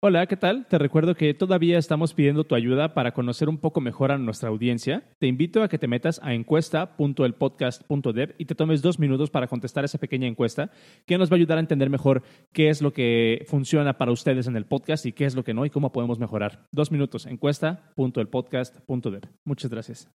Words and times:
Hola, 0.00 0.28
¿qué 0.28 0.36
tal? 0.36 0.64
Te 0.68 0.78
recuerdo 0.78 1.16
que 1.16 1.34
todavía 1.34 1.76
estamos 1.76 2.14
pidiendo 2.14 2.44
tu 2.44 2.54
ayuda 2.54 2.94
para 2.94 3.10
conocer 3.10 3.48
un 3.48 3.58
poco 3.58 3.80
mejor 3.80 4.12
a 4.12 4.18
nuestra 4.18 4.48
audiencia. 4.48 5.02
Te 5.18 5.26
invito 5.26 5.60
a 5.60 5.68
que 5.68 5.76
te 5.76 5.88
metas 5.88 6.20
a 6.22 6.34
encuesta.elpodcast.dev 6.34 8.36
y 8.38 8.44
te 8.44 8.54
tomes 8.54 8.80
dos 8.80 9.00
minutos 9.00 9.28
para 9.28 9.48
contestar 9.48 9.84
esa 9.84 9.98
pequeña 9.98 10.28
encuesta 10.28 10.70
que 11.04 11.18
nos 11.18 11.32
va 11.32 11.34
a 11.34 11.38
ayudar 11.38 11.58
a 11.58 11.62
entender 11.62 11.90
mejor 11.90 12.22
qué 12.52 12.68
es 12.68 12.80
lo 12.80 12.92
que 12.92 13.44
funciona 13.48 13.98
para 13.98 14.12
ustedes 14.12 14.46
en 14.46 14.54
el 14.54 14.66
podcast 14.66 15.04
y 15.04 15.12
qué 15.12 15.24
es 15.24 15.34
lo 15.34 15.42
que 15.42 15.52
no 15.52 15.66
y 15.66 15.70
cómo 15.70 15.90
podemos 15.90 16.20
mejorar. 16.20 16.68
Dos 16.70 16.92
minutos, 16.92 17.26
encuesta.elpodcast.dev. 17.26 19.22
Muchas 19.44 19.68
gracias. 19.68 20.08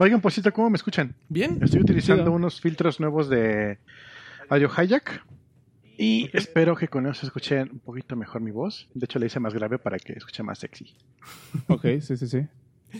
Oigan, 0.00 0.20
por 0.20 0.32
cierto, 0.32 0.52
¿cómo 0.52 0.68
me 0.68 0.78
escuchan? 0.78 1.14
Bien. 1.28 1.60
Estoy 1.62 1.80
utilizando 1.80 2.24
Chido. 2.24 2.34
unos 2.34 2.60
filtros 2.60 2.98
nuevos 2.98 3.28
de 3.28 3.78
Audio 4.48 4.68
Hijack 4.68 5.24
y 6.00 6.30
espero 6.32 6.76
que 6.76 6.86
con 6.88 7.06
eso 7.06 7.20
se 7.20 7.26
escuche 7.26 7.60
un 7.62 7.80
poquito 7.80 8.14
mejor 8.16 8.40
mi 8.40 8.52
voz. 8.52 8.88
De 8.94 9.04
hecho, 9.06 9.18
le 9.18 9.26
hice 9.26 9.40
más 9.40 9.52
grave 9.52 9.78
para 9.78 9.98
que 9.98 10.12
escuche 10.12 10.42
más 10.44 10.60
sexy. 10.60 10.94
Ok, 11.66 11.82
sí, 12.00 12.16
sí, 12.16 12.26
sí. 12.28 12.46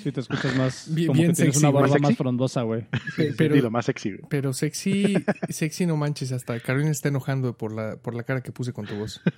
Sí, 0.03 0.13
te 0.13 0.21
escuchas 0.21 0.55
más 0.57 0.89
Bien- 0.95 1.07
como 1.07 1.19
bien 1.19 1.31
que 1.31 1.37
tienes 1.37 1.55
sexy, 1.55 1.67
una 1.67 1.81
¿más 1.81 1.91
barba 1.91 2.09
más 2.09 2.17
frondosa, 2.19 2.63
güey. 2.63 2.87
Pero, 3.17 3.55
pero, 3.55 3.71
más 3.71 3.87
sexy. 3.87 4.11
güey. 4.11 4.23
pero 4.29 4.53
sexy, 4.53 5.15
sexy 5.49 5.87
no 5.87 5.97
manches, 5.97 6.33
hasta 6.33 6.59
Carolina 6.61 6.91
está 6.91 7.09
enojando 7.09 7.57
por 7.57 7.73
la, 7.73 7.97
por 7.97 8.15
la 8.15 8.25
cara 8.25 8.43
que 8.43 8.53
puse 8.53 8.73
con 8.73 8.85
tu 8.87 8.97
voz. 8.97 9.21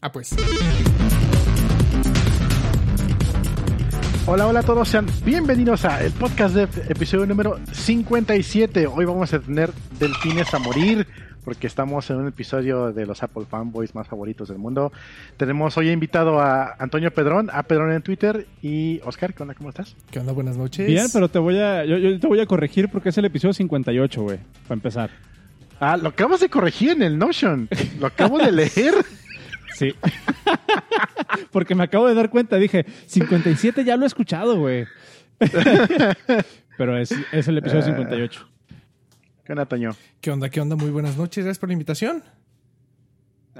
Ah, 0.00 0.12
pues. 0.12 0.30
Hola, 4.26 4.46
hola 4.46 4.60
a 4.60 4.62
todos, 4.62 4.88
sean 4.88 5.06
bienvenidos 5.24 5.84
a 5.84 6.04
el 6.04 6.12
podcast 6.12 6.54
de 6.54 6.62
episodio 6.88 7.26
número 7.26 7.58
57. 7.72 8.86
Hoy 8.86 9.04
vamos 9.06 9.32
a 9.34 9.40
tener 9.40 9.72
delfines 9.98 10.54
a 10.54 10.60
morir 10.60 11.06
porque 11.48 11.66
estamos 11.66 12.10
en 12.10 12.16
un 12.16 12.28
episodio 12.28 12.92
de 12.92 13.06
los 13.06 13.22
Apple 13.22 13.46
fanboys 13.48 13.94
más 13.94 14.06
favoritos 14.06 14.50
del 14.50 14.58
mundo. 14.58 14.92
Tenemos 15.38 15.78
hoy 15.78 15.88
invitado 15.88 16.40
a 16.40 16.74
Antonio 16.78 17.10
Pedrón, 17.10 17.48
a 17.50 17.62
Pedrón 17.62 17.90
en 17.90 18.02
Twitter 18.02 18.46
y 18.60 19.00
Oscar, 19.02 19.32
¿qué 19.32 19.44
onda? 19.44 19.54
¿Cómo 19.54 19.70
estás? 19.70 19.96
¿Qué 20.10 20.18
onda? 20.20 20.34
Buenas 20.34 20.58
noches. 20.58 20.86
Bien, 20.86 21.06
pero 21.10 21.30
te 21.30 21.38
voy 21.38 21.58
a, 21.58 21.86
yo, 21.86 21.96
yo 21.96 22.20
te 22.20 22.26
voy 22.26 22.40
a 22.40 22.44
corregir 22.44 22.90
porque 22.90 23.08
es 23.08 23.16
el 23.16 23.24
episodio 23.24 23.54
58, 23.54 24.22
güey, 24.22 24.40
para 24.64 24.74
empezar. 24.74 25.08
Ah, 25.80 25.96
lo 25.96 26.10
acabas 26.10 26.40
de 26.40 26.50
corregir 26.50 26.90
en 26.90 27.00
el 27.02 27.16
Notion. 27.16 27.66
Lo 27.98 28.08
acabo 28.08 28.38
de 28.38 28.52
leer. 28.52 28.94
Sí. 29.74 29.94
Porque 31.52 31.76
me 31.76 31.84
acabo 31.84 32.08
de 32.08 32.14
dar 32.14 32.30
cuenta, 32.30 32.56
dije, 32.56 32.84
57 33.06 33.84
ya 33.84 33.96
lo 33.96 34.02
he 34.02 34.06
escuchado, 34.08 34.58
güey. 34.58 34.86
Pero 36.76 36.98
es, 36.98 37.14
es 37.30 37.46
el 37.46 37.58
episodio 37.58 37.82
58. 37.82 38.48
¿Qué 39.48 39.52
onda, 39.52 39.64
Toño? 39.64 39.96
¿Qué 40.20 40.30
onda? 40.30 40.50
¿Qué 40.50 40.60
onda? 40.60 40.76
Muy 40.76 40.90
buenas 40.90 41.16
noches. 41.16 41.42
Gracias 41.42 41.58
por 41.58 41.70
la 41.70 41.72
invitación. 41.72 42.22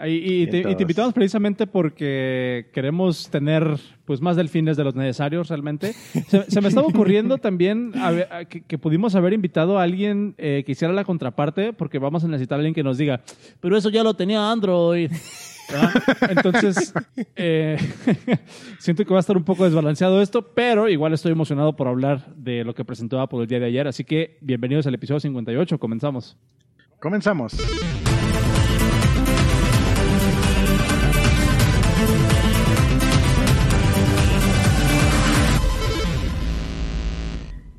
Y, 0.04 0.42
y 0.42 0.46
te, 0.46 0.58
y 0.58 0.74
te 0.76 0.82
invitamos 0.82 1.14
precisamente 1.14 1.66
porque 1.66 2.68
queremos 2.74 3.30
tener 3.30 3.80
pues 4.04 4.20
más 4.20 4.36
delfines 4.36 4.76
de 4.76 4.84
los 4.84 4.94
necesarios 4.94 5.48
realmente. 5.48 5.94
Se, 6.28 6.42
se 6.42 6.60
me 6.60 6.68
estaba 6.68 6.86
ocurriendo 6.86 7.38
también 7.38 7.92
a 7.96 8.10
ver, 8.10 8.28
a 8.30 8.44
que, 8.44 8.60
que 8.60 8.76
pudimos 8.76 9.14
haber 9.14 9.32
invitado 9.32 9.78
a 9.78 9.82
alguien 9.82 10.34
eh, 10.36 10.62
que 10.66 10.72
hiciera 10.72 10.92
la 10.92 11.04
contraparte 11.04 11.72
porque 11.72 11.98
vamos 11.98 12.22
a 12.22 12.28
necesitar 12.28 12.56
a 12.56 12.58
alguien 12.58 12.74
que 12.74 12.82
nos 12.82 12.98
diga, 12.98 13.22
pero 13.60 13.74
eso 13.74 13.88
ya 13.88 14.02
lo 14.02 14.12
tenía 14.12 14.52
Android. 14.52 15.10
¿Verdad? 15.70 16.02
Entonces, 16.28 16.92
eh, 17.36 17.76
siento 18.78 19.04
que 19.04 19.12
va 19.12 19.18
a 19.18 19.20
estar 19.20 19.36
un 19.36 19.44
poco 19.44 19.64
desbalanceado 19.64 20.22
esto, 20.22 20.42
pero 20.54 20.88
igual 20.88 21.12
estoy 21.12 21.32
emocionado 21.32 21.76
por 21.76 21.88
hablar 21.88 22.34
de 22.34 22.64
lo 22.64 22.74
que 22.74 22.84
presentó 22.84 23.20
Apple 23.20 23.40
el 23.40 23.46
día 23.46 23.60
de 23.60 23.66
ayer. 23.66 23.88
Así 23.88 24.04
que 24.04 24.38
bienvenidos 24.40 24.86
al 24.86 24.94
episodio 24.94 25.20
58. 25.20 25.78
Comenzamos. 25.78 26.36
Comenzamos. 27.00 27.54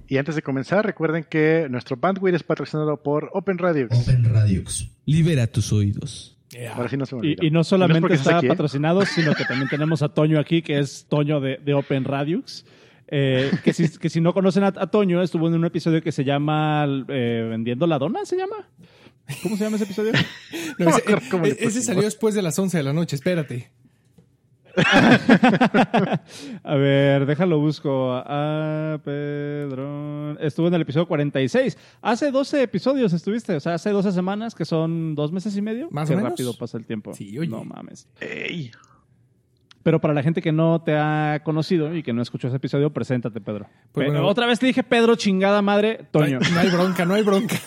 Y 0.09 0.17
antes 0.17 0.33
de 0.33 0.41
comenzar, 0.41 0.83
recuerden 0.83 1.23
que 1.23 1.67
nuestro 1.69 1.95
bandwidth 1.95 2.33
es 2.33 2.43
patrocinado 2.43 3.03
por 3.03 3.29
Open 3.31 3.59
Radio. 3.59 3.87
Open 3.91 4.23
Radiux. 4.23 4.89
Libera 5.05 5.45
tus 5.45 5.71
oídos. 5.71 6.38
Ahora 6.73 6.89
sí 6.89 6.97
no 6.97 7.05
se 7.05 7.15
me 7.15 7.35
Y, 7.39 7.51
no 7.51 7.63
solamente 7.63 8.13
está 8.13 8.37
aquí, 8.37 8.47
¿eh? 8.47 8.49
patrocinado, 8.49 9.05
sino 9.05 9.35
que 9.35 9.45
también 9.45 9.69
tenemos 9.69 10.01
a 10.01 10.09
Toño 10.09 10.39
aquí, 10.39 10.61
que 10.61 10.79
es 10.79 11.05
Toño 11.07 11.39
de, 11.39 11.57
de 11.57 11.73
Open 11.73 12.03
Radiux. 12.03 12.65
Eh, 13.11 13.51
que, 13.63 13.73
si, 13.73 13.89
que 13.97 14.09
si 14.09 14.21
no 14.21 14.33
conocen 14.33 14.63
a, 14.63 14.67
a 14.67 14.87
Toño, 14.87 15.21
estuvo 15.21 15.47
en 15.47 15.55
un 15.55 15.65
episodio 15.65 16.01
que 16.01 16.11
se 16.11 16.23
llama 16.23 16.85
eh, 17.07 17.47
Vendiendo 17.49 17.87
la 17.87 17.97
Dona, 17.97 18.25
¿se 18.25 18.37
llama? 18.37 18.67
¿Cómo 19.43 19.57
se 19.57 19.63
llama 19.63 19.75
ese 19.75 19.85
episodio? 19.85 20.13
No, 20.77 20.89
ese, 20.89 21.01
pusimos. 21.01 21.85
salió 21.85 22.03
después 22.03 22.33
de 22.35 22.41
las 22.41 22.57
11 22.57 22.77
de 22.77 22.83
la 22.83 22.93
noche. 22.93 23.15
Espérate. 23.15 23.69
A 26.63 26.75
ver, 26.75 27.25
déjalo 27.25 27.59
busco. 27.59 28.11
Ah, 28.13 28.99
Pedro. 29.03 30.37
Estuvo 30.39 30.67
en 30.67 30.73
el 30.73 30.81
episodio 30.81 31.07
46. 31.07 31.77
Hace 32.01 32.31
12 32.31 32.63
episodios 32.63 33.13
estuviste, 33.13 33.55
o 33.55 33.59
sea, 33.59 33.75
hace 33.75 33.89
12 33.91 34.11
semanas, 34.11 34.55
que 34.55 34.65
son 34.65 35.15
dos 35.15 35.31
meses 35.31 35.55
y 35.57 35.61
medio. 35.61 35.87
Más 35.91 36.07
Qué 36.07 36.13
o 36.13 36.17
menos. 36.17 36.31
rápido 36.31 36.53
pasa 36.57 36.77
el 36.77 36.85
tiempo. 36.85 37.13
Sí, 37.13 37.37
oye. 37.37 37.49
No 37.49 37.63
mames. 37.63 38.07
Ey. 38.19 38.71
Pero 39.81 40.01
para 40.01 40.13
la 40.13 40.23
gente 40.23 40.41
que 40.41 40.51
no 40.51 40.81
te 40.81 40.95
ha 40.97 41.41
conocido 41.43 41.95
y 41.95 42.03
que 42.03 42.11
no 42.11 42.21
escuchó 42.21 42.47
ese 42.47 42.57
episodio, 42.57 42.91
preséntate, 42.91 43.39
Pedro. 43.39 43.67
Pues 43.93 44.07
bueno. 44.07 44.27
Otra 44.27 44.45
vez 44.45 44.59
te 44.59 44.65
dije 44.65 44.83
Pedro, 44.83 45.15
chingada 45.15 45.61
madre, 45.61 46.05
No 46.13 46.21
hay, 46.21 46.33
Toño. 46.33 46.39
no 46.53 46.59
hay 46.59 46.69
bronca, 46.69 47.05
no 47.05 47.13
hay 47.13 47.23
bronca. 47.23 47.55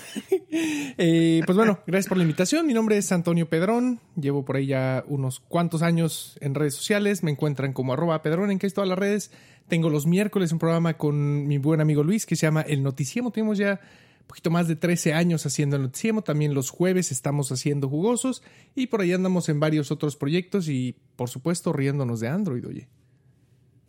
Eh, 0.99 1.41
pues 1.47 1.57
bueno, 1.57 1.79
gracias 1.87 2.09
por 2.09 2.19
la 2.19 2.25
invitación. 2.25 2.67
Mi 2.67 2.75
nombre 2.75 2.99
es 2.99 3.11
Antonio 3.11 3.49
Pedrón. 3.49 4.01
Llevo 4.21 4.45
por 4.45 4.57
ahí 4.57 4.67
ya 4.67 5.03
unos 5.09 5.41
cuantos 5.41 5.81
años 5.81 6.37
en 6.43 6.55
redes 6.55 6.75
sociales. 6.75 7.23
Me 7.23 7.31
encuentran 7.31 7.73
como 7.73 7.95
arroba 7.95 8.21
Pedrón 8.21 8.51
en 8.51 8.59
casi 8.59 8.75
todas 8.75 8.89
las 8.89 8.99
redes. 8.99 9.33
Tengo 9.69 9.89
los 9.89 10.07
miércoles 10.07 10.53
un 10.53 10.59
programa 10.59 10.95
con 10.99 11.47
mi 11.49 11.57
buen 11.57 11.81
amigo 11.81 12.03
Luis 12.05 12.27
que 12.27 12.37
se 12.37 12.47
llama 12.47 12.61
El 12.61 12.83
Noticiemo. 12.83 13.31
Tenemos 13.31 13.57
ya 13.57 13.81
poquito 14.27 14.51
más 14.51 14.69
de 14.69 14.77
13 14.77 15.15
años 15.15 15.45
haciendo 15.47 15.77
El 15.77 15.83
Noticiemo. 15.83 16.23
También 16.23 16.55
los 16.55 16.71
jueves 16.71 17.13
estamos 17.13 17.51
haciendo 17.53 17.89
jugosos. 17.89 18.43
Y 18.75 18.87
por 18.89 19.01
ahí 19.01 19.13
andamos 19.13 19.49
en 19.49 19.61
varios 19.61 19.91
otros 19.91 20.17
proyectos 20.17 20.69
y, 20.69 20.97
por 21.17 21.29
supuesto, 21.29 21.73
riéndonos 21.73 22.21
de 22.21 22.29
Android, 22.29 22.67
oye. 22.67 22.89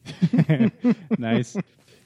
Nice. 1.18 1.60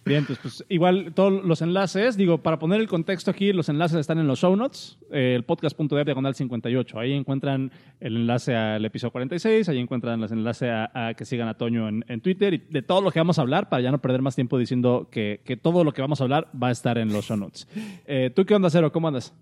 Bien, 0.07 0.25
pues, 0.25 0.40
pues, 0.40 0.66
igual 0.69 1.12
todos 1.13 1.44
los 1.44 1.62
enlaces, 1.62 2.18
digo, 2.18 2.40
para 2.40 2.59
poner 2.59 2.79
el 2.79 2.88
contexto 2.88 3.31
aquí, 3.31 3.53
los 3.53 3.69
enlaces 3.69 3.97
están 4.00 4.18
en 4.19 4.28
los 4.28 4.40
show 4.40 4.56
notes, 4.56 4.97
eh, 5.12 5.34
el 5.35 5.44
podcast.dev 5.44 6.06
diagonal 6.06 6.35
58. 6.35 7.00
Ahí 7.00 7.13
encuentran 7.13 7.72
el 8.00 8.16
enlace 8.17 8.56
al 8.56 8.84
episodio 8.85 9.12
46, 9.12 9.69
ahí 9.69 9.79
encuentran 9.79 10.19
los 10.22 10.31
enlaces 10.31 10.69
a, 10.72 11.13
que 11.16 11.25
sigan 11.25 11.47
a 11.47 11.53
Toño 11.56 11.88
en, 11.88 12.06
en 12.07 12.22
Twitter 12.22 12.53
y 12.53 12.57
de 12.69 12.81
todo 12.81 13.01
lo 13.01 13.12
que 13.12 13.19
vamos 13.19 13.38
a 13.40 13.41
hablar, 13.41 13.69
para 13.69 13.81
ya 13.81 13.91
no 13.91 14.00
perder 14.01 14.22
más 14.22 14.35
tiempo 14.35 14.57
diciendo 14.57 15.07
que, 15.12 15.41
que 15.44 15.57
todo 15.57 15.84
lo 15.84 15.91
que 15.94 16.01
vamos 16.01 16.22
a 16.22 16.23
hablar 16.23 16.47
va 16.62 16.69
a 16.69 16.72
estar 16.72 16.97
en 16.97 17.12
los 17.13 17.25
show 17.25 17.38
notes. 17.38 17.67
Eh, 18.06 18.31
¿Tú 18.35 18.46
qué 18.46 18.56
onda, 18.56 18.69
Cero? 18.69 18.91
¿Cómo 18.91 19.07
andas? 19.07 19.34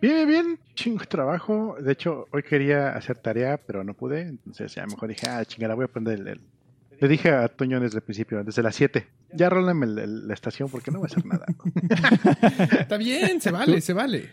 Bien, 0.00 0.28
bien. 0.28 0.58
Chingo 0.74 1.04
trabajo. 1.06 1.76
De 1.80 1.92
hecho, 1.92 2.26
hoy 2.30 2.42
quería 2.42 2.90
hacer 2.90 3.18
tarea, 3.18 3.56
pero 3.58 3.82
no 3.82 3.94
pude. 3.94 4.22
Entonces, 4.22 4.72
ya 4.74 4.86
mejor 4.86 5.08
dije, 5.08 5.28
ah, 5.28 5.44
chingada, 5.44 5.74
voy 5.74 5.86
a 5.92 5.98
el. 6.12 6.28
el- 6.28 6.40
Le 7.00 7.08
dije 7.08 7.30
a 7.30 7.48
Toño 7.48 7.78
desde 7.80 7.98
el 7.98 8.02
principio, 8.02 8.42
desde 8.42 8.62
las 8.62 8.74
7. 8.74 9.06
Ya 9.32 9.48
rólame 9.48 9.86
la 9.86 10.34
estación 10.34 10.68
porque 10.68 10.90
no 10.90 10.98
voy 10.98 11.06
a 11.06 11.12
hacer 11.12 11.24
nada. 11.26 11.46
Está 12.80 12.96
bien, 12.96 13.40
se 13.40 13.50
vale, 13.50 13.80
se 13.80 13.92
vale. 13.92 14.30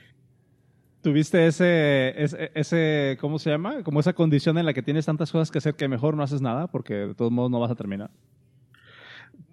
¿Tuviste 1.01 1.45
ese, 1.45 2.15
ese, 2.23 2.51
ese, 2.55 3.17
¿cómo 3.21 3.37
se 3.37 3.51
llama? 3.51 3.83
Como 3.83 3.99
esa 3.99 4.13
condición 4.13 4.57
en 4.57 4.65
la 4.65 4.73
que 4.73 4.81
tienes 4.81 5.05
tantas 5.05 5.31
cosas 5.31 5.51
que 5.51 5.59
hacer 5.59 5.75
que 5.75 5.87
mejor 5.87 6.15
no 6.15 6.23
haces 6.23 6.41
nada 6.41 6.65
porque 6.67 6.95
de 6.95 7.13
todos 7.13 7.31
modos 7.31 7.51
no 7.51 7.59
vas 7.59 7.69
a 7.69 7.75
terminar. 7.75 8.09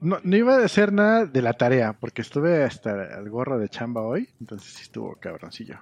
No, 0.00 0.18
no 0.24 0.36
iba 0.36 0.56
a 0.56 0.64
hacer 0.64 0.92
nada 0.92 1.26
de 1.26 1.42
la 1.42 1.52
tarea 1.52 1.92
porque 1.92 2.22
estuve 2.22 2.64
hasta 2.64 3.18
el 3.18 3.28
gorro 3.28 3.58
de 3.58 3.68
chamba 3.68 4.00
hoy. 4.00 4.30
Entonces, 4.40 4.72
sí 4.72 4.82
estuvo 4.84 5.14
cabroncillo. 5.16 5.78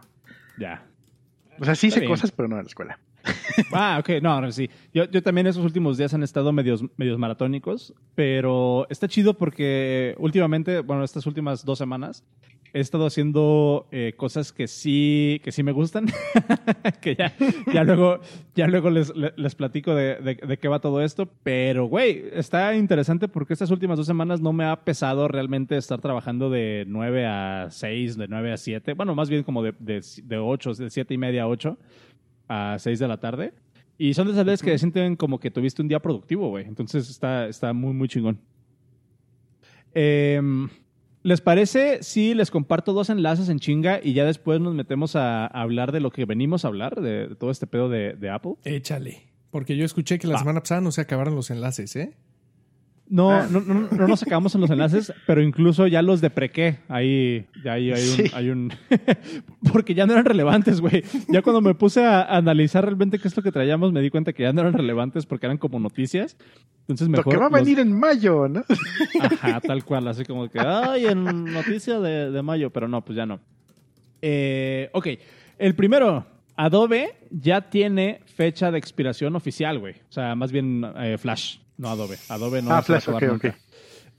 Ya. 0.58 0.84
O 1.60 1.64
sea, 1.64 1.76
sí 1.76 1.86
Está 1.86 1.98
hice 1.98 2.00
bien. 2.00 2.12
cosas, 2.12 2.32
pero 2.32 2.48
no 2.48 2.56
en 2.56 2.64
la 2.64 2.69
escuela. 2.69 2.98
Ah, 3.72 3.98
ok, 4.00 4.22
no, 4.22 4.50
sí. 4.52 4.70
Yo, 4.93 5.05
yo 5.05 5.22
también 5.22 5.46
esos 5.46 5.64
últimos 5.64 5.99
días 5.99 6.14
han 6.14 6.22
estado 6.22 6.52
medios, 6.52 6.84
medios 6.96 7.19
maratónicos, 7.19 7.94
pero 8.14 8.87
está 8.90 9.08
chido 9.08 9.34
porque 9.34 10.14
últimamente, 10.19 10.81
bueno, 10.81 11.05
estas 11.05 11.26
últimas 11.26 11.64
dos 11.64 11.78
semanas, 11.78 12.25
he 12.72 12.81
estado 12.81 13.06
haciendo 13.06 13.88
eh, 13.90 14.14
cosas 14.17 14.52
que 14.52 14.69
sí, 14.69 15.40
que 15.43 15.52
sí 15.52 15.62
me 15.62 15.72
gustan, 15.72 16.06
que 17.00 17.17
ya, 17.17 17.34
ya 17.72 17.84
luego, 17.84 18.20
ya 18.55 18.67
luego 18.67 18.90
les, 18.90 19.12
les 19.14 19.55
platico 19.55 19.94
de, 19.94 20.17
de, 20.17 20.34
de 20.34 20.58
qué 20.58 20.69
va 20.69 20.81
todo 20.81 21.02
esto, 21.02 21.28
pero 21.43 21.87
güey, 21.87 22.25
está 22.32 22.75
interesante 22.76 23.28
porque 23.28 23.52
estas 23.52 23.70
últimas 23.70 23.96
dos 23.96 24.06
semanas 24.06 24.40
no 24.40 24.52
me 24.52 24.64
ha 24.64 24.84
pesado 24.84 25.28
realmente 25.28 25.76
estar 25.76 26.00
trabajando 26.00 26.50
de 26.50 26.84
9 26.87 27.26
a 27.26 27.69
6, 27.70 28.17
de 28.17 28.28
9 28.28 28.52
a 28.52 28.56
7, 28.56 28.94
bueno, 28.94 29.14
más 29.14 29.28
bien 29.28 29.43
como 29.43 29.62
de, 29.62 29.75
de, 29.78 30.00
de 30.22 30.38
8, 30.38 30.75
de 30.75 30.90
7 30.90 31.14
y 31.14 31.19
media 31.19 31.43
a 31.44 31.49
8 31.49 31.76
a 32.50 32.76
6 32.79 32.99
de 32.99 33.08
la 33.08 33.19
tarde. 33.19 33.55
Y 33.97 34.14
son 34.14 34.26
de 34.26 34.32
esas 34.32 34.44
veces 34.44 34.62
que 34.62 34.76
sienten 34.79 35.14
como 35.17 35.38
que 35.41 35.50
tuviste 35.50 35.81
un 35.82 35.88
día 35.88 36.00
productivo, 36.00 36.49
güey. 36.49 36.67
Entonces 36.67 37.08
está, 37.08 37.47
está 37.47 37.73
muy, 37.73 37.93
muy 37.94 38.08
chingón. 38.08 38.38
Em, 39.94 40.69
¿Les 41.23 41.41
parece 41.43 42.02
si 42.02 42.32
les 42.35 42.50
comparto 42.50 42.93
dos 42.94 43.11
enlaces 43.11 43.49
en 43.50 43.58
chinga 43.58 44.00
y 44.02 44.14
ya 44.14 44.25
después 44.25 44.58
nos 44.61 44.75
metemos 44.75 45.17
a, 45.17 45.44
a 45.47 45.61
hablar 45.62 45.93
de 45.93 46.00
lo 46.00 46.11
que 46.11 46.25
venimos 46.25 46.64
a 46.64 46.69
hablar, 46.69 47.00
de, 47.00 47.29
de 47.29 47.37
todo 47.37 47.50
este 47.50 47.67
pedo 47.67 47.88
de, 47.91 48.14
de 48.14 48.31
Apple? 48.31 48.55
Échale. 48.64 49.23
Porque 49.50 49.76
yo 49.76 49.85
escuché 49.85 50.19
que 50.19 50.26
la 50.26 50.35
Va. 50.35 50.38
semana 50.38 50.61
pasada 50.61 50.81
no 50.81 50.93
se 50.93 51.03
acabaron 51.03 51.35
los 51.35 51.50
enlaces, 51.50 51.94
¿eh? 51.96 52.14
No, 53.12 53.32
Ah. 53.32 53.48
no, 53.50 53.60
no, 53.60 53.88
no 53.90 54.06
nos 54.06 54.22
acabamos 54.22 54.54
en 54.54 54.60
los 54.60 54.70
enlaces, 54.70 55.12
pero 55.26 55.42
incluso 55.42 55.88
ya 55.88 56.00
los 56.00 56.20
deprequé. 56.20 56.78
Ahí, 56.88 57.44
ya 57.64 57.72
ahí 57.72 57.90
hay 57.90 58.00
un, 58.08 58.16
Sí. 58.16 58.24
hay 58.32 58.48
un 58.50 58.72
porque 59.72 59.94
ya 59.94 60.06
no 60.06 60.12
eran 60.12 60.24
relevantes, 60.24 60.80
güey. 60.80 61.02
Ya 61.28 61.42
cuando 61.42 61.60
me 61.60 61.74
puse 61.74 62.04
a 62.04 62.22
analizar 62.22 62.84
realmente 62.84 63.18
qué 63.18 63.26
es 63.26 63.36
lo 63.36 63.42
que 63.42 63.50
traíamos, 63.50 63.92
me 63.92 64.00
di 64.00 64.10
cuenta 64.10 64.32
que 64.32 64.44
ya 64.44 64.52
no 64.52 64.60
eran 64.60 64.74
relevantes 64.74 65.26
porque 65.26 65.46
eran 65.46 65.58
como 65.58 65.80
noticias. 65.80 66.36
Entonces 66.82 67.08
Lo 67.08 67.16
mejor 67.18 67.32
que 67.32 67.38
va 67.40 67.46
a 67.46 67.50
los- 67.50 67.60
venir 67.60 67.80
en 67.80 67.92
mayo, 67.98 68.46
¿no? 68.48 68.62
Ajá, 69.20 69.60
tal 69.60 69.84
cual, 69.84 70.06
así 70.06 70.24
como 70.24 70.48
que, 70.48 70.60
ay, 70.60 71.06
en 71.06 71.24
noticia 71.46 71.98
de, 71.98 72.30
de 72.30 72.42
mayo, 72.42 72.70
pero 72.70 72.86
no, 72.86 73.04
pues 73.04 73.16
ya 73.16 73.26
no. 73.26 73.40
Eh, 74.22 74.88
ok, 74.92 75.06
el 75.58 75.74
primero, 75.74 76.26
Adobe 76.56 77.14
ya 77.30 77.62
tiene 77.70 78.20
fecha 78.26 78.70
de 78.70 78.78
expiración 78.78 79.34
oficial, 79.34 79.78
güey. 79.78 79.94
O 79.94 80.12
sea, 80.12 80.34
más 80.34 80.52
bien 80.52 80.84
eh, 80.96 81.16
Flash, 81.18 81.58
no 81.81 81.88
Adobe. 81.88 82.17
Adobe 82.29 82.62
no 82.62 82.71
Ah, 82.73 82.82
Flash, 82.82 83.09
ok, 83.09 83.23
nunca. 83.23 83.59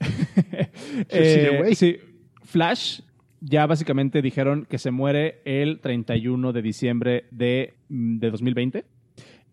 Sí, 0.00 1.04
Eh, 1.08 1.74
sí, 1.76 1.96
Flash 2.44 3.00
ya 3.40 3.66
básicamente 3.66 4.20
dijeron 4.22 4.66
que 4.68 4.78
se 4.78 4.90
muere 4.90 5.40
el 5.44 5.80
31 5.80 6.52
de 6.52 6.62
diciembre 6.62 7.24
de, 7.30 7.74
mm, 7.88 8.18
de 8.18 8.30
2020. 8.30 8.84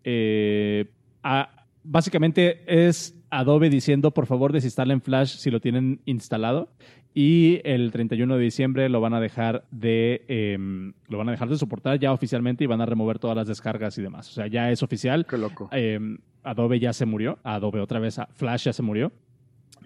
Eh, 0.04 0.86
a- 1.22 1.66
básicamente 1.84 2.62
es 2.66 3.14
Adobe 3.30 3.70
diciendo, 3.70 4.10
por 4.12 4.26
favor, 4.26 4.52
desinstalen 4.52 5.00
Flash 5.00 5.36
si 5.36 5.50
lo 5.50 5.60
tienen 5.60 6.00
instalado. 6.04 6.68
Y 7.12 7.60
el 7.64 7.90
31 7.90 8.36
de 8.36 8.42
diciembre 8.44 8.88
lo 8.88 9.00
van 9.00 9.14
a 9.14 9.20
dejar 9.20 9.64
de 9.72 10.22
em, 10.28 10.92
lo 11.08 11.18
van 11.18 11.28
a 11.28 11.32
dejar 11.32 11.48
de 11.48 11.56
soportar 11.58 11.98
ya 11.98 12.12
oficialmente 12.12 12.62
y 12.62 12.68
van 12.68 12.80
a 12.80 12.86
remover 12.86 13.18
todas 13.18 13.36
las 13.36 13.48
descargas 13.48 13.98
y 13.98 14.02
demás. 14.02 14.28
O 14.28 14.32
sea, 14.32 14.46
ya 14.46 14.70
es 14.70 14.82
oficial. 14.82 15.26
Qué 15.26 15.36
loco. 15.36 15.68
Em, 15.72 16.18
Adobe 16.44 16.78
ya 16.78 16.92
se 16.92 17.06
murió. 17.06 17.38
Adobe 17.42 17.80
otra 17.80 17.98
vez. 17.98 18.16
Flash 18.34 18.64
ya 18.64 18.72
se 18.72 18.82
murió. 18.82 19.10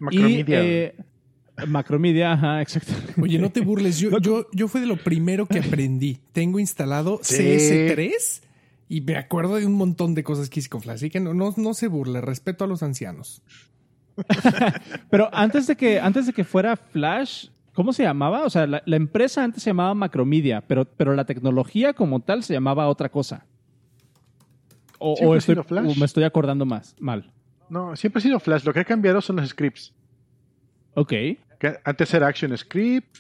Macromedia. 0.00 0.62
Y, 0.62 0.66
eh, 0.66 0.94
Macromedia, 1.66 2.32
ajá, 2.32 2.60
exacto. 2.60 2.92
Oye, 3.22 3.38
no 3.38 3.50
te 3.50 3.60
burles. 3.62 3.98
Yo, 3.98 4.10
yo, 4.20 4.46
yo 4.52 4.68
fue 4.68 4.80
de 4.80 4.86
lo 4.86 4.96
primero 4.96 5.46
que 5.46 5.60
aprendí. 5.60 6.18
Tengo 6.32 6.58
instalado 6.58 7.20
Sí. 7.22 7.42
CS3 7.42 8.42
y 8.88 9.00
me 9.00 9.16
acuerdo 9.16 9.56
de 9.56 9.66
un 9.66 9.74
montón 9.74 10.14
de 10.14 10.22
cosas 10.24 10.48
que 10.50 10.60
hice 10.60 10.68
con 10.68 10.82
Flash. 10.82 10.96
Así 10.96 11.10
que 11.10 11.20
no, 11.20 11.32
no, 11.34 11.54
no 11.56 11.74
se 11.74 11.88
burle. 11.88 12.20
Respeto 12.20 12.64
a 12.64 12.66
los 12.66 12.82
ancianos. 12.82 13.42
Pero 15.10 15.28
antes 15.32 15.66
de 15.66 15.76
que, 15.76 16.00
antes 16.00 16.26
de 16.26 16.32
que 16.32 16.44
fuera 16.44 16.76
Flash, 16.76 17.48
¿cómo 17.72 17.92
se 17.92 18.02
llamaba? 18.02 18.44
O 18.44 18.50
sea, 18.50 18.66
la, 18.66 18.82
la 18.86 18.96
empresa 18.96 19.42
antes 19.42 19.62
se 19.62 19.70
llamaba 19.70 19.94
Macromedia, 19.94 20.60
pero, 20.60 20.84
pero 20.84 21.14
la 21.14 21.24
tecnología 21.24 21.92
como 21.94 22.20
tal 22.20 22.42
se 22.42 22.52
llamaba 22.54 22.88
otra 22.88 23.08
cosa. 23.08 23.46
O, 24.98 25.16
Siempre 25.16 25.26
o 25.28 25.34
ha 25.34 25.38
estoy- 25.38 25.54
sido 25.54 25.64
Flash. 25.64 25.90
o 25.96 25.98
me 25.98 26.06
estoy 26.06 26.24
acordando 26.24 26.64
más, 26.64 26.94
mal. 27.00 27.32
No, 27.68 27.96
siempre 27.96 28.18
ha 28.18 28.22
sido 28.22 28.38
Flash. 28.40 28.64
Lo 28.64 28.72
que 28.72 28.80
ha 28.80 28.84
cambiado 28.84 29.20
son 29.20 29.36
los 29.36 29.48
scripts. 29.48 29.92
Ok. 30.94 31.10
Que 31.58 31.78
antes 31.84 32.12
era 32.14 32.28
Action 32.28 32.56
Script. 32.56 33.18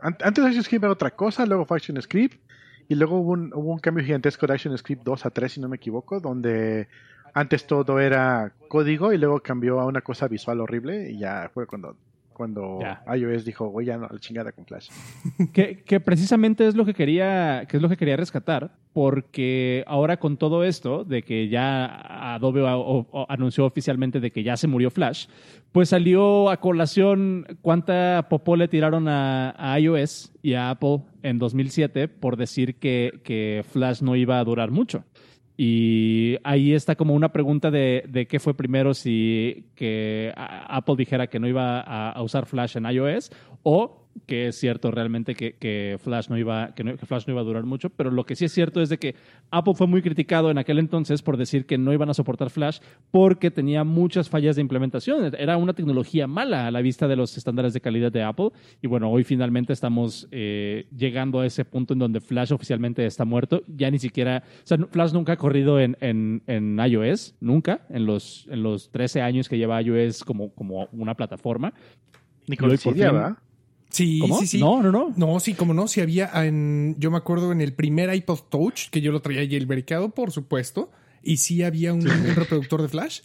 An- 0.00 0.16
Antes 0.22 0.44
Action 0.44 0.62
Script 0.64 0.84
era 0.84 0.92
otra 0.92 1.10
cosa, 1.14 1.46
luego 1.46 1.64
fue 1.64 1.78
Action 1.78 2.00
Script. 2.02 2.40
Y 2.88 2.94
luego 2.94 3.20
hubo 3.20 3.32
un, 3.32 3.52
hubo 3.54 3.72
un 3.72 3.78
cambio 3.78 4.04
gigantesco 4.04 4.46
de 4.46 4.54
Action 4.54 4.76
Script 4.76 5.04
2 5.04 5.26
a 5.26 5.30
3, 5.30 5.52
si 5.52 5.60
no 5.60 5.68
me 5.68 5.76
equivoco, 5.76 6.20
donde 6.20 6.88
antes 7.34 7.66
todo 7.66 8.00
era 8.00 8.54
código 8.68 9.12
y 9.12 9.18
luego 9.18 9.40
cambió 9.40 9.78
a 9.78 9.86
una 9.86 10.00
cosa 10.00 10.26
visual 10.26 10.60
horrible. 10.60 11.10
Y 11.10 11.18
ya 11.18 11.50
fue 11.52 11.66
cuando, 11.66 11.96
cuando 12.38 12.78
Ya. 12.80 13.02
iOS 13.14 13.44
dijo, 13.44 13.70
oye, 13.70 13.88
ya 13.88 13.98
no, 13.98 14.06
a 14.06 14.12
la 14.14 14.18
chingada 14.18 14.52
con 14.52 14.64
Flash. 14.64 14.88
Que, 15.52 15.82
que 15.82 16.00
precisamente 16.00 16.66
es 16.66 16.74
lo 16.74 16.86
que 16.86 16.94
quería, 16.94 17.66
que 17.68 17.76
es 17.76 17.82
lo 17.82 17.88
que 17.90 17.96
quería 17.98 18.16
rescatar, 18.16 18.70
porque 18.94 19.84
ahora 19.86 20.16
con 20.18 20.36
todo 20.38 20.64
esto 20.64 21.04
de 21.04 21.22
que 21.22 21.48
ya 21.48 22.34
Adobe 22.34 22.62
o- 22.62 22.78
o- 22.80 23.06
o 23.10 23.26
anunció 23.28 23.66
oficialmente 23.66 24.20
de 24.20 24.30
que 24.30 24.42
ya 24.42 24.56
se 24.56 24.66
murió 24.68 24.90
Flash, 24.90 25.26
pues 25.72 25.90
salió 25.90 26.48
a 26.50 26.58
colación 26.60 27.46
cuánta 27.60 28.26
popó 28.30 28.56
le 28.56 28.68
tiraron 28.68 29.06
a, 29.08 29.54
a 29.58 29.78
iOS 29.78 30.32
y 30.42 30.54
a 30.54 30.70
Apple 30.70 31.00
en 31.22 31.38
2007 31.38 32.08
por 32.08 32.36
decir 32.36 32.76
que, 32.76 33.20
que 33.24 33.64
Flash 33.70 34.00
no 34.00 34.16
iba 34.16 34.38
a 34.38 34.44
durar 34.44 34.70
mucho. 34.70 35.04
Y 35.60 36.36
ahí 36.44 36.72
está 36.72 36.94
como 36.94 37.14
una 37.14 37.32
pregunta 37.32 37.72
de, 37.72 38.04
de 38.08 38.28
qué 38.28 38.38
fue 38.38 38.54
primero, 38.54 38.94
si 38.94 39.66
que 39.74 40.32
Apple 40.36 40.94
dijera 40.96 41.26
que 41.26 41.40
no 41.40 41.48
iba 41.48 41.80
a, 41.80 42.12
a 42.12 42.22
usar 42.22 42.46
Flash 42.46 42.76
en 42.76 42.86
iOS 42.86 43.32
o 43.64 44.07
que 44.26 44.48
es 44.48 44.56
cierto 44.58 44.90
realmente 44.90 45.34
que, 45.34 45.54
que 45.54 45.98
Flash 46.02 46.28
no 46.28 46.36
iba 46.38 46.74
que, 46.74 46.84
no- 46.84 46.96
que 46.96 47.06
Flash 47.06 47.24
no 47.26 47.32
iba 47.32 47.40
a 47.40 47.44
durar 47.44 47.64
mucho, 47.64 47.90
pero 47.90 48.10
lo 48.10 48.24
que 48.24 48.36
sí 48.36 48.44
es 48.44 48.52
cierto 48.52 48.80
es 48.80 48.88
de 48.88 48.98
que 48.98 49.14
Apple 49.50 49.74
fue 49.74 49.86
muy 49.86 50.02
criticado 50.02 50.50
en 50.50 50.58
aquel 50.58 50.78
entonces 50.78 51.22
por 51.22 51.36
decir 51.36 51.66
que 51.66 51.78
no 51.78 51.92
iban 51.92 52.10
a 52.10 52.14
soportar 52.14 52.50
Flash 52.50 52.78
porque 53.10 53.50
tenía 53.50 53.84
muchas 53.84 54.28
fallas 54.28 54.56
de 54.56 54.62
implementación. 54.62 55.34
Era 55.38 55.56
una 55.56 55.72
tecnología 55.72 56.26
mala 56.26 56.66
a 56.66 56.70
la 56.70 56.80
vista 56.80 57.08
de 57.08 57.16
los 57.16 57.36
estándares 57.36 57.72
de 57.72 57.80
calidad 57.80 58.12
de 58.12 58.22
Apple. 58.22 58.50
Y 58.82 58.86
bueno, 58.86 59.10
hoy 59.10 59.24
finalmente 59.24 59.72
estamos 59.72 60.28
eh, 60.30 60.86
llegando 60.96 61.40
a 61.40 61.46
ese 61.46 61.64
punto 61.64 61.92
en 61.94 61.98
donde 62.00 62.20
Flash 62.20 62.52
oficialmente 62.52 63.04
está 63.06 63.24
muerto. 63.24 63.62
Ya 63.66 63.90
ni 63.90 63.98
siquiera, 63.98 64.42
o 64.46 64.66
sea, 64.66 64.78
Flash 64.90 65.12
nunca 65.12 65.32
ha 65.32 65.36
corrido 65.36 65.80
en, 65.80 65.96
en, 66.00 66.42
en 66.46 66.78
iOS, 66.78 67.34
nunca, 67.40 67.80
en 67.90 68.06
los, 68.06 68.46
en 68.50 68.62
los 68.62 68.90
13 68.90 69.22
años 69.22 69.48
que 69.48 69.58
lleva 69.58 69.80
iOS 69.82 70.24
como, 70.24 70.50
como 70.54 70.88
una 70.92 71.14
plataforma. 71.14 71.72
Ni 72.46 72.56
con 72.56 72.70
Cydia, 72.94 73.12
¿verdad? 73.12 73.36
Sí, 73.90 74.18
¿Cómo? 74.20 74.38
sí, 74.40 74.46
sí. 74.46 74.60
No, 74.60 74.82
no, 74.82 74.92
no. 74.92 75.12
No, 75.16 75.40
sí, 75.40 75.54
como 75.54 75.72
no, 75.74 75.88
sí 75.88 76.00
había 76.00 76.30
en, 76.44 76.94
yo 76.98 77.10
me 77.10 77.16
acuerdo 77.16 77.52
en 77.52 77.60
el 77.60 77.72
primer 77.72 78.14
iPod 78.14 78.40
Touch, 78.50 78.90
que 78.90 79.00
yo 79.00 79.12
lo 79.12 79.20
traía 79.20 79.40
jailbreakado, 79.48 80.10
por 80.10 80.30
supuesto, 80.30 80.90
y 81.22 81.38
sí 81.38 81.62
había 81.62 81.92
un, 81.94 82.00
un 82.02 82.36
reproductor 82.36 82.82
de 82.82 82.88
Flash, 82.88 83.20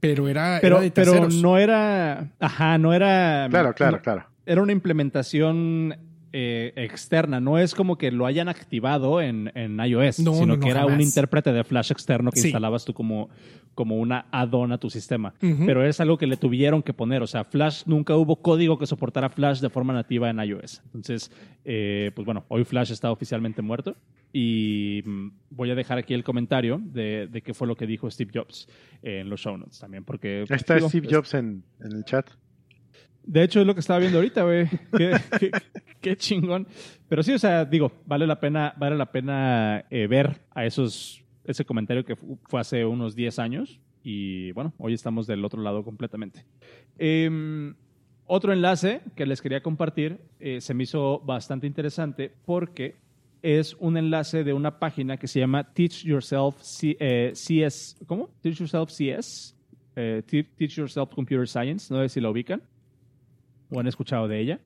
pero 0.00 0.28
era, 0.28 0.58
Pero, 0.60 0.76
era 0.76 0.84
de 0.84 0.90
pero 0.90 1.28
no 1.28 1.58
era. 1.58 2.32
Ajá, 2.40 2.78
no 2.78 2.92
era. 2.92 3.46
Claro, 3.50 3.74
claro, 3.74 3.96
no- 3.98 4.02
claro. 4.02 4.26
era 4.46 4.62
una 4.62 4.72
implementación 4.72 5.96
eh, 6.32 6.72
externa. 6.76 7.40
No 7.40 7.58
es 7.58 7.74
como 7.74 7.96
que 7.98 8.10
lo 8.10 8.26
hayan 8.26 8.48
activado 8.48 9.20
en, 9.22 9.50
en 9.54 9.78
iOS, 9.80 10.20
No, 10.20 10.34
sino 10.34 10.46
no, 10.46 10.56
no, 10.56 10.60
que 10.62 10.70
era 10.70 10.84
un 10.86 11.00
intérprete 11.00 11.52
de 11.52 11.64
Flash 11.64 11.90
externo 11.92 12.30
que 12.30 12.40
Sí. 12.40 12.48
instalabas 12.48 12.84
tú 12.84 12.92
como, 12.94 13.28
como 13.74 13.96
una 13.96 14.26
add-on 14.30 14.72
a 14.72 14.78
tu 14.78 14.90
sistema. 14.90 15.34
Pero 15.40 15.84
es 15.86 16.00
algo 16.00 16.18
que 16.18 16.26
le 16.26 16.36
tuvieron 16.36 16.82
que 16.82 16.92
poner. 16.92 17.22
O 17.22 17.26
sea, 17.26 17.44
Flash 17.44 17.82
nunca 17.86 18.14
hubo 18.16 18.36
código 18.42 18.78
que 18.78 18.86
soportara 18.86 19.28
Flash 19.28 19.60
de 19.60 19.70
forma 19.70 19.92
nativa 19.92 20.28
en 20.30 20.38
iOS. 20.40 20.82
Entonces, 20.86 21.30
eh, 21.64 22.10
pues 22.14 22.24
bueno, 22.26 22.44
hoy 22.48 22.64
Flash 22.64 22.90
está 22.92 23.10
oficialmente 23.10 23.62
muerto. 23.62 23.96
Y 24.30 25.02
mm, 25.06 25.28
voy 25.50 25.70
a 25.70 25.74
dejar 25.74 25.96
aquí 25.96 26.12
el 26.12 26.22
comentario 26.22 26.78
de, 26.84 27.28
de 27.30 27.40
qué 27.40 27.54
fue 27.54 27.66
lo 27.66 27.76
que 27.76 27.86
dijo 27.86 28.10
Steve 28.10 28.30
Jobs 28.34 28.68
en 29.02 29.30
los 29.30 29.40
show 29.40 29.56
notes 29.56 29.78
también. 29.78 30.04
Porque, 30.04 30.44
Ahí 30.50 30.56
está 30.56 30.74
digo, 30.74 30.88
Steve 30.90 31.06
es- 31.08 31.14
Jobs 31.14 31.32
en, 31.34 31.64
en 31.80 31.92
el 31.96 32.04
chat. 32.04 32.28
de 33.24 33.42
hecho, 33.42 33.60
es 33.62 33.66
lo 33.66 33.72
que 33.74 33.80
estaba 33.80 33.98
viendo 34.00 34.18
ahorita, 34.18 34.42
güey. 34.42 34.66
Qué, 34.96 35.16
qué- 35.40 35.50
qué 36.00 36.16
chingón. 36.16 36.66
Pero 37.08 37.22
sí, 37.22 37.32
o 37.32 37.38
sea, 37.38 37.64
digo, 37.64 37.92
vale 38.06 38.26
la 38.26 38.38
pena, 38.40 38.74
vale 38.76 38.96
la 38.96 39.10
pena 39.10 39.84
eh, 39.90 40.06
ver 40.06 40.40
a 40.50 40.64
esos, 40.66 41.24
ese 41.44 41.64
comentario 41.64 42.04
que 42.04 42.16
fu- 42.16 42.38
fue 42.48 42.60
hace 42.60 42.84
unos 42.84 43.14
10 43.14 43.38
años. 43.38 43.80
Y 44.02 44.52
bueno, 44.52 44.72
hoy 44.78 44.94
estamos 44.94 45.26
del 45.26 45.44
otro 45.44 45.60
lado 45.62 45.82
completamente. 45.84 46.44
Em, 46.98 47.74
otro 48.26 48.52
enlace 48.52 49.00
que 49.16 49.26
les 49.26 49.40
quería 49.42 49.62
compartir 49.62 50.18
eh, 50.40 50.60
se 50.60 50.74
me 50.74 50.84
hizo 50.84 51.20
bastante 51.20 51.66
interesante 51.66 52.30
porque 52.44 52.96
es 53.42 53.74
un 53.80 53.96
enlace 53.96 54.44
de 54.44 54.52
una 54.52 54.78
página 54.78 55.16
que 55.16 55.26
se 55.28 55.40
llama 55.40 55.72
Teach 55.72 56.04
Yourself 56.04 56.56
C- 56.60 56.96
eh, 57.00 57.32
CS. 57.34 57.96
¿Cómo? 58.06 58.30
Teach 58.42 58.58
Yourself 58.58 58.90
CS. 58.90 59.54
eh, 59.96 60.22
Te- 60.26 60.44
Teach 60.44 60.76
Yourself 60.76 61.10
Computer 61.14 61.46
Science. 61.48 61.92
No 61.92 62.00
sé 62.02 62.08
si 62.08 62.20
la 62.20 62.30
ubican 62.30 62.62
o 63.70 63.80
han 63.80 63.86
escuchado 63.86 64.28
de 64.28 64.40
ella. 64.40 64.60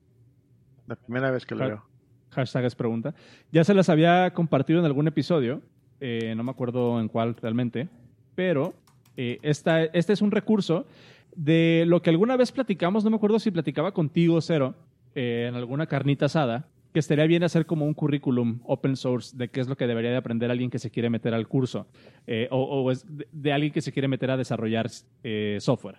La 0.87 0.95
primera 0.95 1.31
vez 1.31 1.45
que 1.45 1.55
lo 1.55 1.61
Ja- 1.61 1.67
veo. 1.67 1.83
Hashtag 2.31 2.65
es 2.65 2.75
pregunta. 2.75 3.13
Ya 3.51 3.63
se 3.63 3.73
las 3.75 3.89
había 3.89 4.31
compartido 4.33 4.79
en 4.79 4.85
algún 4.85 5.07
episodio, 5.07 5.61
eh, 5.99 6.33
no 6.35 6.43
me 6.43 6.49
acuerdo 6.51 6.99
en 6.99 7.07
cuál 7.07 7.35
realmente, 7.35 7.89
pero 8.33 8.73
eh, 9.17 9.37
esta, 9.43 9.83
este 9.83 10.13
es 10.13 10.21
un 10.21 10.31
recurso 10.31 10.87
de 11.35 11.83
lo 11.87 12.01
que 12.01 12.09
alguna 12.09 12.35
vez 12.35 12.51
platicamos, 12.51 13.03
no 13.03 13.11
me 13.11 13.17
acuerdo 13.17 13.37
si 13.39 13.51
platicaba 13.51 13.91
contigo, 13.93 14.41
Cero, 14.41 14.73
eh, 15.13 15.45
en 15.47 15.55
alguna 15.55 15.85
carnita 15.85 16.25
asada, 16.25 16.67
que 16.91 16.99
estaría 16.99 17.25
bien 17.27 17.43
hacer 17.43 17.65
como 17.67 17.85
un 17.85 17.93
currículum 17.93 18.59
open 18.65 18.95
source 18.95 19.35
de 19.37 19.49
qué 19.49 19.59
es 19.61 19.67
lo 19.67 19.75
que 19.77 19.85
debería 19.87 20.11
de 20.11 20.17
aprender 20.17 20.49
alguien 20.51 20.69
que 20.71 20.79
se 20.79 20.89
quiere 20.91 21.09
meter 21.11 21.33
al 21.35 21.47
curso, 21.47 21.87
eh, 22.27 22.47
o, 22.51 22.57
o 22.63 22.91
es 22.91 23.05
de, 23.15 23.27
de 23.31 23.53
alguien 23.53 23.71
que 23.71 23.81
se 23.81 23.91
quiere 23.91 24.07
meter 24.07 24.29
a 24.31 24.37
desarrollar 24.37 24.87
eh, 25.23 25.57
software. 25.59 25.97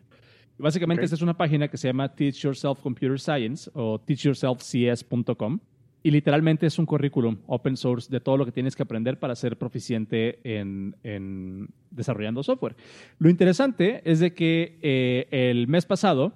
Básicamente, 0.59 1.05
esta 1.05 1.17
es 1.17 1.23
una 1.23 1.37
página 1.37 1.69
que 1.69 1.77
se 1.77 1.89
llama 1.89 2.15
Teach 2.15 2.41
Yourself 2.43 2.81
Computer 2.81 3.19
Science 3.19 3.71
o 3.75 3.99
teachyourselfcs.com 3.99 5.59
y 6.05 6.11
literalmente 6.11 6.67
es 6.67 6.79
un 6.79 6.85
currículum 6.85 7.39
open 7.47 7.77
source 7.77 8.11
de 8.11 8.21
todo 8.21 8.37
lo 8.37 8.45
que 8.45 8.53
tienes 8.53 8.77
que 8.77 8.83
aprender 8.83 9.19
para 9.19 9.35
ser 9.35 9.57
proficiente 9.57 10.39
en, 10.45 10.95
en 11.03 11.71
desarrollando 11.91 12.43
software. 12.43 12.77
Lo 13.19 13.31
interesante 13.31 14.03
es 14.05 14.21
de 14.21 14.35
que 14.35 14.79
eh, 14.83 15.27
el 15.31 15.67
mes 15.67 15.87
pasado 15.87 16.35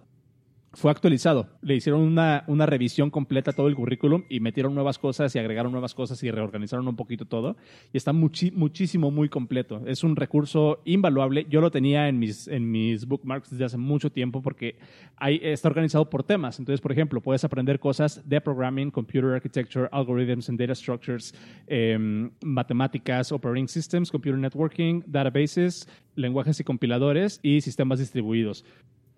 fue 0.72 0.90
actualizado. 0.90 1.48
Le 1.62 1.74
hicieron 1.74 2.02
una, 2.02 2.44
una 2.46 2.66
revisión 2.66 3.10
completa 3.10 3.52
todo 3.52 3.68
el 3.68 3.74
currículum 3.74 4.24
y 4.28 4.40
metieron 4.40 4.74
nuevas 4.74 4.98
cosas 4.98 5.34
y 5.34 5.38
agregaron 5.38 5.72
nuevas 5.72 5.94
cosas 5.94 6.22
y 6.22 6.30
reorganizaron 6.30 6.86
un 6.86 6.96
poquito 6.96 7.24
todo. 7.24 7.56
Y 7.92 7.96
está 7.96 8.12
muchísimo, 8.12 9.10
muy 9.10 9.28
completo. 9.28 9.82
Es 9.86 10.04
un 10.04 10.14
recurso 10.14 10.82
invaluable. 10.84 11.46
Yo 11.48 11.60
lo 11.60 11.70
tenía 11.70 12.08
en 12.08 12.18
mis, 12.18 12.48
en 12.48 12.70
mis 12.70 13.06
bookmarks 13.06 13.50
desde 13.50 13.64
hace 13.64 13.78
mucho 13.78 14.10
tiempo 14.12 14.42
porque 14.42 14.76
ahí 15.16 15.40
está 15.42 15.68
organizado 15.68 16.10
por 16.10 16.22
temas. 16.22 16.58
Entonces, 16.58 16.80
por 16.80 16.92
ejemplo, 16.92 17.22
puedes 17.22 17.44
aprender 17.44 17.80
cosas 17.80 18.28
de 18.28 18.40
programming, 18.40 18.90
computer 18.90 19.30
architecture, 19.30 19.88
algorithms 19.90 20.48
and 20.50 20.60
data 20.60 20.74
structures, 20.74 21.34
em, 21.66 22.30
matemáticas, 22.42 23.32
operating 23.32 23.68
systems, 23.68 24.10
computer 24.10 24.38
networking, 24.38 25.02
databases, 25.06 25.88
lenguajes 26.14 26.60
y 26.60 26.64
compiladores 26.64 27.40
y 27.42 27.60
sistemas 27.62 27.98
distribuidos. 28.00 28.64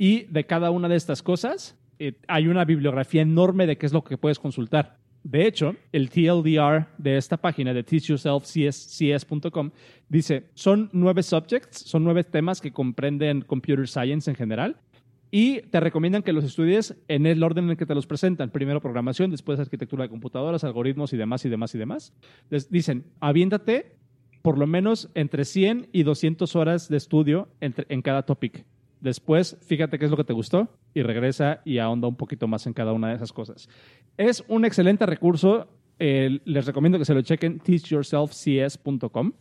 Y 0.02 0.22
de 0.30 0.46
cada 0.46 0.70
una 0.70 0.88
de 0.88 0.96
estas 0.96 1.22
cosas 1.22 1.76
eh, 1.98 2.14
hay 2.26 2.48
una 2.48 2.64
bibliografía 2.64 3.20
enorme 3.20 3.66
de 3.66 3.76
qué 3.76 3.84
es 3.84 3.92
lo 3.92 4.02
que 4.02 4.16
puedes 4.16 4.38
consultar. 4.38 4.96
De 5.22 5.46
hecho, 5.46 5.76
el 5.92 6.08
TLDR 6.08 6.86
de 6.96 7.18
esta 7.18 7.36
página 7.36 7.74
de 7.74 7.82
teachyourselfcs.com 7.82 9.70
dice, 10.08 10.44
son 10.54 10.88
nueve 10.94 11.22
subjects, 11.22 11.76
son 11.80 12.04
nueve 12.04 12.24
temas 12.24 12.62
que 12.62 12.72
comprenden 12.72 13.42
computer 13.42 13.86
science 13.86 14.30
en 14.30 14.36
general 14.36 14.78
y 15.30 15.60
te 15.60 15.78
recomiendan 15.80 16.22
que 16.22 16.32
los 16.32 16.44
estudies 16.44 16.96
en 17.08 17.26
el 17.26 17.42
orden 17.42 17.64
en 17.64 17.70
el 17.72 17.76
que 17.76 17.84
te 17.84 17.94
los 17.94 18.06
presentan. 18.06 18.48
Primero 18.48 18.80
programación, 18.80 19.30
después 19.30 19.60
arquitectura 19.60 20.04
de 20.04 20.08
computadoras, 20.08 20.64
algoritmos 20.64 21.12
y 21.12 21.18
demás 21.18 21.44
y 21.44 21.50
demás 21.50 21.74
y 21.74 21.78
demás. 21.78 22.14
Les 22.48 22.70
dicen, 22.70 23.04
aviéntate 23.20 23.96
por 24.40 24.56
lo 24.56 24.66
menos 24.66 25.10
entre 25.14 25.44
100 25.44 25.88
y 25.92 26.02
200 26.04 26.56
horas 26.56 26.88
de 26.88 26.96
estudio 26.96 27.48
entre- 27.60 27.84
en 27.90 28.00
cada 28.00 28.22
topic. 28.22 28.64
Después, 29.00 29.56
fíjate 29.66 29.98
qué 29.98 30.04
es 30.04 30.10
lo 30.10 30.16
que 30.16 30.24
te 30.24 30.32
gustó 30.32 30.68
y 30.94 31.02
regresa 31.02 31.60
y 31.64 31.78
ahonda 31.78 32.06
un 32.08 32.16
poquito 32.16 32.46
más 32.46 32.66
en 32.66 32.72
cada 32.74 32.92
una 32.92 33.08
de 33.08 33.14
esas 33.16 33.32
cosas. 33.32 33.68
Es 34.16 34.44
un 34.48 34.64
excelente 34.64 35.06
recurso. 35.06 35.68
eh, 35.98 36.40
les 36.44 36.66
recomiendo 36.66 36.98
que 36.98 37.04
se 37.04 37.14
lo 37.14 37.20
chequen, 37.22 37.60
teachyourselfcs.com. 37.60 39.32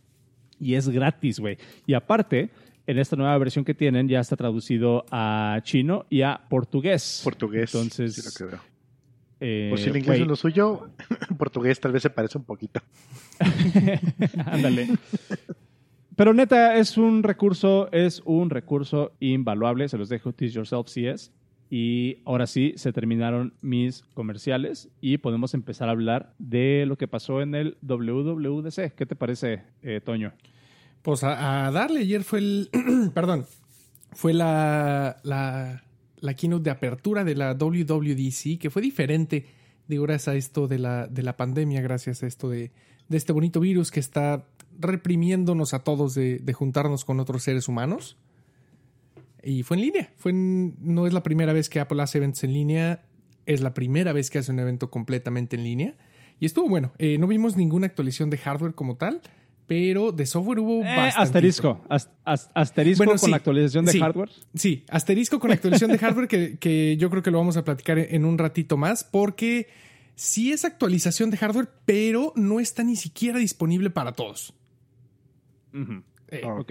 Y 0.58 0.74
es 0.74 0.88
gratis, 0.88 1.40
güey. 1.40 1.56
Y 1.86 1.94
aparte, 1.94 2.50
en 2.86 2.98
esta 2.98 3.16
nueva 3.16 3.36
versión 3.38 3.64
que 3.64 3.74
tienen, 3.74 4.08
ya 4.08 4.20
está 4.20 4.36
traducido 4.36 5.04
a 5.10 5.58
chino 5.62 6.04
y 6.10 6.20
a 6.22 6.40
portugués. 6.50 7.20
Portugués. 7.24 7.74
Entonces, 7.74 8.14
sí 8.14 8.22
lo 8.22 8.30
que 8.36 8.44
veo. 8.56 8.62
eh, 9.40 9.72
si 9.78 9.88
el 9.88 9.96
inglés 9.96 10.20
es 10.20 10.26
lo 10.26 10.36
suyo, 10.36 10.90
portugués 11.38 11.80
tal 11.80 11.92
vez 11.92 12.02
se 12.02 12.10
parece 12.10 12.36
un 12.36 12.44
poquito. 12.44 12.80
Ándale. 14.46 14.88
Pero 16.16 16.34
neta, 16.34 16.76
es 16.76 16.98
un 16.98 17.22
recurso, 17.22 17.90
es 17.92 18.22
un 18.24 18.50
recurso 18.50 19.12
invaluable. 19.20 19.88
Se 19.88 19.98
los 19.98 20.08
dejo, 20.08 20.32
Teach 20.32 20.52
Yourself 20.52 20.88
CS. 20.88 21.32
Y 21.70 22.18
ahora 22.24 22.48
sí, 22.48 22.74
se 22.76 22.92
terminaron 22.92 23.54
mis 23.60 24.02
comerciales 24.14 24.88
y 25.00 25.18
podemos 25.18 25.54
empezar 25.54 25.88
a 25.88 25.92
hablar 25.92 26.34
de 26.38 26.84
lo 26.86 26.98
que 26.98 27.06
pasó 27.06 27.42
en 27.42 27.54
el 27.54 27.78
WWDC. 27.82 28.92
¿Qué 28.96 29.06
te 29.06 29.14
parece, 29.14 29.62
eh, 29.82 30.00
Toño? 30.04 30.32
Pues 31.02 31.22
a, 31.22 31.70
darle, 31.70 32.00
ayer 32.00 32.24
fue 32.24 32.40
el, 32.40 32.70
perdón, 33.14 33.46
fue 34.12 34.34
la, 34.34 35.18
la, 35.22 35.84
la 36.18 36.34
keynote 36.34 36.64
de 36.64 36.70
apertura 36.70 37.22
de 37.22 37.36
la 37.36 37.54
WWDC, 37.54 38.58
que 38.58 38.68
fue 38.68 38.82
diferente, 38.82 39.46
digo, 39.86 40.02
gracias 40.02 40.28
a 40.28 40.36
esto 40.36 40.66
de 40.66 40.80
la, 40.80 41.06
de 41.06 41.22
la 41.22 41.36
pandemia, 41.36 41.80
gracias 41.80 42.24
a 42.24 42.26
esto 42.26 42.50
de, 42.50 42.72
de 43.08 43.16
este 43.16 43.32
bonito 43.32 43.60
virus 43.60 43.92
que 43.92 44.00
está 44.00 44.44
reprimiéndonos 44.78 45.74
a 45.74 45.80
todos 45.84 46.14
de, 46.14 46.38
de 46.38 46.52
juntarnos 46.52 47.04
con 47.04 47.20
otros 47.20 47.42
seres 47.42 47.68
humanos. 47.68 48.16
Y 49.42 49.62
fue 49.62 49.76
en 49.78 49.82
línea, 49.82 50.12
fue 50.16 50.32
en- 50.32 50.74
no 50.80 51.06
es 51.06 51.12
la 51.12 51.22
primera 51.22 51.52
vez 51.52 51.68
que 51.68 51.80
Apple 51.80 52.02
hace 52.02 52.18
eventos 52.18 52.44
en 52.44 52.52
línea, 52.52 53.02
es 53.46 53.60
la 53.62 53.72
primera 53.74 54.12
vez 54.12 54.28
que 54.30 54.38
hace 54.38 54.52
un 54.52 54.58
evento 54.58 54.90
completamente 54.90 55.56
en 55.56 55.64
línea. 55.64 55.94
Y 56.38 56.46
estuvo 56.46 56.68
bueno, 56.68 56.92
Eh, 56.98 57.16
no 57.18 57.26
vimos 57.26 57.56
ninguna 57.56 57.86
actualización 57.86 58.30
de 58.30 58.38
hardware 58.38 58.74
como 58.74 58.96
tal, 58.96 59.20
pero 59.66 60.12
de 60.12 60.26
software 60.26 60.58
hubo 60.58 60.82
Eh, 60.84 60.88
asterisco. 61.16 61.80
As- 61.88 62.10
as- 62.24 62.50
asterisco 62.54 62.98
Bueno, 63.04 63.12
con 63.18 63.26
sí, 63.26 63.30
la 63.30 63.36
actualización 63.36 63.84
de 63.86 63.92
sí. 63.92 64.00
hardware. 64.00 64.30
Sí, 64.54 64.84
asterisco 64.88 65.38
con 65.38 65.52
actualización 65.52 65.92
de 65.92 65.98
hardware 65.98 66.28
que, 66.28 66.58
que 66.58 66.96
yo 66.98 67.08
creo 67.08 67.22
que 67.22 67.30
lo 67.30 67.38
vamos 67.38 67.56
a 67.56 67.64
platicar 67.64 67.98
en 67.98 68.24
un 68.24 68.36
ratito 68.36 68.76
más 68.76 69.04
porque 69.04 69.68
sí 70.16 70.52
es 70.52 70.64
actualización 70.66 71.30
de 71.30 71.36
hardware, 71.38 71.68
pero 71.86 72.32
no 72.36 72.60
está 72.60 72.82
ni 72.82 72.96
siquiera 72.96 73.38
disponible 73.38 73.88
para 73.90 74.12
todos. 74.12 74.52
Eh, 76.28 76.40
Ah, 76.44 76.54
ok. 76.54 76.60
ok. 76.60 76.70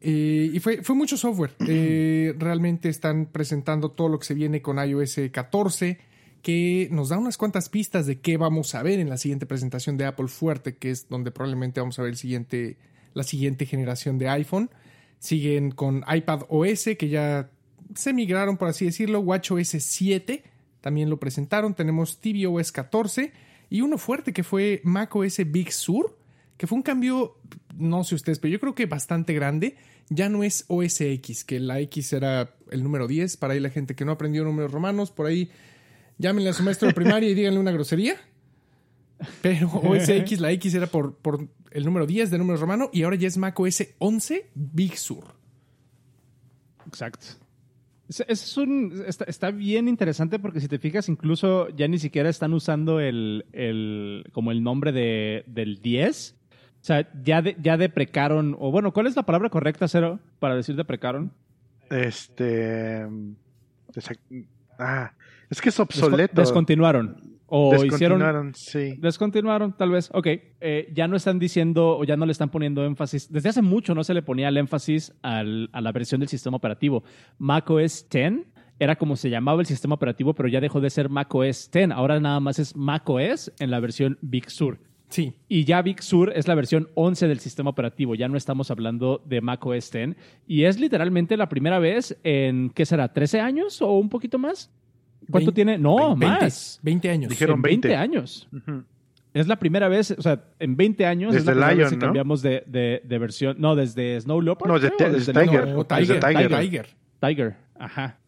eh, 0.00 0.50
y 0.52 0.60
fue, 0.60 0.82
fue 0.82 0.94
mucho 0.94 1.16
software. 1.16 1.52
Eh, 1.66 2.34
realmente 2.38 2.88
están 2.88 3.26
presentando 3.26 3.90
todo 3.90 4.08
lo 4.08 4.18
que 4.18 4.26
se 4.26 4.34
viene 4.34 4.62
con 4.62 4.78
iOS 4.78 5.20
14, 5.32 5.98
que 6.42 6.88
nos 6.92 7.08
da 7.08 7.18
unas 7.18 7.36
cuantas 7.36 7.68
pistas 7.68 8.06
de 8.06 8.20
qué 8.20 8.36
vamos 8.36 8.74
a 8.74 8.82
ver 8.82 9.00
en 9.00 9.08
la 9.08 9.16
siguiente 9.16 9.46
presentación 9.46 9.96
de 9.96 10.04
Apple 10.06 10.28
fuerte, 10.28 10.76
que 10.76 10.90
es 10.90 11.08
donde 11.08 11.30
probablemente 11.30 11.80
vamos 11.80 11.98
a 11.98 12.02
ver 12.02 12.10
el 12.12 12.16
siguiente, 12.16 12.76
la 13.14 13.22
siguiente 13.24 13.66
generación 13.66 14.18
de 14.18 14.28
iPhone. 14.28 14.70
Siguen 15.18 15.72
con 15.72 16.04
iPad 16.08 16.42
OS, 16.48 16.90
que 16.96 17.08
ya 17.08 17.50
se 17.96 18.12
migraron, 18.12 18.56
por 18.56 18.68
así 18.68 18.84
decirlo. 18.84 19.18
WatchOS 19.20 19.68
7 19.80 20.44
también 20.80 21.10
lo 21.10 21.18
presentaron. 21.18 21.74
Tenemos 21.74 22.18
tvOS 22.20 22.70
14 22.70 23.32
y 23.68 23.80
uno 23.80 23.98
fuerte 23.98 24.32
que 24.32 24.44
fue 24.44 24.80
macOS 24.84 25.38
Big 25.50 25.72
Sur, 25.72 26.16
que 26.58 26.66
fue 26.66 26.76
un 26.76 26.82
cambio, 26.82 27.38
no 27.76 28.04
sé 28.04 28.16
ustedes, 28.16 28.38
pero 28.40 28.52
yo 28.52 28.60
creo 28.60 28.74
que 28.74 28.86
bastante 28.86 29.32
grande. 29.32 29.76
Ya 30.10 30.28
no 30.28 30.42
es 30.42 30.64
OS 30.68 31.00
X, 31.00 31.44
que 31.44 31.60
la 31.60 31.80
X 31.80 32.12
era 32.12 32.54
el 32.70 32.82
número 32.82 33.06
10. 33.06 33.36
Para 33.36 33.54
ahí 33.54 33.60
la 33.60 33.70
gente 33.70 33.94
que 33.94 34.04
no 34.04 34.12
aprendió 34.12 34.44
números 34.44 34.72
romanos, 34.72 35.10
por 35.10 35.26
ahí 35.26 35.50
llámenle 36.18 36.50
a 36.50 36.52
su 36.52 36.62
maestro 36.62 36.88
de 36.88 36.94
primaria 36.94 37.28
y 37.28 37.34
díganle 37.34 37.60
una 37.60 37.70
grosería. 37.70 38.16
Pero 39.40 39.68
OS 39.72 40.08
X, 40.08 40.40
la 40.40 40.50
X 40.52 40.74
era 40.74 40.88
por, 40.88 41.16
por 41.16 41.48
el 41.70 41.84
número 41.84 42.06
10 42.06 42.30
de 42.30 42.38
números 42.38 42.60
romano 42.60 42.90
y 42.92 43.04
ahora 43.04 43.16
ya 43.16 43.28
es 43.28 43.38
macOS 43.38 43.84
11 43.98 44.50
Big 44.54 44.96
Sur. 44.96 45.34
Exacto. 46.86 47.26
Es, 48.08 48.24
es 48.26 48.56
un, 48.56 49.04
está, 49.06 49.24
está 49.24 49.50
bien 49.50 49.86
interesante 49.86 50.38
porque 50.38 50.60
si 50.60 50.68
te 50.68 50.78
fijas, 50.78 51.08
incluso 51.08 51.68
ya 51.68 51.86
ni 51.86 51.98
siquiera 51.98 52.30
están 52.30 52.54
usando 52.54 53.00
el, 53.00 53.44
el 53.52 54.24
como 54.32 54.50
el 54.50 54.62
nombre 54.62 54.92
de, 54.92 55.44
del 55.46 55.80
10. 55.82 56.37
O 56.88 56.90
sea, 56.90 57.06
ya, 57.22 57.42
de- 57.42 57.54
ya 57.60 57.76
deprecaron, 57.76 58.56
o 58.58 58.70
bueno, 58.70 58.94
¿cuál 58.94 59.06
es 59.08 59.14
la 59.14 59.22
palabra 59.24 59.50
correcta, 59.50 59.86
Cero, 59.88 60.20
para 60.38 60.56
decir 60.56 60.74
deprecaron? 60.74 61.30
Este. 61.90 63.06
Ah, 64.78 65.12
es 65.50 65.60
que 65.60 65.68
es 65.68 65.78
obsoleto. 65.78 66.40
Descontinuaron. 66.40 67.36
O 67.46 67.74
hicieron... 67.74 68.20
Descontinuaron, 68.20 68.54
sí. 68.54 68.94
Descontinuaron, 68.98 69.76
tal 69.76 69.90
vez. 69.90 70.08
Ok. 70.14 70.28
Eh, 70.62 70.90
ya 70.94 71.06
no 71.08 71.16
están 71.16 71.38
diciendo 71.38 71.98
o 71.98 72.04
ya 72.04 72.16
no 72.16 72.24
le 72.24 72.32
están 72.32 72.48
poniendo 72.48 72.82
énfasis. 72.86 73.30
Desde 73.30 73.50
hace 73.50 73.60
mucho 73.60 73.94
no 73.94 74.02
se 74.02 74.14
le 74.14 74.22
ponía 74.22 74.48
el 74.48 74.56
énfasis 74.56 75.12
al- 75.20 75.68
a 75.74 75.82
la 75.82 75.92
versión 75.92 76.20
del 76.20 76.28
sistema 76.30 76.56
operativo. 76.56 77.04
macOS 77.36 78.06
10 78.10 78.46
era 78.78 78.96
como 78.96 79.14
se 79.16 79.28
llamaba 79.28 79.60
el 79.60 79.66
sistema 79.66 79.94
operativo, 79.96 80.32
pero 80.34 80.48
ya 80.48 80.60
dejó 80.62 80.80
de 80.80 80.88
ser 80.88 81.10
macOS 81.10 81.70
10. 81.70 81.90
Ahora 81.90 82.18
nada 82.18 82.40
más 82.40 82.58
es 82.58 82.74
macOS 82.74 83.52
en 83.58 83.70
la 83.70 83.78
versión 83.80 84.16
Big 84.22 84.48
Sur. 84.50 84.78
Sí, 85.10 85.32
Y 85.48 85.64
ya 85.64 85.80
Big 85.80 86.02
Sur 86.02 86.32
es 86.36 86.46
la 86.48 86.54
versión 86.54 86.88
11 86.94 87.28
del 87.28 87.40
sistema 87.40 87.70
operativo. 87.70 88.14
Ya 88.14 88.28
no 88.28 88.36
estamos 88.36 88.70
hablando 88.70 89.22
de 89.24 89.40
macOS 89.40 89.90
10. 89.90 90.16
Y 90.46 90.64
es 90.64 90.78
literalmente 90.78 91.36
la 91.38 91.48
primera 91.48 91.78
vez 91.78 92.16
en, 92.24 92.68
¿qué 92.70 92.84
será? 92.84 93.12
¿13 93.14 93.40
años 93.40 93.80
o 93.80 93.92
un 93.98 94.10
poquito 94.10 94.38
más? 94.38 94.70
¿Cuánto 95.30 95.50
Vein- 95.50 95.54
tiene? 95.54 95.78
No, 95.78 96.14
20, 96.16 96.26
más. 96.26 96.78
20 96.82 97.08
años. 97.10 97.30
Dijeron 97.30 97.56
en 97.56 97.62
20 97.62 97.88
20. 97.88 97.96
años. 98.02 98.48
Ujú. 98.52 98.84
Es 99.34 99.46
la 99.46 99.56
primera 99.56 99.88
vez, 99.88 100.10
o 100.10 100.20
sea, 100.22 100.42
en 100.58 100.76
20 100.76 101.06
años 101.06 101.34
es 101.34 101.44
Desde 101.44 101.58
la 101.58 101.66
primera 101.68 101.74
Lion, 101.74 101.84
vez 101.84 101.90
que 101.90 101.96
¿no? 101.96 102.00
cambiamos 102.06 102.42
de, 102.42 102.64
de- 102.66 103.02
de 103.04 103.18
versión. 103.18 103.56
No, 103.58 103.76
desde 103.76 104.20
Snow 104.20 104.40
Leopard. 104.42 104.70
No, 104.70 104.78
de- 104.78 104.90
creo, 104.90 105.08
o 105.08 105.12
desde 105.12 105.32
Tiger. 105.32 105.68
No, 105.68 105.84
Desde 105.84 106.14
Tiger, 106.18 106.20
Tiger. 106.20 106.60
Tiger. 106.60 106.86
Tiger, 107.20 107.56
ajá. 107.78 108.18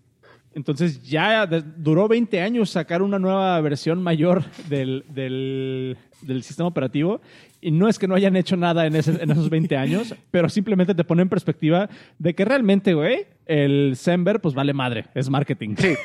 Entonces 0.53 1.03
ya 1.03 1.47
duró 1.47 2.09
20 2.09 2.41
años 2.41 2.71
sacar 2.71 3.03
una 3.03 3.19
nueva 3.19 3.61
versión 3.61 4.03
mayor 4.03 4.45
del, 4.69 5.05
del, 5.09 5.97
del 6.23 6.43
sistema 6.43 6.69
operativo. 6.69 7.21
Y 7.62 7.71
no 7.73 7.89
es 7.89 7.99
que 7.99 8.09
no 8.09 8.15
hayan 8.15 8.37
hecho 8.37 8.57
nada 8.57 8.87
en, 8.87 8.97
ese- 8.97 9.23
en 9.23 9.31
esos 9.31 9.50
20 9.50 9.77
años, 9.77 10.15
pero 10.31 10.49
simplemente 10.49 10.95
te 10.95 11.05
pone 11.05 11.23
en 11.23 11.29
perspectiva 11.29 11.91
de 12.19 12.35
que 12.35 12.45
realmente, 12.47 12.95
güey, 12.95 13.27
el 13.47 13.97
Sember, 13.97 14.41
pues 14.41 14.55
vale 14.55 14.73
madre, 14.73 15.07
es 15.15 15.29
marketing. 15.29 15.75
Sí. 15.77 15.95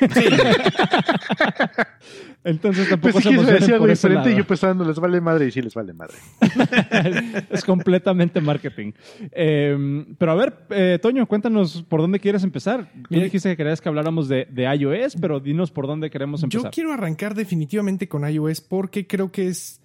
Entonces 2.44 2.88
tampoco 2.88 3.12
Pues 3.14 3.24
sí, 3.24 3.34
se 3.44 3.52
decía 3.52 3.74
algo 3.74 3.86
diferente 3.86 4.30
y 4.32 4.36
yo 4.36 4.46
pensando, 4.46 4.84
les 4.84 4.98
vale 5.00 5.20
madre 5.20 5.46
y 5.46 5.50
sí 5.50 5.60
les 5.62 5.74
vale 5.74 5.92
madre. 5.92 6.14
es 7.50 7.64
completamente 7.64 8.40
marketing. 8.40 8.92
Eh, 9.32 10.04
pero 10.18 10.32
a 10.32 10.34
ver, 10.36 10.54
eh, 10.70 10.98
Toño, 11.02 11.26
cuéntanos 11.26 11.82
por 11.88 12.00
dónde 12.00 12.20
quieres 12.20 12.44
empezar. 12.44 12.88
Tú 12.92 13.00
Mira- 13.10 13.24
dijiste 13.24 13.48
que 13.50 13.56
querías 13.56 13.80
que 13.80 13.88
habláramos 13.88 14.28
de, 14.28 14.46
de 14.50 14.62
iOS, 14.76 15.16
pero 15.20 15.40
dinos 15.40 15.70
por 15.70 15.86
dónde 15.86 16.08
queremos 16.10 16.40
Yo 16.42 16.46
empezar. 16.46 16.70
quiero 16.70 16.92
arrancar 16.92 17.34
definitivamente 17.34 18.08
con 18.08 18.28
iOS 18.28 18.60
porque 18.60 19.06
creo 19.06 19.32
que 19.32 19.48
es 19.48 19.80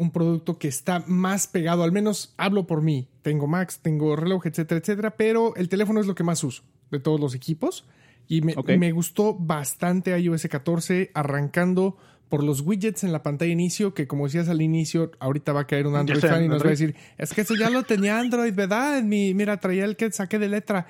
un 0.00 0.10
producto 0.12 0.58
que 0.58 0.66
está 0.66 1.04
más 1.06 1.46
pegado, 1.46 1.84
al 1.84 1.92
menos 1.92 2.32
hablo 2.38 2.66
por 2.66 2.80
mí. 2.80 3.06
Tengo 3.20 3.46
Macs, 3.46 3.80
tengo 3.80 4.16
reloj, 4.16 4.46
etcétera, 4.46 4.80
etcétera, 4.80 5.10
pero 5.10 5.54
el 5.56 5.68
teléfono 5.68 6.00
es 6.00 6.06
lo 6.06 6.14
que 6.14 6.24
más 6.24 6.42
uso 6.42 6.62
de 6.90 7.00
todos 7.00 7.20
los 7.20 7.34
equipos. 7.34 7.86
Y 8.26 8.40
me, 8.40 8.92
gustó 8.92 9.34
bastante 9.34 10.18
iOS 10.18 10.46
14, 10.48 11.10
arrancando 11.12 11.98
por 12.30 12.42
los 12.42 12.62
widgets 12.62 13.04
en 13.04 13.12
la 13.12 13.22
pantalla 13.22 13.48
de 13.48 13.52
inicio, 13.52 13.92
que 13.92 14.06
como 14.06 14.24
decías 14.24 14.48
al 14.48 14.62
inicio, 14.62 15.10
ahorita 15.18 15.52
va 15.52 15.62
a 15.62 15.66
caer 15.66 15.86
un 15.86 15.96
Android 15.96 16.20
fan 16.20 16.44
y 16.44 16.48
nos 16.48 16.62
va 16.62 16.68
a 16.68 16.70
decir, 16.70 16.94
es 17.18 17.34
que 17.34 17.42
eso 17.42 17.54
ya 17.54 17.68
lo 17.68 17.82
tenía 17.82 18.18
Android, 18.18 18.54
¿verdad? 18.54 18.98
En 18.98 19.08
mi, 19.08 19.34
mira, 19.34 19.58
traía 19.58 19.84
el 19.84 19.96
que 19.96 20.10
saqué 20.12 20.38
de 20.38 20.48
letra. 20.48 20.86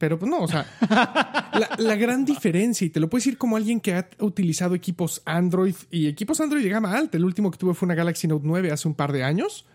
Pero 0.00 0.18
pues 0.18 0.30
no, 0.30 0.38
o 0.38 0.48
sea, 0.48 0.64
la, 1.52 1.76
la 1.76 1.94
gran 1.94 2.24
diferencia, 2.24 2.86
y 2.86 2.88
te 2.88 3.00
lo 3.00 3.10
puedo 3.10 3.20
decir 3.20 3.36
como 3.36 3.58
alguien 3.58 3.80
que 3.80 3.92
ha 3.92 4.08
utilizado 4.20 4.74
equipos 4.74 5.20
Android 5.26 5.74
y 5.90 6.06
equipos 6.06 6.40
Android 6.40 6.62
de 6.62 6.70
gama 6.70 6.96
alta, 6.96 7.18
el 7.18 7.24
último 7.26 7.50
que 7.50 7.58
tuve 7.58 7.74
fue 7.74 7.84
una 7.84 7.94
Galaxy 7.94 8.26
Note 8.26 8.46
9 8.46 8.72
hace 8.72 8.88
un 8.88 8.94
par 8.94 9.12
de 9.12 9.24
años. 9.24 9.66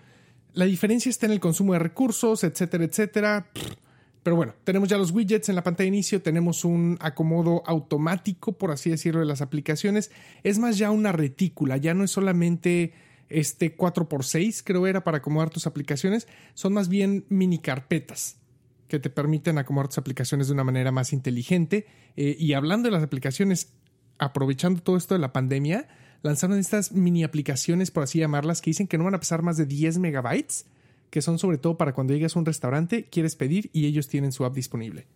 La 0.53 0.65
diferencia 0.65 1.11
está 1.11 1.27
en 1.27 1.33
el 1.33 1.39
consumo 1.39 1.73
de 1.73 1.79
recursos, 1.79 2.43
etcétera, 2.43 2.85
etcétera. 2.85 3.51
Pero 4.23 4.35
bueno, 4.35 4.55
tenemos 4.63 4.89
ya 4.89 4.97
los 4.97 5.11
widgets 5.11 5.49
en 5.49 5.55
la 5.55 5.61
pantalla 5.61 5.91
de 5.91 5.95
inicio, 5.95 6.19
tenemos 6.23 6.65
un 6.65 6.97
acomodo 7.01 7.61
automático, 7.67 8.53
por 8.53 8.71
así 8.71 8.89
decirlo, 8.89 9.19
de 9.19 9.27
las 9.27 9.43
aplicaciones. 9.43 10.09
Es 10.41 10.57
más 10.57 10.79
ya 10.79 10.89
una 10.89 11.11
retícula, 11.11 11.77
ya 11.77 11.93
no 11.93 12.03
es 12.03 12.09
solamente 12.09 12.93
este 13.29 13.77
4x6, 13.77 14.63
creo 14.65 14.87
era, 14.87 15.03
para 15.03 15.17
acomodar 15.17 15.51
tus 15.51 15.67
aplicaciones, 15.67 16.27
son 16.55 16.73
más 16.73 16.89
bien 16.89 17.25
mini 17.29 17.59
carpetas 17.59 18.39
que 18.87 18.99
te 18.99 19.09
permiten 19.09 19.57
acomodar 19.57 19.87
tus 19.87 19.97
aplicaciones 19.97 20.47
de 20.47 20.53
una 20.53 20.63
manera 20.63 20.91
más 20.91 21.11
inteligente. 21.13 21.85
Eh, 22.15 22.35
y 22.39 22.53
hablando 22.53 22.87
de 22.87 22.91
las 22.91 23.03
aplicaciones, 23.03 23.73
aprovechando 24.19 24.81
todo 24.81 24.97
esto 24.97 25.13
de 25.15 25.19
la 25.19 25.33
pandemia, 25.33 25.87
lanzaron 26.21 26.57
estas 26.59 26.91
mini 26.91 27.23
aplicaciones, 27.23 27.91
por 27.91 28.03
así 28.03 28.19
llamarlas, 28.19 28.61
que 28.61 28.69
dicen 28.69 28.87
que 28.87 28.97
no 28.97 29.03
van 29.03 29.15
a 29.15 29.19
pesar 29.19 29.41
más 29.41 29.57
de 29.57 29.65
10 29.65 29.97
megabytes, 29.99 30.65
que 31.09 31.21
son 31.21 31.39
sobre 31.39 31.57
todo 31.57 31.77
para 31.77 31.93
cuando 31.93 32.13
llegas 32.13 32.35
a 32.35 32.39
un 32.39 32.45
restaurante, 32.45 33.05
quieres 33.09 33.35
pedir 33.35 33.69
y 33.73 33.85
ellos 33.85 34.07
tienen 34.07 34.31
su 34.31 34.45
app 34.45 34.53
disponible. 34.55 35.07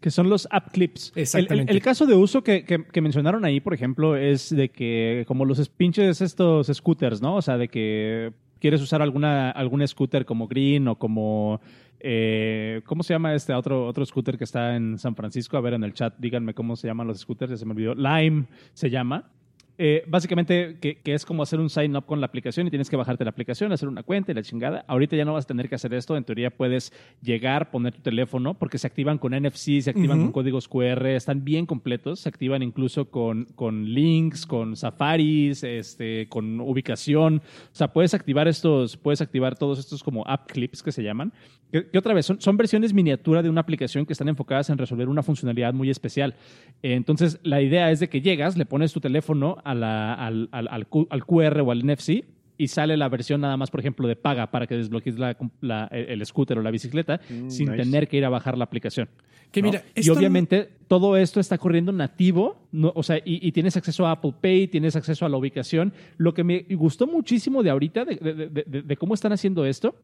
Que 0.00 0.10
son 0.12 0.28
los 0.28 0.46
app 0.52 0.70
clips. 0.70 1.12
Exactamente. 1.16 1.72
El, 1.72 1.78
el 1.78 1.82
caso 1.82 2.06
de 2.06 2.14
uso 2.14 2.44
que, 2.44 2.64
que- 2.64 2.84
que 2.84 3.00
mencionaron 3.00 3.44
ahí, 3.44 3.60
por 3.60 3.74
ejemplo, 3.74 4.16
es 4.16 4.48
de 4.54 4.68
que 4.68 5.24
como 5.26 5.44
los 5.44 5.58
es- 5.58 5.68
pinches 5.68 6.20
estos 6.20 6.68
scooters, 6.72 7.20
¿no? 7.20 7.34
O 7.36 7.42
sea, 7.42 7.56
de 7.58 7.66
que 7.68 8.32
quieres 8.58 8.80
usar 8.82 9.02
alguna, 9.02 9.50
algún 9.50 9.86
scooter 9.86 10.24
como 10.24 10.48
Green 10.48 10.88
o 10.88 10.96
como... 10.96 11.60
eh, 12.00 12.82
¿Cómo 12.86 13.02
se 13.02 13.14
llama 13.14 13.34
este 13.34 13.52
otro, 13.54 13.86
otro 13.86 14.04
scooter 14.06 14.38
que 14.38 14.44
está 14.44 14.76
en 14.76 14.98
San 14.98 15.14
Francisco? 15.14 15.56
A 15.56 15.60
ver, 15.60 15.74
en 15.74 15.84
el 15.84 15.94
chat, 15.94 16.14
díganme 16.18 16.54
cómo 16.54 16.76
se 16.76 16.86
llaman 16.86 17.06
los 17.06 17.18
scooters, 17.20 17.50
ya 17.50 17.56
se 17.56 17.64
me 17.66 17.72
olvidó. 17.72 17.94
Lime 17.94 18.46
se 18.72 18.90
llama. 18.90 19.30
Eh, 19.80 20.02
básicamente, 20.08 20.76
que, 20.80 20.96
que 20.96 21.14
es 21.14 21.24
como 21.24 21.40
hacer 21.40 21.60
un 21.60 21.70
sign 21.70 21.94
up 21.94 22.04
con 22.04 22.20
la 22.20 22.26
aplicación 22.26 22.66
y 22.66 22.70
tienes 22.70 22.90
que 22.90 22.96
bajarte 22.96 23.22
la 23.22 23.30
aplicación, 23.30 23.70
hacer 23.70 23.88
una 23.88 24.02
cuenta 24.02 24.32
y 24.32 24.34
la 24.34 24.42
chingada. 24.42 24.84
Ahorita 24.88 25.14
ya 25.14 25.24
no 25.24 25.34
vas 25.34 25.44
a 25.44 25.46
tener 25.46 25.68
que 25.68 25.76
hacer 25.76 25.94
esto. 25.94 26.16
En 26.16 26.24
teoría 26.24 26.50
puedes 26.50 26.92
llegar, 27.22 27.70
poner 27.70 27.94
tu 27.94 28.02
teléfono, 28.02 28.54
porque 28.54 28.76
se 28.76 28.88
activan 28.88 29.18
con 29.18 29.32
NFC, 29.32 29.80
se 29.80 29.90
activan 29.90 30.20
con 30.20 30.32
códigos 30.32 30.66
QR, 30.66 31.06
están 31.06 31.44
bien 31.44 31.64
completos. 31.64 32.20
Se 32.20 32.28
activan 32.28 32.64
incluso 32.64 33.04
con, 33.04 33.44
con 33.54 33.84
links, 33.84 34.46
con 34.46 34.74
safaris, 34.74 35.62
este, 35.62 36.28
con 36.28 36.60
ubicación. 36.60 37.36
O 37.72 37.76
sea, 37.76 37.92
puedes 37.92 38.14
activar 38.14 38.48
estos, 38.48 38.96
puedes 38.96 39.20
activar 39.20 39.56
todos 39.56 39.78
estos 39.78 40.02
como 40.02 40.26
app 40.26 40.50
clips 40.50 40.82
que 40.82 40.90
se 40.90 41.04
llaman. 41.04 41.32
Que, 41.70 41.86
que 41.86 41.98
otra 41.98 42.14
vez, 42.14 42.26
son, 42.26 42.40
son 42.40 42.56
versiones 42.56 42.92
miniatura 42.92 43.42
de 43.42 43.50
una 43.50 43.60
aplicación 43.60 44.06
que 44.06 44.14
están 44.14 44.28
enfocadas 44.28 44.70
en 44.70 44.78
resolver 44.78 45.08
una 45.08 45.22
funcionalidad 45.22 45.72
muy 45.72 45.88
especial. 45.88 46.34
Entonces, 46.82 47.38
la 47.44 47.60
idea 47.60 47.92
es 47.92 48.00
de 48.00 48.08
que 48.08 48.20
llegas, 48.20 48.56
le 48.56 48.66
pones 48.66 48.92
tu 48.92 49.00
teléfono 49.00 49.58
a 49.70 49.74
la- 49.74 50.14
al, 50.14 50.48
al- 50.52 50.68
al 50.70 50.86
Q- 50.86 51.06
al 51.10 51.24
QR 51.24 51.60
o 51.60 51.70
al 51.70 51.84
NFC 51.84 52.24
y 52.60 52.68
sale 52.68 52.96
la 52.96 53.08
versión 53.08 53.40
nada 53.40 53.56
más, 53.56 53.70
por 53.70 53.80
ejemplo, 53.80 54.08
de 54.08 54.16
paga 54.16 54.50
para 54.50 54.66
que 54.66 54.76
desbloquees 54.76 55.18
la- 55.18 55.36
la- 55.60 55.86
el 55.92 56.24
scooter 56.26 56.58
o 56.58 56.62
la 56.62 56.70
bicicleta 56.72 57.20
Mm, 57.30 57.48
sin 57.50 57.70
nice. 57.70 57.82
tener 57.84 58.08
que 58.08 58.16
ir 58.16 58.24
a 58.24 58.28
bajar 58.30 58.58
la 58.58 58.64
aplicación. 58.64 59.08
Que 59.52 59.62
¿no? 59.62 59.68
mira, 59.68 59.82
y 59.94 60.06
no- 60.06 60.12
obviamente 60.14 60.68
todo 60.88 61.16
esto 61.16 61.38
está 61.40 61.56
corriendo 61.58 61.92
nativo, 61.92 62.56
¿no? 62.72 62.92
o 62.94 63.02
sea, 63.02 63.18
y, 63.18 63.46
y 63.46 63.52
tienes 63.52 63.76
acceso 63.76 64.06
a 64.06 64.10
Apple 64.12 64.34
Pay, 64.40 64.68
tienes 64.68 64.96
acceso 64.96 65.24
a 65.24 65.28
la 65.28 65.36
ubicación. 65.36 65.92
Lo 66.16 66.34
que 66.34 66.42
me 66.44 66.66
gustó 66.70 67.06
muchísimo 67.06 67.62
de 67.62 67.70
ahorita, 67.70 68.04
de, 68.04 68.16
de- 68.16 68.34
de- 68.48 68.64
de- 68.66 68.82
de 68.82 68.96
cómo 68.96 69.14
están 69.14 69.32
haciendo 69.32 69.64
esto, 69.64 69.94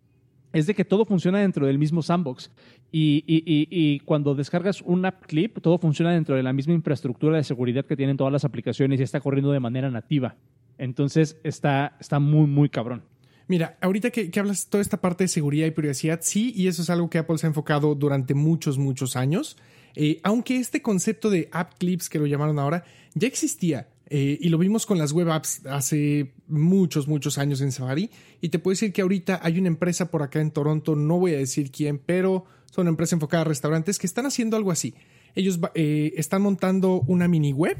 es 0.55 0.67
de 0.67 0.75
que 0.75 0.85
todo 0.87 1.05
funciona 1.05 1.41
dentro 1.41 1.67
del 1.67 1.79
mismo 1.79 2.01
sandbox. 2.01 2.51
Y, 2.91 3.23
y- 3.27 3.43
y- 3.45 3.69
y 3.71 4.01
cuando 4.01 4.35
descargas 4.35 4.81
un 4.81 5.05
app 5.05 5.27
clip, 5.27 5.59
todo 5.61 5.79
funciona 5.79 6.13
dentro 6.13 6.37
de 6.37 6.43
la 6.43 6.53
misma 6.53 6.73
infraestructura 6.75 7.37
de 7.37 7.45
seguridad 7.45 7.85
que 7.85 7.97
tienen 7.97 8.17
todas 8.17 8.33
las 8.33 8.45
aplicaciones 8.45 8.99
y 9.01 9.03
está 9.03 9.21
corriendo 9.21 9.53
de 9.53 9.61
manera 9.61 9.91
nativa. 9.91 10.37
Entonces 10.79 11.39
está, 11.45 11.97
está 12.01 12.19
muy, 12.21 12.47
muy 12.47 12.69
cabrón. 12.69 13.03
Mira, 13.47 13.77
ahorita 13.83 14.11
que, 14.11 14.31
que 14.31 14.41
hablas 14.41 14.69
toda 14.71 14.81
esta 14.81 15.01
parte 15.01 15.25
de 15.25 15.29
seguridad 15.29 15.67
y 15.67 15.71
privacidad, 15.71 16.21
sí, 16.23 16.53
y 16.57 16.67
eso 16.69 16.81
es 16.83 16.89
algo 16.89 17.11
que 17.11 17.19
Apple 17.19 17.37
se 17.37 17.47
ha 17.47 17.49
enfocado 17.49 17.95
durante 17.95 18.33
muchos, 18.35 18.79
muchos 18.79 19.17
años. 19.17 19.57
Eh, 19.97 20.19
aunque 20.23 20.57
este 20.57 20.81
concepto 20.83 21.31
de 21.31 21.49
app 21.53 21.75
clips, 21.79 22.09
que 22.09 22.19
lo 22.19 22.27
llamaron 22.27 22.59
ahora, 22.59 22.85
ya 23.15 23.29
existía. 23.29 23.89
Eh, 24.07 24.39
y 24.41 24.49
lo 24.49 24.59
vimos 24.59 24.85
con 24.87 24.99
las 24.99 25.13
web 25.13 25.31
apps 25.31 25.65
hace 25.67 26.35
muchos, 26.47 27.09
muchos 27.09 27.39
años 27.39 27.61
en 27.61 27.73
Safari. 27.73 28.11
Y 28.41 28.51
te 28.51 28.59
puedo 28.59 28.73
decir 28.73 28.93
que 28.93 29.03
ahorita 29.03 29.41
hay 29.43 29.59
una 29.59 29.69
empresa 29.69 30.11
por 30.11 30.23
acá 30.23 30.41
en 30.41 30.51
Toronto, 30.51 30.95
no 30.95 31.19
voy 31.19 31.35
a 31.35 31.39
decir 31.39 31.71
quién, 31.71 31.99
pero 31.99 32.45
son 32.71 32.83
una 32.83 32.91
empresa 32.91 33.17
enfocada 33.17 33.43
a 33.43 33.45
restaurantes 33.45 33.99
que 33.99 34.07
están 34.07 34.27
haciendo 34.27 34.57
algo 34.57 34.71
así. 34.71 34.95
Ellos 35.35 35.59
eh, 35.75 36.13
están 36.17 36.43
montando 36.43 37.03
una 37.07 37.29
mini 37.29 37.53
web 37.53 37.79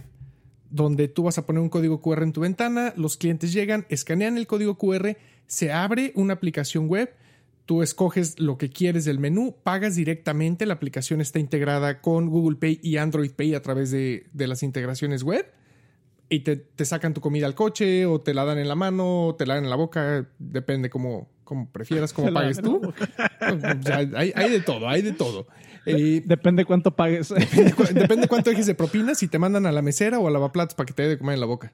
donde 0.71 1.09
tú 1.09 1.25
vas 1.25 1.39
a 1.39 1.47
poner 1.47 1.63
un 1.63 1.69
código 1.69 2.01
QR 2.01 2.23
en 2.23 2.33
tu 2.33 2.41
ventana, 2.41 2.93
los 2.97 3.17
clientes 3.17 3.53
llegan, 3.53 3.87
escanean 3.91 4.37
el 4.39 4.49
código 4.49 4.77
QR, 4.77 5.17
se 5.47 5.71
abre 5.71 6.11
una 6.17 6.35
aplicación 6.35 6.89
web, 6.89 7.15
tú 7.65 7.83
escoges 7.83 8.41
lo 8.41 8.59
que 8.59 8.71
quieres 8.71 9.05
del 9.05 9.21
menú, 9.21 9.55
pagas 9.63 9.95
directamente, 9.95 10.67
la 10.67 10.75
aplicación 10.75 11.21
está 11.21 11.39
integrada 11.39 12.01
con 12.01 12.29
Google 12.29 12.57
Pay 12.57 12.81
y 12.83 12.97
Android 12.97 13.31
Pay 13.31 13.55
a 13.55 13.63
través 13.63 13.93
de, 13.93 14.27
de 14.33 14.47
las 14.49 14.65
integraciones 14.65 15.23
web 15.23 15.47
y 16.35 16.41
te, 16.41 16.57
te 16.57 16.85
sacan 16.85 17.15
tu 17.15 17.21
comida 17.21 17.47
al 17.47 17.55
coche 17.55 18.07
o 18.07 18.21
te 18.21 18.35
la 18.35 18.45
dan 18.45 18.59
en 18.59 18.67
la 18.67 18.75
mano 18.75 19.29
o 19.29 19.35
te 19.37 19.47
la 19.47 19.55
dan 19.55 19.65
en 19.65 19.71
la 19.71 19.77
boca, 19.77 20.27
depende 20.39 20.91
cómo, 20.91 21.29
cómo 21.45 21.71
prefieras, 21.71 22.13
cómo 22.13 22.33
pagues 22.35 22.61
tú. 22.61 22.81
Ya, 23.83 23.99
hay, 24.17 24.33
hay 24.35 24.51
de 24.51 24.61
todo, 24.61 24.89
hay 24.89 25.03
de 25.03 25.13
todo. 25.13 25.47
Eh, 25.87 26.23
Depende 26.25 26.65
cuánto 26.65 26.97
pagues. 26.97 27.29
Depende 27.93 28.27
cuánto 28.29 28.51
dejes 28.51 28.67
de 28.67 28.75
propina, 28.75 29.15
si 29.15 29.29
te 29.29 29.39
mandan 29.39 29.67
a 29.67 29.73
la 29.73 29.83
mesera 29.83 30.19
o 30.19 30.27
a 30.27 30.31
lavaplatos 30.31 30.75
para 30.75 30.87
que 30.87 30.93
te 30.93 31.03
dé 31.03 31.09
de 31.11 31.19
comer 31.19 31.35
en 31.35 31.41
la 31.41 31.47
boca. 31.47 31.73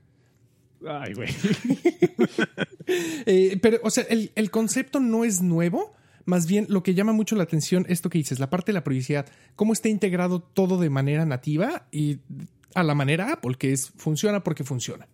Ay, 0.86 1.14
güey. 1.14 1.28
Eh, 3.24 3.60
pero, 3.62 3.78
o 3.84 3.90
sea, 3.90 4.02
el, 4.10 4.32
el 4.34 4.50
concepto 4.50 4.98
no 4.98 5.24
es 5.24 5.42
nuevo. 5.42 5.94
Más 6.24 6.48
bien, 6.48 6.66
lo 6.68 6.82
que 6.82 6.92
llama 6.92 7.12
mucho 7.12 7.36
la 7.36 7.44
atención, 7.44 7.86
esto 7.88 8.10
que 8.10 8.18
dices, 8.18 8.40
la 8.40 8.50
parte 8.50 8.72
de 8.72 8.74
la 8.74 8.82
privacidad, 8.82 9.26
cómo 9.54 9.72
está 9.72 9.88
integrado 9.88 10.40
todo 10.40 10.76
de 10.76 10.90
manera 10.90 11.24
nativa 11.24 11.86
y 11.92 12.18
a 12.74 12.82
la 12.82 12.94
manera 12.94 13.32
Apple, 13.32 13.54
que 13.58 13.72
es 13.72 13.90
funciona 13.96 14.42
porque 14.42 14.64
funciona. 14.64 15.06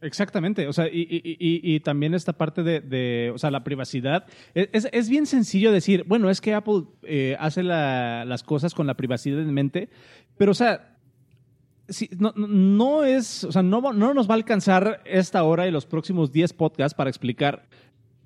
Exactamente, 0.00 0.66
o 0.68 0.72
sea, 0.74 0.86
y, 0.88 1.00
y- 1.10 1.80
también 1.80 2.12
esta 2.12 2.34
parte 2.34 2.62
de, 2.62 2.80
de, 2.82 3.32
o 3.34 3.38
sea, 3.38 3.50
la 3.50 3.64
privacidad. 3.64 4.26
Es, 4.52 4.68
es- 4.72 4.88
es 4.92 5.08
bien 5.08 5.24
sencillo 5.24 5.72
decir, 5.72 6.04
bueno, 6.06 6.28
es 6.28 6.42
que 6.42 6.52
Apple 6.52 6.82
eh, 7.04 7.36
hace 7.40 7.62
la- 7.62 8.26
las 8.26 8.42
cosas 8.42 8.74
con 8.74 8.86
la 8.86 8.94
privacidad 8.98 9.40
en 9.40 9.54
mente, 9.54 9.88
pero, 10.36 10.50
o 10.52 10.54
sea, 10.54 10.98
no, 12.18 12.32
no- 12.36 13.04
es, 13.04 13.44
o 13.44 13.52
sea, 13.52 13.62
no, 13.62 13.80
no 13.94 14.12
nos 14.12 14.28
va 14.28 14.34
a 14.34 14.36
alcanzar 14.36 15.00
esta 15.06 15.42
hora 15.42 15.66
y 15.66 15.70
los 15.70 15.86
próximos 15.86 16.32
10 16.32 16.52
podcasts 16.52 16.94
para 16.94 17.08
explicar 17.08 17.66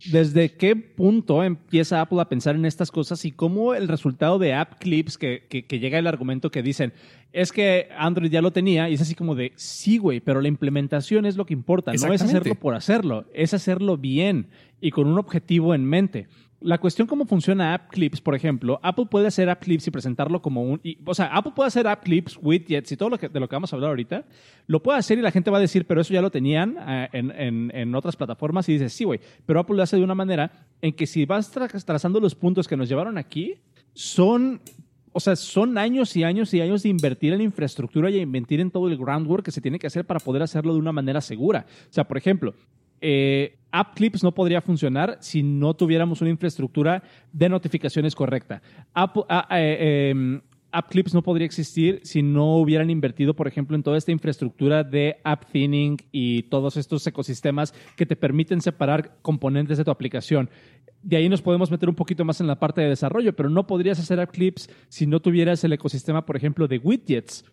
desde 0.06 0.52
qué 0.52 0.76
punto 0.76 1.42
empieza 1.42 2.00
Apple 2.00 2.20
a 2.20 2.28
pensar 2.28 2.54
en 2.54 2.64
estas 2.64 2.90
cosas 2.90 3.24
y 3.24 3.32
cómo 3.32 3.74
el 3.74 3.88
resultado 3.88 4.38
de 4.38 4.54
App 4.54 4.78
Clips, 4.78 5.18
que, 5.18 5.46
que- 5.48 5.66
que 5.66 5.78
llega 5.80 5.98
el 5.98 6.06
argumento 6.06 6.50
que 6.50 6.62
dicen, 6.62 6.92
es 7.32 7.52
que 7.52 7.88
Android 7.96 8.30
ya 8.30 8.40
lo 8.40 8.52
tenía, 8.52 8.88
y 8.88 8.94
es 8.94 9.00
así 9.02 9.14
como 9.14 9.34
de, 9.34 9.52
sí, 9.56 9.98
güey, 9.98 10.20
pero 10.20 10.40
la 10.40 10.48
implementación 10.48 11.26
es 11.26 11.36
lo 11.36 11.44
que 11.46 11.52
importa, 11.54 11.92
no 12.06 12.14
es 12.14 12.22
hacerlo 12.30 12.54
por 12.60 12.74
hacerlo, 12.74 13.26
es 13.34 13.52
hacerlo 13.54 13.96
bien 13.96 14.48
y 14.80 14.90
con 14.92 15.06
un 15.08 15.18
objetivo 15.18 15.74
en 15.74 15.84
mente. 15.84 16.28
La 16.60 16.78
cuestión 16.78 17.06
cómo 17.06 17.24
funciona 17.24 17.72
App 17.72 17.90
Clips, 17.90 18.20
por 18.20 18.34
ejemplo, 18.34 18.80
Apple 18.82 19.06
puede 19.08 19.28
hacer 19.28 19.48
App 19.48 19.62
Clips 19.62 19.86
y 19.86 19.90
presentarlo 19.92 20.42
como 20.42 20.62
un... 20.64 20.80
o 21.06 21.14
sea, 21.14 21.26
Apple 21.26 21.52
puede 21.54 21.68
hacer 21.68 21.86
App 21.86 22.02
Clips, 22.02 22.36
widgets 22.42 22.90
y 22.90 22.96
todo 22.96 23.10
lo 23.10 23.16
que, 23.18 23.28
de 23.28 23.38
lo 23.38 23.48
que 23.48 23.54
vamos 23.54 23.72
a 23.72 23.76
hablar 23.76 23.90
ahorita. 23.90 24.24
Lo 24.66 24.82
puede 24.82 24.98
hacer 24.98 25.18
y 25.18 25.22
la 25.22 25.30
gente 25.30 25.52
va 25.52 25.58
a 25.58 25.60
decir, 25.60 25.86
pero 25.86 26.00
eso 26.00 26.12
ya 26.12 26.20
lo 26.20 26.30
tenían 26.32 26.76
eh, 26.80 27.08
en, 27.12 27.30
en- 27.30 27.70
en 27.72 27.94
otras 27.94 28.16
plataformas 28.16 28.68
y 28.68 28.72
dices, 28.72 28.92
sí, 28.92 29.04
güey, 29.04 29.20
pero 29.46 29.60
Apple 29.60 29.76
lo 29.76 29.84
hace 29.84 29.96
de 29.96 30.02
una 30.02 30.16
manera 30.16 30.50
en 30.82 30.92
que 30.94 31.06
si 31.06 31.24
vas 31.26 31.54
tra- 31.54 31.84
trazando 31.84 32.18
los 32.18 32.34
puntos 32.34 32.66
que 32.66 32.76
nos 32.76 32.88
llevaron 32.88 33.18
aquí, 33.18 33.54
son... 33.94 34.60
O 35.12 35.20
sea, 35.20 35.36
son 35.36 35.78
años 35.78 36.14
y 36.16 36.22
años 36.22 36.52
y 36.54 36.60
años 36.60 36.82
de 36.82 36.90
invertir 36.90 37.32
en 37.32 37.40
infraestructura 37.40 38.10
y 38.10 38.18
invertir 38.18 38.60
en 38.60 38.70
todo 38.70 38.88
el 38.88 38.96
groundwork 38.98 39.44
que 39.44 39.50
se 39.50 39.60
tiene 39.60 39.78
que 39.78 39.86
hacer 39.86 40.04
para 40.04 40.20
poder 40.20 40.42
hacerlo 40.42 40.74
de 40.74 40.78
una 40.78 40.92
manera 40.92 41.20
segura. 41.20 41.66
O 41.88 41.92
sea, 41.92 42.06
por 42.06 42.18
ejemplo, 42.18 42.54
eh, 43.00 43.56
App 43.70 43.94
Clips 43.94 44.22
no 44.22 44.32
podría 44.32 44.60
funcionar 44.60 45.18
si 45.20 45.42
no 45.42 45.74
tuviéramos 45.74 46.20
una 46.20 46.30
infraestructura 46.30 47.02
de 47.32 47.48
notificaciones 47.48 48.14
correcta. 48.14 48.62
Apple- 48.94 49.24
ah, 49.28 49.46
eh, 49.50 50.12
eh, 50.12 50.40
App 50.70 50.90
Clips 50.90 51.14
no 51.14 51.22
podría 51.22 51.46
existir 51.46 52.00
si 52.02 52.22
no 52.22 52.56
hubieran 52.56 52.90
invertido, 52.90 53.34
por 53.34 53.48
ejemplo, 53.48 53.74
en 53.74 53.82
toda 53.82 53.96
esta 53.96 54.12
infraestructura 54.12 54.84
de 54.84 55.16
app 55.24 55.44
thinning 55.50 55.96
y 56.12 56.42
todos 56.44 56.76
estos 56.76 57.06
ecosistemas 57.06 57.72
que 57.96 58.04
te 58.04 58.16
permiten 58.16 58.60
separar 58.60 59.16
componentes 59.22 59.78
de 59.78 59.84
tu 59.84 59.90
aplicación. 59.90 60.50
De 61.02 61.16
ahí 61.16 61.28
nos 61.28 61.40
podemos 61.40 61.70
meter 61.70 61.88
un 61.88 61.94
poquito 61.94 62.24
más 62.24 62.40
en 62.40 62.46
la 62.46 62.58
parte 62.58 62.82
de 62.82 62.88
desarrollo, 62.88 63.34
pero 63.34 63.48
no 63.48 63.66
podrías 63.66 63.98
hacer 63.98 64.20
App 64.20 64.30
Clips 64.30 64.68
si 64.88 65.06
no 65.06 65.20
tuvieras 65.20 65.64
el 65.64 65.72
ecosistema, 65.72 66.26
por 66.26 66.36
ejemplo, 66.36 66.68
de 66.68 66.78
widgets. 66.78 67.44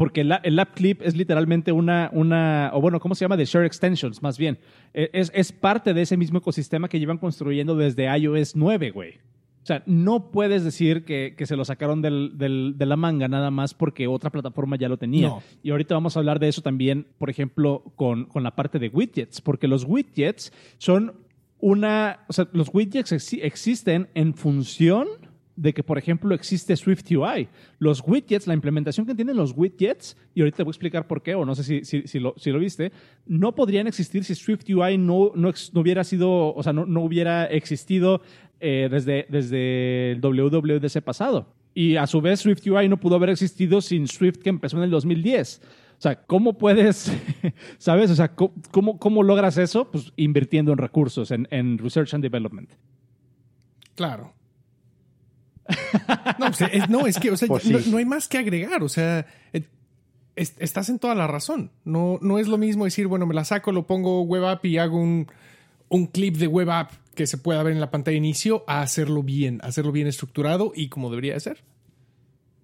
Porque 0.00 0.22
el, 0.22 0.32
el 0.44 0.58
App 0.58 0.72
Clip 0.74 1.02
es 1.02 1.14
literalmente 1.14 1.72
una, 1.72 2.08
una, 2.14 2.70
o 2.72 2.80
bueno, 2.80 3.00
¿cómo 3.00 3.14
se 3.14 3.22
llama? 3.26 3.36
De 3.36 3.44
Share 3.44 3.66
Extensions, 3.66 4.22
más 4.22 4.38
bien. 4.38 4.58
E, 4.94 5.10
Es, 5.12 5.30
es 5.34 5.52
parte 5.52 5.92
de 5.92 6.00
ese 6.00 6.16
mismo 6.16 6.38
ecosistema 6.38 6.88
que 6.88 6.98
llevan 6.98 7.18
construyendo 7.18 7.76
desde 7.76 8.06
iOS 8.18 8.56
9, 8.56 8.92
güey. 8.92 9.10
O 9.62 9.66
sea, 9.66 9.82
no 9.84 10.30
puedes 10.30 10.64
decir 10.64 11.04
que, 11.04 11.34
que 11.36 11.44
se 11.44 11.54
lo 11.54 11.66
sacaron 11.66 12.00
del- 12.00 12.38
del- 12.38 12.74
de 12.78 12.86
la 12.86 12.96
manga 12.96 13.28
nada 13.28 13.50
más 13.50 13.74
porque 13.74 14.06
otra 14.06 14.30
plataforma 14.30 14.76
ya 14.76 14.88
lo 14.88 14.96
tenía. 14.96 15.28
No. 15.28 15.42
Y 15.62 15.70
ahorita 15.70 15.94
vamos 15.94 16.16
a 16.16 16.20
hablar 16.20 16.38
de 16.40 16.48
eso 16.48 16.62
también, 16.62 17.06
por 17.18 17.28
ejemplo, 17.28 17.82
con, 17.94 18.24
con 18.24 18.42
la 18.42 18.56
parte 18.56 18.78
de 18.78 18.88
widgets, 18.88 19.42
porque 19.42 19.68
los 19.68 19.84
widgets 19.84 20.50
son 20.78 21.12
una, 21.58 22.20
o 22.26 22.32
sea, 22.32 22.48
los 22.54 22.70
widgets 22.72 23.12
exi- 23.12 23.40
existen 23.42 24.08
en 24.14 24.32
función 24.32 25.06
de 25.60 25.74
que, 25.74 25.82
por 25.82 25.98
ejemplo, 25.98 26.34
existe 26.34 26.74
Swift 26.74 27.04
UI. 27.10 27.48
Los 27.78 28.02
widgets, 28.06 28.46
la 28.46 28.54
implementación 28.54 29.04
que 29.04 29.14
tienen 29.14 29.36
los 29.36 29.52
widgets, 29.54 30.16
y 30.34 30.40
ahorita 30.40 30.58
te 30.58 30.62
voy 30.62 30.70
a 30.70 30.72
explicar 30.72 31.06
por 31.06 31.22
qué, 31.22 31.34
o 31.34 31.44
no 31.44 31.54
sé 31.54 31.64
si, 31.64 31.84
si, 31.84 32.08
si 32.08 32.18
lo, 32.18 32.32
si 32.38 32.50
lo 32.50 32.58
viste, 32.58 32.92
no 33.26 33.54
podrían 33.54 33.86
existir 33.86 34.24
si 34.24 34.34
Swift 34.34 34.64
UI 34.70 34.96
no, 34.96 35.32
no, 35.34 35.52
no 35.72 35.80
hubiera 35.80 36.02
sido, 36.02 36.54
o 36.54 36.62
sea, 36.62 36.72
no, 36.72 36.86
no 36.86 37.02
hubiera 37.02 37.44
existido 37.44 38.22
eh, 38.58 38.88
desde, 38.90 39.26
desde 39.28 40.12
el 40.12 40.20
WWDC 40.22 41.02
pasado. 41.02 41.52
Y 41.74 41.96
a 41.96 42.06
su 42.06 42.22
vez, 42.22 42.40
Swift 42.40 42.66
UI 42.66 42.88
no 42.88 42.98
pudo 42.98 43.16
haber 43.16 43.28
existido 43.28 43.82
sin 43.82 44.08
Swift 44.08 44.38
que 44.38 44.48
empezó 44.48 44.78
en 44.78 44.84
el 44.84 44.90
2010. 44.90 45.60
O 45.62 46.00
sea, 46.00 46.22
¿cómo 46.22 46.56
puedes, 46.56 47.12
sabes? 47.78 48.10
O 48.10 48.14
sea, 48.14 48.34
¿cómo, 48.34 48.54
cómo, 48.70 48.98
cómo 48.98 49.22
logras 49.22 49.58
eso? 49.58 49.90
Pues 49.90 50.10
invirtiendo 50.16 50.72
en 50.72 50.78
recursos, 50.78 51.30
en, 51.30 51.46
en 51.50 51.76
research 51.76 52.14
and 52.14 52.22
development. 52.22 52.70
Claro. 53.94 54.32
No, 56.38 56.46
pues, 56.46 56.60
es, 56.72 56.88
no, 56.88 57.06
es 57.06 57.18
que, 57.18 57.30
o 57.30 57.36
sea, 57.36 57.48
Pues 57.48 57.66
no, 57.66 57.78
sí. 57.78 57.90
no 57.90 57.98
hay 57.98 58.04
más 58.04 58.28
que 58.28 58.38
agregar. 58.38 58.82
O 58.82 58.88
sea, 58.88 59.26
eh, 59.52 59.62
es- 60.36 60.54
estás 60.58 60.88
en 60.88 60.98
toda 60.98 61.14
la 61.14 61.26
razón. 61.26 61.70
No, 61.84 62.18
no 62.22 62.38
es 62.38 62.48
lo 62.48 62.58
mismo 62.58 62.84
decir, 62.84 63.06
bueno, 63.06 63.26
me 63.26 63.34
la 63.34 63.44
saco, 63.44 63.72
lo 63.72 63.86
pongo 63.86 64.22
web 64.22 64.44
app 64.46 64.64
y 64.64 64.78
hago 64.78 64.98
un, 65.00 65.26
un 65.88 66.06
clip 66.06 66.36
de 66.36 66.46
web 66.46 66.70
app 66.70 66.92
que 67.14 67.26
se 67.26 67.36
pueda 67.38 67.62
ver 67.62 67.72
en 67.74 67.80
la 67.80 67.90
pantalla 67.90 68.12
de 68.14 68.18
inicio 68.18 68.64
a 68.66 68.80
hacerlo 68.82 69.22
bien, 69.22 69.60
hacerlo 69.62 69.92
bien 69.92 70.06
estructurado 70.06 70.72
y 70.74 70.88
como 70.88 71.10
debería 71.10 71.34
de 71.34 71.40
ser. 71.40 71.58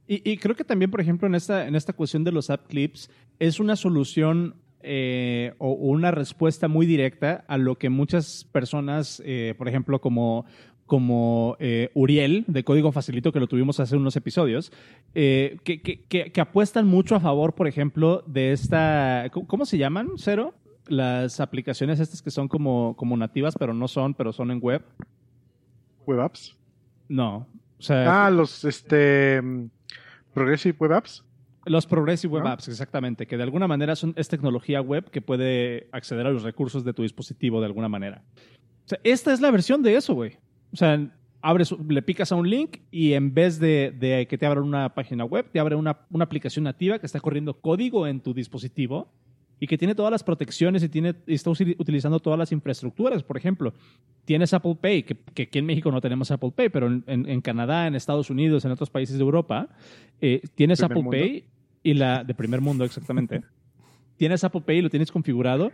Y, 0.09 0.29
y 0.31 0.37
creo 0.39 0.55
que 0.55 0.65
también, 0.65 0.91
por 0.91 1.01
ejemplo, 1.01 1.27
en 1.27 1.35
esta, 1.35 1.67
en 1.67 1.75
esta 1.75 1.93
cuestión 1.93 2.23
de 2.25 2.33
los 2.33 2.49
app 2.51 2.67
clips, 2.69 3.11
es 3.41 3.59
una 3.61 3.75
solución 3.77 4.55
eh, 4.83 5.55
o, 5.59 5.71
o 5.73 5.89
una 5.91 6.13
respuesta 6.13 6.69
muy 6.69 6.87
directa 6.87 7.45
a 7.49 7.59
lo 7.59 7.77
que 7.77 7.91
muchas 7.91 8.45
personas, 8.53 9.21
eh, 9.27 9.55
por 9.59 9.69
ejemplo, 9.69 10.01
como, 10.01 10.47
como 10.87 11.57
eh, 11.59 11.91
Uriel, 11.95 12.45
de 12.47 12.63
Código 12.65 12.93
Facilito, 12.93 13.33
que 13.33 13.41
lo 13.41 13.49
tuvimos 13.49 13.81
hace 13.81 13.97
unos 13.97 14.15
episodios, 14.17 14.73
eh, 15.15 15.59
que, 15.65 15.83
que- 15.83 16.03
que- 16.05 16.31
que 16.33 16.41
apuestan 16.41 16.87
mucho 16.87 17.17
a 17.17 17.21
favor, 17.21 17.55
por 17.55 17.67
ejemplo, 17.67 18.23
de 18.27 18.53
esta. 18.53 19.31
¿Cómo 19.49 19.67
se 19.67 19.79
llaman, 19.79 20.11
Cero? 20.17 20.55
Las 20.89 21.41
aplicaciones 21.41 21.99
estas 21.99 22.23
que 22.23 22.31
son 22.31 22.47
como, 22.47 22.95
como 22.97 23.17
nativas, 23.17 23.57
pero 23.59 23.75
no 23.75 23.89
son, 23.89 24.15
pero 24.15 24.33
son 24.33 24.53
en 24.53 24.61
web. 24.63 24.83
Web 26.07 26.21
apps. 26.21 26.57
No. 27.09 27.49
O 27.79 27.83
sea, 27.83 28.27
Ah, 28.27 28.31
los 28.31 28.65
este 28.65 29.43
Progressive 30.33 30.77
Web 30.79 30.93
Apps. 30.93 31.25
Los 31.65 31.85
Progressive 31.87 32.33
Web 32.33 32.45
¿No? 32.45 32.51
Apps, 32.51 32.69
exactamente, 32.69 33.27
que 33.27 33.37
de 33.37 33.43
alguna 33.43 33.67
manera 33.67 33.97
son, 33.97 34.15
es 34.17 34.29
tecnología 34.29 34.81
web 34.81 35.11
que 35.11 35.21
puede 35.21 35.89
acceder 35.91 36.25
a 36.27 36.31
los 36.31 36.45
recursos 36.45 36.85
de 36.85 36.93
tu 36.95 37.03
dispositivo 37.03 37.59
de 37.61 37.67
alguna 37.67 37.89
manera. 37.89 38.23
O 38.85 38.89
sea, 38.89 39.01
esta 39.03 39.33
es 39.33 39.41
la 39.41 39.51
versión 39.51 39.83
de 39.83 39.97
eso, 39.97 40.15
güey. 40.15 40.39
O 40.73 40.77
sea, 40.77 41.11
abres, 41.43 41.75
le 41.89 42.03
picas 42.03 42.33
a 42.33 42.37
un 42.37 42.49
link 42.51 42.79
y 42.91 43.13
en 43.13 43.33
vez 43.35 43.59
de, 43.59 43.93
de 43.99 44.27
que 44.29 44.37
te 44.39 44.47
abra 44.47 44.61
una 44.61 44.95
página 44.95 45.25
web, 45.25 45.47
te 45.53 45.61
abre 45.61 45.75
una, 45.77 45.99
una 46.11 46.25
aplicación 46.25 46.65
nativa 46.65 46.99
que 46.99 47.07
está 47.07 47.21
corriendo 47.21 47.55
código 47.61 48.07
en 48.07 48.21
tu 48.21 48.35
dispositivo 48.35 49.09
y 49.59 49.67
que 49.67 49.79
tiene 49.79 49.95
todas 49.95 50.11
las 50.13 50.23
protecciones 50.23 50.83
y, 50.83 50.89
tiene, 50.91 51.15
y 51.27 51.35
está 51.35 51.51
utilizando 51.51 52.21
todas 52.21 52.39
las 52.39 52.53
infraestructuras. 52.53 53.23
Por 53.23 53.39
ejemplo, 53.39 53.73
tienes 54.27 54.53
Apple 54.53 54.77
Pay, 54.79 55.05
que, 55.05 55.17
que 55.17 55.45
aquí 55.45 55.59
en 55.59 55.65
México 55.67 55.91
no 55.91 56.01
tenemos 56.03 56.31
Apple 56.31 56.53
Pay, 56.55 56.69
pero 56.69 56.89
en, 56.89 57.05
en- 57.07 57.27
en 57.29 57.41
Canadá, 57.41 57.87
en 57.87 57.95
Estados 57.95 58.29
Unidos, 58.29 58.65
en 58.67 58.73
otros 58.73 58.91
países 58.91 59.17
de 59.17 59.23
Europa, 59.25 59.69
eh, 60.21 60.43
tienes 60.57 60.83
Apple 60.83 60.97
mundo. 61.03 61.11
Pay 61.13 61.45
y 61.83 61.95
la 61.95 62.23
de 62.25 62.35
primer 62.35 62.61
mundo, 62.61 62.85
exactamente. 62.85 63.41
tienes 64.19 64.45
Apple 64.45 64.61
Pay, 64.63 64.83
lo 64.83 64.91
tienes 64.91 65.11
configurado 65.11 65.73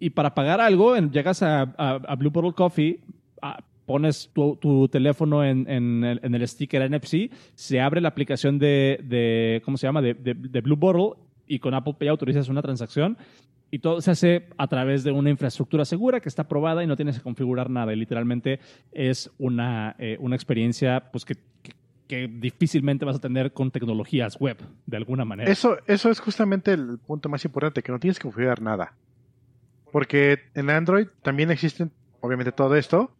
y 0.00 0.10
para 0.10 0.34
pagar 0.34 0.60
algo, 0.60 0.96
llegas 0.96 1.42
a, 1.42 1.62
a- 1.62 2.00
a 2.08 2.16
Blue 2.16 2.30
Bottle 2.30 2.52
Coffee, 2.52 3.00
a- 3.42 3.62
pones 3.86 4.30
tu, 4.32 4.56
tu 4.56 4.88
teléfono 4.88 5.44
en, 5.44 5.68
en 5.68 6.04
el, 6.04 6.20
en 6.22 6.34
el 6.34 6.46
sticker 6.48 6.90
NFC, 6.90 7.30
se 7.54 7.80
abre 7.80 8.00
la 8.00 8.08
aplicación 8.08 8.58
de, 8.58 9.00
de 9.04 9.60
¿cómo 9.64 9.76
se 9.76 9.86
llama? 9.86 10.00
De, 10.02 10.14
de- 10.14 10.34
de 10.34 10.60
Blue 10.60 10.76
Bottle 10.76 11.20
y 11.46 11.58
con 11.58 11.74
Apple 11.74 11.94
Pay 11.98 12.08
autorizas 12.08 12.48
una 12.48 12.62
transacción 12.62 13.18
y 13.70 13.80
todo 13.80 14.00
se 14.00 14.10
hace 14.12 14.46
a 14.56 14.66
través 14.68 15.02
de 15.04 15.10
una 15.12 15.30
infraestructura 15.30 15.84
segura 15.84 16.20
que 16.20 16.28
está 16.28 16.42
aprobada 16.42 16.82
y 16.84 16.86
no 16.86 16.96
tienes 16.96 17.16
que 17.18 17.22
configurar 17.22 17.68
nada. 17.70 17.92
Y 17.92 17.96
literalmente 17.96 18.60
es 18.92 19.30
una, 19.38 19.96
eh, 19.98 20.16
una 20.20 20.36
experiencia 20.36 21.10
pues, 21.12 21.24
que, 21.24 21.34
que- 21.62 21.72
que 22.06 22.28
difícilmente 22.28 23.04
vas 23.06 23.16
a 23.16 23.18
tener 23.18 23.52
con 23.52 23.70
tecnologías 23.70 24.38
web, 24.38 24.58
de 24.86 24.96
alguna 24.98 25.24
manera. 25.24 25.50
Eso, 25.50 25.78
eso 25.86 26.10
es 26.10 26.20
justamente 26.20 26.72
el 26.74 26.98
punto 26.98 27.30
más 27.30 27.44
importante, 27.46 27.82
que 27.82 27.90
no 27.92 27.98
tienes 27.98 28.18
que 28.18 28.24
configurar 28.24 28.60
nada. 28.60 28.92
Porque 29.90 30.38
en 30.54 30.70
Android 30.70 31.06
también 31.22 31.50
existen, 31.50 31.90
obviamente, 32.20 32.52
todo 32.52 32.76
esto. 32.76 33.10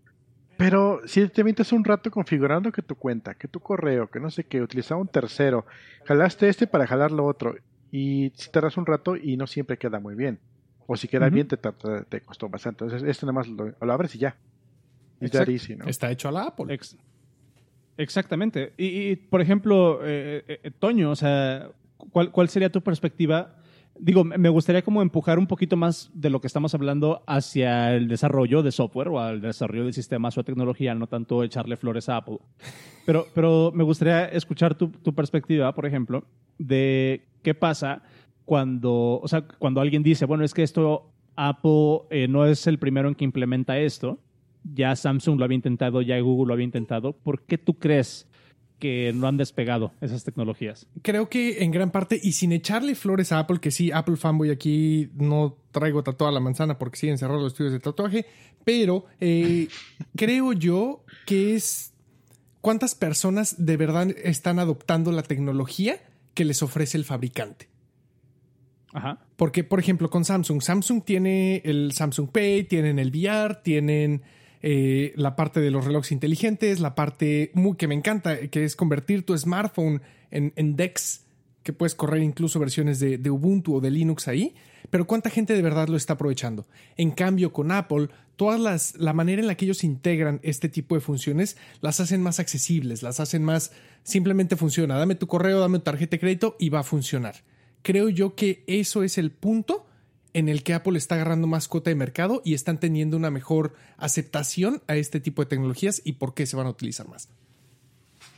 Pero 0.57 1.01
si 1.07 1.29
te 1.29 1.43
metes 1.43 1.73
un 1.73 1.85
rato 1.85 2.11
configurando 2.11 2.71
que 2.71 2.83
tu 2.83 2.95
cuenta, 2.95 3.35
que 3.35 3.49
tu 3.49 3.61
correo, 3.61 4.09
que 4.09 4.21
no 4.21 4.31
sé 4.31 4.45
qué, 4.45 4.62
utilizaba 4.62 5.01
un 5.01 5.09
tercero, 5.09 5.67
jalaste 6.05 6.49
este 6.49 6.67
para 6.67 6.87
jalar 6.87 7.11
lo 7.11 7.27
otro, 7.27 7.57
y 7.90 8.33
si 8.37 8.51
tardas 8.51 8.77
un 8.77 8.87
rato 8.87 9.17
y 9.17 9.37
no 9.37 9.47
siempre 9.47 9.77
queda 9.79 9.99
muy 10.01 10.14
bien. 10.14 10.38
O 10.87 10.97
si 10.97 11.09
queda 11.09 11.31
bien, 11.31 11.49
te, 11.49 11.57
te, 11.57 11.73
te 12.09 12.21
costó 12.21 12.49
bastante. 12.49 12.85
Entonces, 12.85 13.09
esto 13.09 13.25
nada 13.25 13.33
más 13.35 13.49
lo, 13.49 13.75
lo 13.81 13.93
abres 13.93 14.14
y 14.14 14.19
ya. 14.19 14.37
Y 15.21 15.29
that 15.31 15.49
easy, 15.49 15.77
¿no? 15.77 15.87
Está 15.87 16.11
hecho 16.11 16.29
a 16.29 16.33
la 16.33 16.43
Apple. 16.43 16.67
Ex- 16.75 16.97
exactamente. 17.97 18.75
Y, 18.77 19.11
y, 19.11 19.17
por 19.17 19.40
ejemplo, 19.40 20.01
eh, 20.03 20.61
eh, 20.62 20.71
Toño, 20.79 21.11
o 21.11 21.17
sea, 21.17 21.71
¿cuál, 22.11 22.31
¿cuál 22.31 22.49
sería 22.49 22.71
tu 22.71 22.83
perspectiva? 22.83 23.57
Digo, 23.96 24.24
me 24.24 24.48
gustaría 24.48 24.83
como 24.83 25.02
empujar 25.02 25.38
un 25.38 25.46
poquito 25.46 25.76
más 25.76 26.11
de 26.14 26.28
lo 26.28 26.40
que 26.40 26.48
estamos 26.48 26.74
hablando 26.74 27.22
hacia 27.26 27.94
el 27.94 28.09
desarrollo 28.09 28.62
de 28.62 28.72
software 28.72 29.09
o 29.09 29.20
al 29.20 29.40
desarrollo 29.40 29.85
de 29.87 29.92
sistemas 29.92 30.37
o 30.37 30.42
tecnología, 30.42 30.94
no 30.94 31.07
tanto 31.07 31.44
echarle 31.44 31.76
flores 31.76 32.09
a 32.09 32.16
Apple. 32.16 32.38
Pero, 33.07 33.26
pero 33.35 33.70
me 33.72 33.85
gustaría 33.85 34.26
escuchar 34.26 34.74
tu, 34.74 34.88
tu 34.88 35.14
perspectiva, 35.14 35.72
por 35.74 35.87
ejemplo, 35.87 36.24
de 36.59 37.22
qué 37.42 37.54
pasa 37.54 38.02
cuando, 38.44 39.20
o 39.20 39.28
sea, 39.28 39.46
cuando 39.46 39.80
alguien 39.80 40.02
dice, 40.02 40.24
bueno, 40.24 40.44
es 40.44 40.54
que 40.54 40.64
esto 40.64 41.11
Apple 41.37 42.00
eh, 42.11 42.28
no 42.28 42.46
es 42.46 42.66
el 42.66 42.78
primero 42.78 43.09
en 43.09 43.14
que 43.14 43.24
implementa 43.24 43.78
esto, 43.78 44.18
ya 44.64 44.96
Samsung 44.96 45.38
lo 45.38 45.44
había 45.44 45.57
intentado, 45.57 46.02
ya 46.02 46.18
Google 46.20 46.48
lo 46.48 46.54
había 46.54 46.64
intentado. 46.64 47.12
¿Por 47.12 47.42
qué 47.42 47.59
tú 47.59 47.74
crees 47.74 48.26
que 48.85 49.14
no 49.14 49.27
han 49.27 49.38
despegado 49.38 49.94
esas 50.03 50.25
tecnologías? 50.25 50.87
Creo 51.01 51.31
que 51.31 51.64
en 51.64 51.70
gran 51.70 51.90
parte, 51.90 52.20
y 52.23 52.33
sin 52.33 52.53
echarle 52.53 52.94
flores 52.94 53.33
a 53.33 53.38
Apple, 53.38 53.59
que 53.59 53.70
sí, 53.70 53.90
Apple 53.90 54.16
fanboy 54.16 54.51
aquí 54.51 55.09
no 55.14 55.57
traigo 55.73 56.03
tatuada 56.03 56.35
la 56.35 56.40
manzana 56.40 56.77
porque 56.77 56.99
siguen 56.99 57.16
cerrados 57.16 57.42
los 57.42 57.53
estudios 57.55 57.73
de 57.73 57.81
tatuaje, 57.81 58.27
pero 58.62 59.07
eh, 59.20 59.68
creo 60.16 60.53
yo 60.53 61.03
que 61.25 61.55
es 61.55 61.94
cuántas 62.61 62.94
personas 62.94 63.64
de 63.64 63.79
verdad 63.79 64.11
están 64.23 64.59
adoptando 64.59 65.12
la 65.12 65.23
tecnología 65.23 65.97
que 66.35 66.44
les 66.44 66.62
ofrece 66.62 66.99
el 66.99 67.07
fabricante. 67.07 67.70
Ajá. 68.92 69.18
Porque, 69.37 69.64
por 69.64 69.81
ejemplo, 69.81 70.11
con 70.11 70.27
Samsung, 70.27 70.61
Samsung 70.61 71.03
tiene 71.03 71.62
el 71.64 71.92
Samsung 71.92 72.29
Pay, 72.29 72.64
tienen 72.64 72.99
el 72.99 73.09
VR, 73.09 73.55
tienen 73.62 74.20
eh, 74.66 75.12
la 75.16 75.37
parte 75.37 75.61
de 75.61 75.70
los 75.70 75.85
relojes 75.85 76.11
inteligentes, 76.11 76.81
la 76.81 76.94
parte 76.94 77.50
muy 77.53 77.77
que 77.77 77.87
me 77.87 77.94
encanta, 77.94 78.48
que 78.48 78.64
es 78.64 78.77
convertir 78.77 79.27
tu 79.27 79.37
smartphone 79.37 80.00
en, 80.31 80.55
en 80.57 80.74
DeX, 80.74 81.27
que 81.62 81.74
puedes 81.74 81.94
correr 81.94 82.22
incluso 82.22 82.59
versiones 82.59 82.98
de, 82.98 83.18
de 83.18 83.31
Ubuntu 83.31 83.74
o 83.74 83.81
de 83.83 83.90
Linux 83.90 84.27
ahí. 84.27 84.55
Pero 84.88 85.07
¿cuánta 85.07 85.29
gente 85.29 85.53
de 85.53 85.61
verdad 85.61 85.88
lo 85.88 85.98
está 85.98 86.14
aprovechando? 86.14 86.66
En 86.96 87.11
cambio, 87.11 87.53
con 87.53 87.72
Apple, 87.72 88.09
todas 88.37 88.59
las, 88.59 88.96
la 88.96 89.12
manera 89.12 89.42
en 89.42 89.48
la 89.48 89.55
que 89.55 89.66
ellos 89.66 89.85
integran 89.85 90.40
este 90.42 90.70
tipo 90.70 90.94
de 90.94 91.03
funciones 91.03 91.59
las 91.83 92.00
hacen 92.00 92.22
más 92.22 92.40
accesibles, 92.40 93.03
las 93.03 93.20
hacen 93.20 93.44
más, 93.44 93.72
simplemente 94.03 94.57
funciona. 94.57 94.96
Dame 94.96 95.14
tu 95.14 95.27
correo, 95.27 95.61
dame 95.61 95.79
tu 95.81 95.85
tarjeta 95.85 96.12
de 96.12 96.20
crédito 96.20 96.57
y 96.59 96.70
va 96.70 96.81
a 96.81 96.85
funcionar 96.85 97.35
creo 97.85 98.09
yo 98.09 98.35
que 98.35 98.64
eso 98.66 99.05
es 99.05 99.18
el 99.18 99.31
punto 99.31 99.87
en 100.35 100.49
el 100.51 100.62
que 100.62 100.75
Apple 100.75 100.99
está 100.99 101.14
agarrando 101.14 101.47
más 101.47 101.66
cuota 101.68 101.88
de 101.90 101.97
mercado 101.97 102.42
y 102.44 102.53
están 102.55 102.79
teniendo 102.79 103.16
una 103.16 103.31
mejor 103.31 103.75
aceptación 103.97 104.83
a 104.88 104.97
este 104.97 105.20
tipo 105.20 105.42
de 105.42 105.47
tecnologías 105.49 106.03
y 106.05 106.12
por 106.14 106.35
qué 106.35 106.44
se 106.47 106.57
van 106.57 106.66
a 106.66 106.70
utilizar 106.70 107.09
más. 107.09 107.29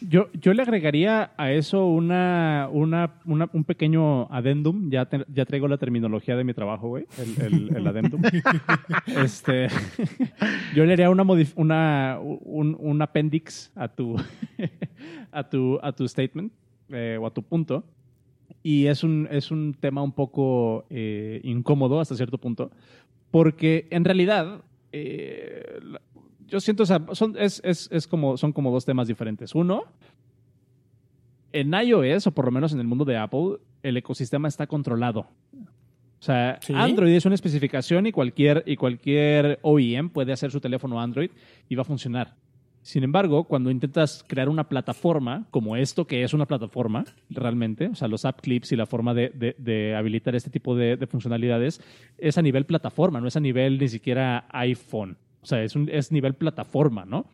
Yo, 0.02 0.28
yo 0.34 0.52
le 0.52 0.60
agregaría 0.62 1.32
a 1.38 1.52
eso 1.52 1.86
una, 1.86 2.68
una, 2.70 3.14
una- 3.24 3.48
un 3.54 3.64
pequeño 3.64 4.30
adendum. 4.30 4.90
Ya, 4.90 5.06
te- 5.06 5.24
ya 5.32 5.46
traigo 5.46 5.68
la 5.68 5.78
terminología 5.78 6.36
de 6.36 6.44
mi 6.44 6.52
trabajo, 6.52 6.88
güey. 6.88 7.06
El, 7.16 7.42
el, 7.70 7.76
el 7.76 7.86
adendum. 7.86 8.20
este, 9.24 9.68
yo 10.74 10.84
le 10.84 10.92
haría 10.92 11.08
una, 11.08 11.22
una 11.56 12.18
un, 12.20 12.76
un 12.78 13.00
appendix 13.02 13.72
a 13.74 13.88
tu, 13.88 14.16
a 15.32 15.48
tu, 15.48 15.78
a 15.82 15.92
tu 15.92 16.06
statement 16.06 16.52
eh, 16.90 17.16
o 17.18 17.26
a 17.26 17.32
tu 17.32 17.42
punto. 17.42 17.82
Y 18.66 18.88
es 18.88 19.04
un, 19.04 19.28
es 19.30 19.52
un 19.52 19.74
tema 19.74 20.02
un 20.02 20.10
poco 20.10 20.86
eh, 20.90 21.40
incómodo 21.44 22.00
hasta 22.00 22.16
cierto 22.16 22.36
punto. 22.36 22.72
Porque 23.30 23.86
en 23.90 24.04
realidad, 24.04 24.64
eh, 24.90 25.78
yo 26.48 26.58
siento, 26.58 26.82
o 26.82 26.86
sea, 26.86 27.00
son, 27.12 27.36
es, 27.38 27.62
es, 27.62 27.88
es 27.92 28.08
como, 28.08 28.36
son 28.36 28.52
como 28.52 28.72
dos 28.72 28.84
temas 28.84 29.06
diferentes. 29.06 29.54
Uno, 29.54 29.84
en 31.52 31.72
iOS, 31.72 32.26
o 32.26 32.32
por 32.32 32.46
lo 32.46 32.50
menos 32.50 32.72
en 32.72 32.80
el 32.80 32.88
mundo 32.88 33.04
de 33.04 33.16
Apple, 33.16 33.58
el 33.84 33.98
ecosistema 33.98 34.48
está 34.48 34.66
controlado. 34.66 35.28
O 36.18 36.22
sea, 36.22 36.58
Sí. 36.60 36.72
Android 36.74 37.14
es 37.14 37.24
una 37.24 37.36
especificación 37.36 38.08
y 38.08 38.10
cualquier, 38.10 38.64
y 38.66 38.74
cualquier 38.74 39.60
OEM 39.62 40.10
puede 40.10 40.32
hacer 40.32 40.50
su 40.50 40.58
teléfono 40.58 41.00
Android 41.00 41.30
y 41.68 41.76
va 41.76 41.82
a 41.82 41.84
funcionar. 41.84 42.34
Sin 42.86 43.02
embargo, 43.02 43.42
cuando 43.48 43.72
intentas 43.72 44.24
crear 44.28 44.48
una 44.48 44.68
plataforma 44.68 45.48
como 45.50 45.74
esto, 45.76 46.06
que 46.06 46.22
es 46.22 46.32
una 46.34 46.46
plataforma 46.46 47.04
realmente, 47.28 47.88
o 47.88 47.96
sea, 47.96 48.06
los 48.06 48.24
app 48.24 48.40
clips 48.40 48.70
y 48.70 48.76
la 48.76 48.86
forma 48.86 49.12
de, 49.12 49.54
de- 49.58 49.96
habilitar 49.96 50.36
este 50.36 50.50
tipo 50.50 50.76
de, 50.76 50.96
de 50.96 51.06
funcionalidades, 51.08 51.80
es 52.16 52.38
a 52.38 52.42
nivel 52.42 52.64
plataforma, 52.64 53.20
no 53.20 53.26
es 53.26 53.34
a 53.36 53.40
nivel 53.40 53.80
ni 53.80 53.88
siquiera 53.88 54.46
iPhone. 54.52 55.18
O 55.42 55.46
sea, 55.46 55.64
es, 55.64 55.74
un, 55.74 55.88
es 55.90 56.12
nivel 56.12 56.34
plataforma, 56.34 57.04
¿no? 57.04 57.26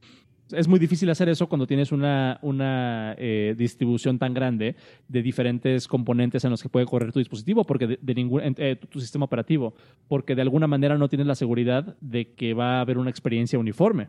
Es 0.52 0.68
muy 0.68 0.78
difícil 0.78 1.10
hacer 1.10 1.28
eso 1.28 1.46
cuando 1.50 1.66
tienes 1.66 1.92
una, 1.92 2.38
una 2.40 3.14
eh, 3.18 3.54
distribución 3.54 4.18
tan 4.18 4.32
grande 4.32 4.74
de 5.06 5.22
diferentes 5.22 5.86
componentes 5.86 6.46
en 6.46 6.50
los 6.50 6.62
que 6.62 6.70
puede 6.70 6.86
correr 6.86 7.12
tu 7.12 7.18
dispositivo, 7.18 7.64
porque 7.64 7.86
de, 7.86 7.98
de 8.00 8.14
ningún, 8.14 8.40
eh, 8.56 8.76
tu, 8.80 8.86
tu 8.86 9.00
sistema 9.00 9.26
operativo, 9.26 9.74
porque 10.08 10.34
de 10.34 10.40
alguna 10.40 10.66
manera 10.66 10.96
no 10.96 11.10
tienes 11.10 11.26
la 11.26 11.34
seguridad 11.34 11.94
de 12.00 12.32
que 12.32 12.54
va 12.54 12.78
a 12.78 12.80
haber 12.80 12.96
una 12.96 13.10
experiencia 13.10 13.58
uniforme. 13.58 14.08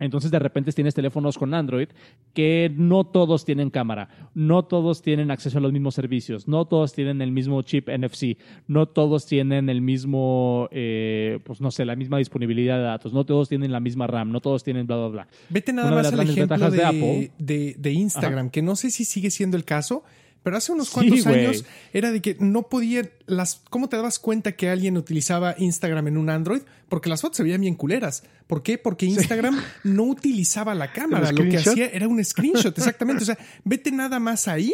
Entonces 0.00 0.30
de 0.30 0.38
repente 0.38 0.72
tienes 0.72 0.94
teléfonos 0.94 1.38
con 1.38 1.54
Android 1.54 1.88
que 2.32 2.70
no 2.74 3.04
todos 3.04 3.44
tienen 3.44 3.70
cámara, 3.70 4.08
no 4.34 4.64
todos 4.64 5.02
tienen 5.02 5.30
acceso 5.30 5.58
a 5.58 5.60
los 5.60 5.72
mismos 5.72 5.94
servicios, 5.94 6.48
no 6.48 6.64
todos 6.64 6.92
tienen 6.92 7.22
el 7.22 7.30
mismo 7.30 7.62
chip 7.62 7.88
NFC, 7.88 8.36
no 8.66 8.86
todos 8.86 9.26
tienen 9.26 9.68
el 9.68 9.80
mismo, 9.80 10.68
eh, 10.72 11.38
pues 11.44 11.60
no 11.60 11.70
sé, 11.70 11.84
la 11.84 11.94
misma 11.96 12.18
disponibilidad 12.18 12.76
de 12.76 12.82
datos, 12.84 13.12
no 13.12 13.24
todos 13.24 13.48
tienen 13.48 13.70
la 13.72 13.80
misma 13.80 14.06
RAM, 14.06 14.32
no 14.32 14.40
todos 14.40 14.64
tienen 14.64 14.86
bla, 14.86 14.96
bla, 14.96 15.08
bla. 15.08 15.28
Vete 15.48 15.72
nada 15.72 15.88
Una 15.88 15.96
más 15.98 16.06
al 16.12 16.20
ejemplo 16.28 16.70
de, 16.70 17.30
de- 17.38 17.76
de 17.78 17.92
Instagram, 17.92 18.50
que 18.50 18.62
no 18.62 18.76
sé 18.76 18.90
si 18.90 19.04
sigue 19.04 19.30
siendo 19.30 19.56
el 19.56 19.64
caso, 19.64 20.02
pero 20.44 20.58
hace 20.58 20.70
unos 20.72 20.90
cuantos 20.90 21.26
años 21.26 21.64
era 21.92 22.12
de 22.12 22.20
que 22.20 22.36
no 22.38 22.68
podía 22.68 23.10
las 23.26 23.62
¿cómo 23.70 23.88
te 23.88 23.96
dabas 23.96 24.18
cuenta 24.18 24.52
que 24.52 24.68
alguien 24.68 24.98
utilizaba 24.98 25.56
Instagram 25.58 26.08
en 26.08 26.18
un 26.18 26.28
Android? 26.28 26.60
Porque 26.90 27.08
las 27.08 27.22
fotos 27.22 27.38
se 27.38 27.42
veían 27.42 27.62
bien 27.62 27.74
culeras. 27.74 28.24
¿Por 28.46 28.62
qué? 28.62 28.76
Porque 28.76 29.06
Instagram 29.06 29.58
no 29.84 30.04
utilizaba 30.04 30.74
la 30.74 30.92
cámara, 30.92 31.30
¿El 31.30 31.36
lo 31.36 31.50
que 31.50 31.56
hacía 31.56 31.86
era 31.86 32.06
un 32.06 32.22
screenshot, 32.22 32.76
exactamente, 32.76 33.22
o 33.22 33.26
sea, 33.26 33.38
vete 33.64 33.90
nada 33.90 34.20
más 34.20 34.46
ahí 34.46 34.72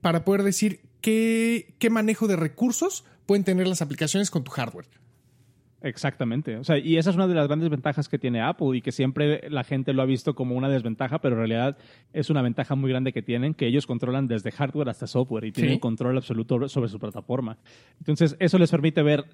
para 0.00 0.24
poder 0.24 0.42
decir 0.42 0.80
qué 1.02 1.74
qué 1.78 1.90
manejo 1.90 2.26
de 2.26 2.36
recursos 2.36 3.04
pueden 3.26 3.44
tener 3.44 3.68
las 3.68 3.82
aplicaciones 3.82 4.30
con 4.30 4.44
tu 4.44 4.50
hardware. 4.50 4.86
Exactamente. 5.82 6.56
O 6.56 6.64
sea, 6.64 6.78
y 6.78 6.96
esa 6.96 7.10
es 7.10 7.16
una 7.16 7.26
de 7.26 7.34
las 7.34 7.46
grandes 7.48 7.68
ventajas 7.68 8.08
que 8.08 8.18
tiene 8.18 8.40
Apple 8.40 8.76
y 8.76 8.82
que 8.82 8.92
siempre 8.92 9.42
la 9.50 9.64
gente 9.64 9.92
lo 9.92 10.02
ha 10.02 10.06
visto 10.06 10.34
como 10.34 10.54
una 10.54 10.68
desventaja, 10.68 11.20
pero 11.20 11.34
en 11.34 11.38
realidad 11.40 11.76
es 12.12 12.30
una 12.30 12.40
ventaja 12.42 12.74
muy 12.74 12.90
grande 12.90 13.12
que 13.12 13.22
tienen, 13.22 13.54
que 13.54 13.66
ellos 13.66 13.86
controlan 13.86 14.26
desde 14.28 14.52
hardware 14.52 14.88
hasta 14.88 15.06
software 15.06 15.44
y 15.44 15.52
tienen 15.52 15.74
Sí. 15.74 15.80
control 15.80 16.16
absoluto 16.16 16.68
sobre 16.68 16.88
su 16.88 16.98
plataforma. 16.98 17.58
Entonces, 17.98 18.36
eso 18.38 18.58
les 18.58 18.70
permite 18.70 19.02
ver 19.02 19.24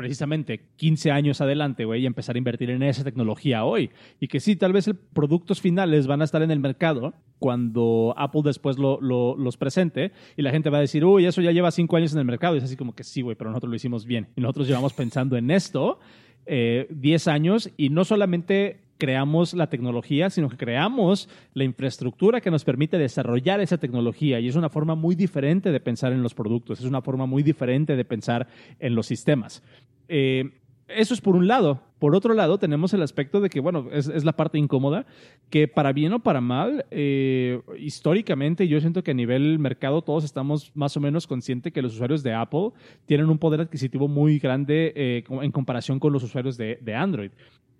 precisamente 0.00 0.60
15 0.76 1.10
años 1.10 1.40
adelante, 1.40 1.84
güey, 1.84 2.02
y 2.02 2.06
empezar 2.06 2.34
a 2.34 2.38
invertir 2.38 2.70
en 2.70 2.82
esa 2.82 3.04
tecnología 3.04 3.64
hoy. 3.64 3.90
Y 4.20 4.28
que 4.28 4.40
sí, 4.40 4.56
tal 4.56 4.72
vez 4.72 4.86
el 4.88 4.96
productos 4.96 5.60
finales 5.60 6.06
van 6.06 6.20
a 6.20 6.24
estar 6.24 6.42
en 6.42 6.50
el 6.50 6.60
mercado 6.60 7.14
cuando 7.38 8.14
Apple 8.16 8.42
después 8.44 8.78
lo- 8.78 9.00
lo- 9.00 9.36
los 9.36 9.56
presente 9.56 10.12
y 10.36 10.42
la 10.42 10.50
gente 10.50 10.70
va 10.70 10.78
a 10.78 10.82
decir, 10.82 11.04
uy, 11.04 11.24
eso 11.26 11.40
ya 11.40 11.52
lleva 11.52 11.70
5 11.70 11.96
años 11.96 12.12
en 12.12 12.18
el 12.18 12.24
mercado. 12.24 12.54
Y 12.54 12.58
es 12.58 12.64
así 12.64 12.76
como 12.76 12.94
que 12.94 13.04
sí, 13.04 13.22
güey, 13.22 13.36
pero 13.36 13.50
nosotros 13.50 13.70
lo 13.70 13.76
hicimos 13.76 14.04
bien. 14.04 14.28
Y 14.36 14.40
nosotros 14.40 14.68
llevamos 14.68 14.92
pensando 14.92 15.36
en 15.36 15.50
esto 15.50 15.98
eh, 16.46 16.86
10 16.90 17.28
años 17.28 17.70
y 17.76 17.90
no 17.90 18.04
solamente 18.04 18.80
creamos 19.00 19.54
la 19.54 19.68
tecnología, 19.68 20.30
sino 20.30 20.48
que 20.48 20.56
creamos 20.56 21.28
la 21.54 21.64
infraestructura 21.64 22.40
que 22.40 22.52
nos 22.52 22.64
permite 22.64 22.98
desarrollar 22.98 23.60
esa 23.60 23.78
tecnología. 23.78 24.38
Y 24.38 24.46
es 24.46 24.54
una 24.54 24.68
forma 24.68 24.94
muy 24.94 25.16
diferente 25.16 25.72
de 25.72 25.80
pensar 25.80 26.12
en 26.12 26.22
los 26.22 26.34
productos, 26.34 26.78
es 26.78 26.86
una 26.86 27.02
forma 27.02 27.26
muy 27.26 27.42
diferente 27.42 27.96
de 27.96 28.04
pensar 28.04 28.46
en 28.78 28.94
los 28.94 29.06
sistemas. 29.06 29.64
Eh, 30.06 30.50
eso 30.86 31.14
es 31.14 31.20
por 31.20 31.36
un 31.36 31.46
lado. 31.46 31.80
Por 31.98 32.16
otro 32.16 32.34
lado, 32.34 32.58
tenemos 32.58 32.94
el 32.94 33.02
aspecto 33.02 33.40
de 33.40 33.48
que, 33.48 33.60
bueno, 33.60 33.86
es, 33.92 34.24
la 34.24 34.32
parte 34.32 34.58
incómoda, 34.58 35.06
que 35.50 35.68
para 35.68 35.92
bien 35.92 36.12
o 36.14 36.20
para 36.20 36.40
mal, 36.40 36.86
eh, 36.90 37.60
históricamente 37.78 38.66
yo 38.66 38.80
siento 38.80 39.04
que 39.04 39.10
a 39.10 39.14
nivel 39.14 39.58
mercado 39.58 40.02
todos 40.02 40.24
estamos 40.24 40.72
más 40.74 40.96
o 40.96 41.00
menos 41.00 41.26
conscientes 41.26 41.72
que 41.72 41.82
los 41.82 41.94
usuarios 41.94 42.22
de 42.22 42.32
Apple 42.32 42.70
tienen 43.06 43.28
un 43.28 43.38
poder 43.38 43.60
adquisitivo 43.60 44.08
muy 44.08 44.38
grande 44.38 44.92
eh, 44.96 45.24
en 45.28 45.52
comparación 45.52 46.00
con 46.00 46.12
los 46.12 46.22
usuarios 46.22 46.56
de 46.56 46.94
Android. 46.94 47.30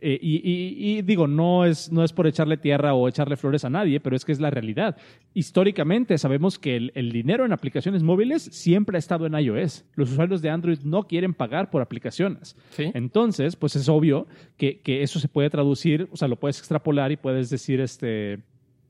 Eh, 0.03 0.19
y, 0.21 0.37
y- 0.37 0.99
y 0.99 1.03
digo, 1.03 1.27
no 1.27 1.65
es, 1.67 1.93
no 1.93 2.03
es 2.03 2.13
por 2.13 2.27
echarle 2.27 2.57
tierra 2.57 2.95
o 2.95 3.07
echarle 3.09 3.37
flores 3.37 3.65
a 3.65 3.71
nadie, 3.71 4.01
pero 4.01 4.17
es 4.17 4.25
que 4.25 4.33
es 4.33 4.41
la 4.41 4.49
realidad. 4.51 4.97
Históricamente 5.35 6.19
sabemos 6.19 6.59
que 6.59 6.77
el, 6.77 6.93
el 6.95 7.13
dinero 7.13 7.45
en 7.45 7.53
aplicaciones 7.53 8.03
móviles 8.03 8.43
siempre 8.43 8.97
ha 8.97 8.99
estado 8.99 9.27
en 9.27 9.35
iOS. 9.35 9.85
Los 9.95 10.11
usuarios 10.11 10.43
de 10.43 10.51
Android 10.51 10.79
no 10.85 11.05
quieren 11.05 11.35
pagar 11.35 11.71
por 11.71 11.83
aplicaciones. 11.83 12.57
Sí. 12.71 12.91
Entonces, 12.95 13.57
pues 13.57 13.77
es 13.77 13.89
obvio 13.89 14.27
que, 14.57 14.81
que 14.81 15.03
eso 15.03 15.19
se 15.21 15.29
puede 15.29 15.51
traducir, 15.51 16.09
o 16.13 16.17
sea, 16.17 16.29
lo 16.29 16.37
puedes 16.37 16.59
extrapolar 16.59 17.13
y 17.13 17.17
puedes 17.17 17.49
decir, 17.51 17.81
este, 17.81 18.39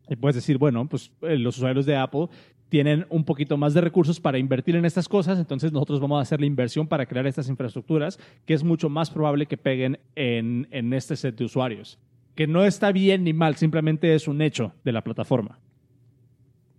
y 0.09 0.17
puedes 0.17 0.35
decir, 0.37 0.59
bueno, 0.59 0.89
pues 0.89 1.13
eh, 1.23 1.37
los 1.39 1.57
usuarios 1.57 1.87
de 1.87 1.97
Apple 1.97 2.27
tienen 2.71 3.05
un 3.11 3.25
poquito 3.25 3.59
más 3.59 3.75
de 3.75 3.83
recursos 3.83 4.21
para 4.21 4.39
invertir 4.39 4.77
en 4.77 4.87
estas 4.87 5.09
cosas, 5.09 5.39
entonces 5.39 5.73
nosotros 5.73 6.01
vamos 6.01 6.21
a 6.21 6.23
hacer 6.23 6.41
la 6.41 6.47
inversión 6.47 6.87
para 6.87 7.05
crear 7.05 7.27
estas 7.27 7.49
infraestructuras, 7.49 8.19
que 8.47 8.55
es 8.55 8.65
mucho 8.65 8.89
más 8.89 9.11
probable 9.11 9.47
que 9.47 9.59
peguen 9.59 9.99
en, 10.15 10.69
en 10.71 10.93
este 10.95 11.17
set 11.17 11.37
de 11.37 11.45
usuarios. 11.45 11.99
Que 12.35 12.47
no 12.47 12.65
está 12.65 12.93
bien 12.93 13.25
ni 13.25 13.33
mal, 13.35 13.57
simplemente 13.57 14.15
es 14.15 14.29
un 14.29 14.41
hecho 14.41 14.73
de 14.85 14.93
la 14.93 15.03
plataforma. 15.03 15.59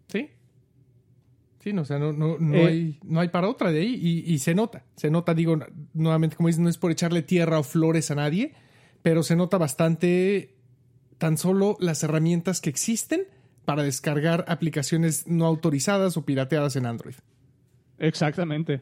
Sí. 0.07 0.29
Sí, 1.59 1.73
no, 1.73 1.81
o 1.81 1.85
sea, 1.85 1.99
no, 1.99 2.13
no, 2.13 2.37
no, 2.39 2.55
Eh, 2.55 2.65
hay, 2.65 2.99
no 3.03 3.19
hay 3.19 3.27
para 3.27 3.47
otra 3.49 3.71
de 3.71 3.81
ahí 3.81 3.99
y, 4.01 4.33
y 4.33 4.39
se 4.39 4.55
nota. 4.55 4.85
Se 4.95 5.11
nota, 5.11 5.35
digo, 5.35 5.59
nuevamente, 5.93 6.35
como 6.35 6.47
dices, 6.47 6.61
no 6.61 6.69
es 6.69 6.77
por 6.77 6.91
echarle 6.91 7.21
tierra 7.21 7.59
o 7.59 7.63
flores 7.63 8.09
a 8.09 8.15
nadie, 8.15 8.53
pero 9.03 9.23
se 9.23 9.35
nota 9.35 9.57
bastante 9.57 10.55
tan 11.17 11.37
solo 11.37 11.75
las 11.79 12.01
herramientas 12.01 12.61
que 12.61 12.69
existen 12.69 13.23
para 13.71 13.83
descargar 13.83 14.43
aplicaciones 14.49 15.27
no 15.27 15.45
autorizadas 15.45 16.17
o 16.17 16.25
pirateadas 16.25 16.75
en 16.75 16.85
Android. 16.85 17.15
Exactamente. 17.99 18.81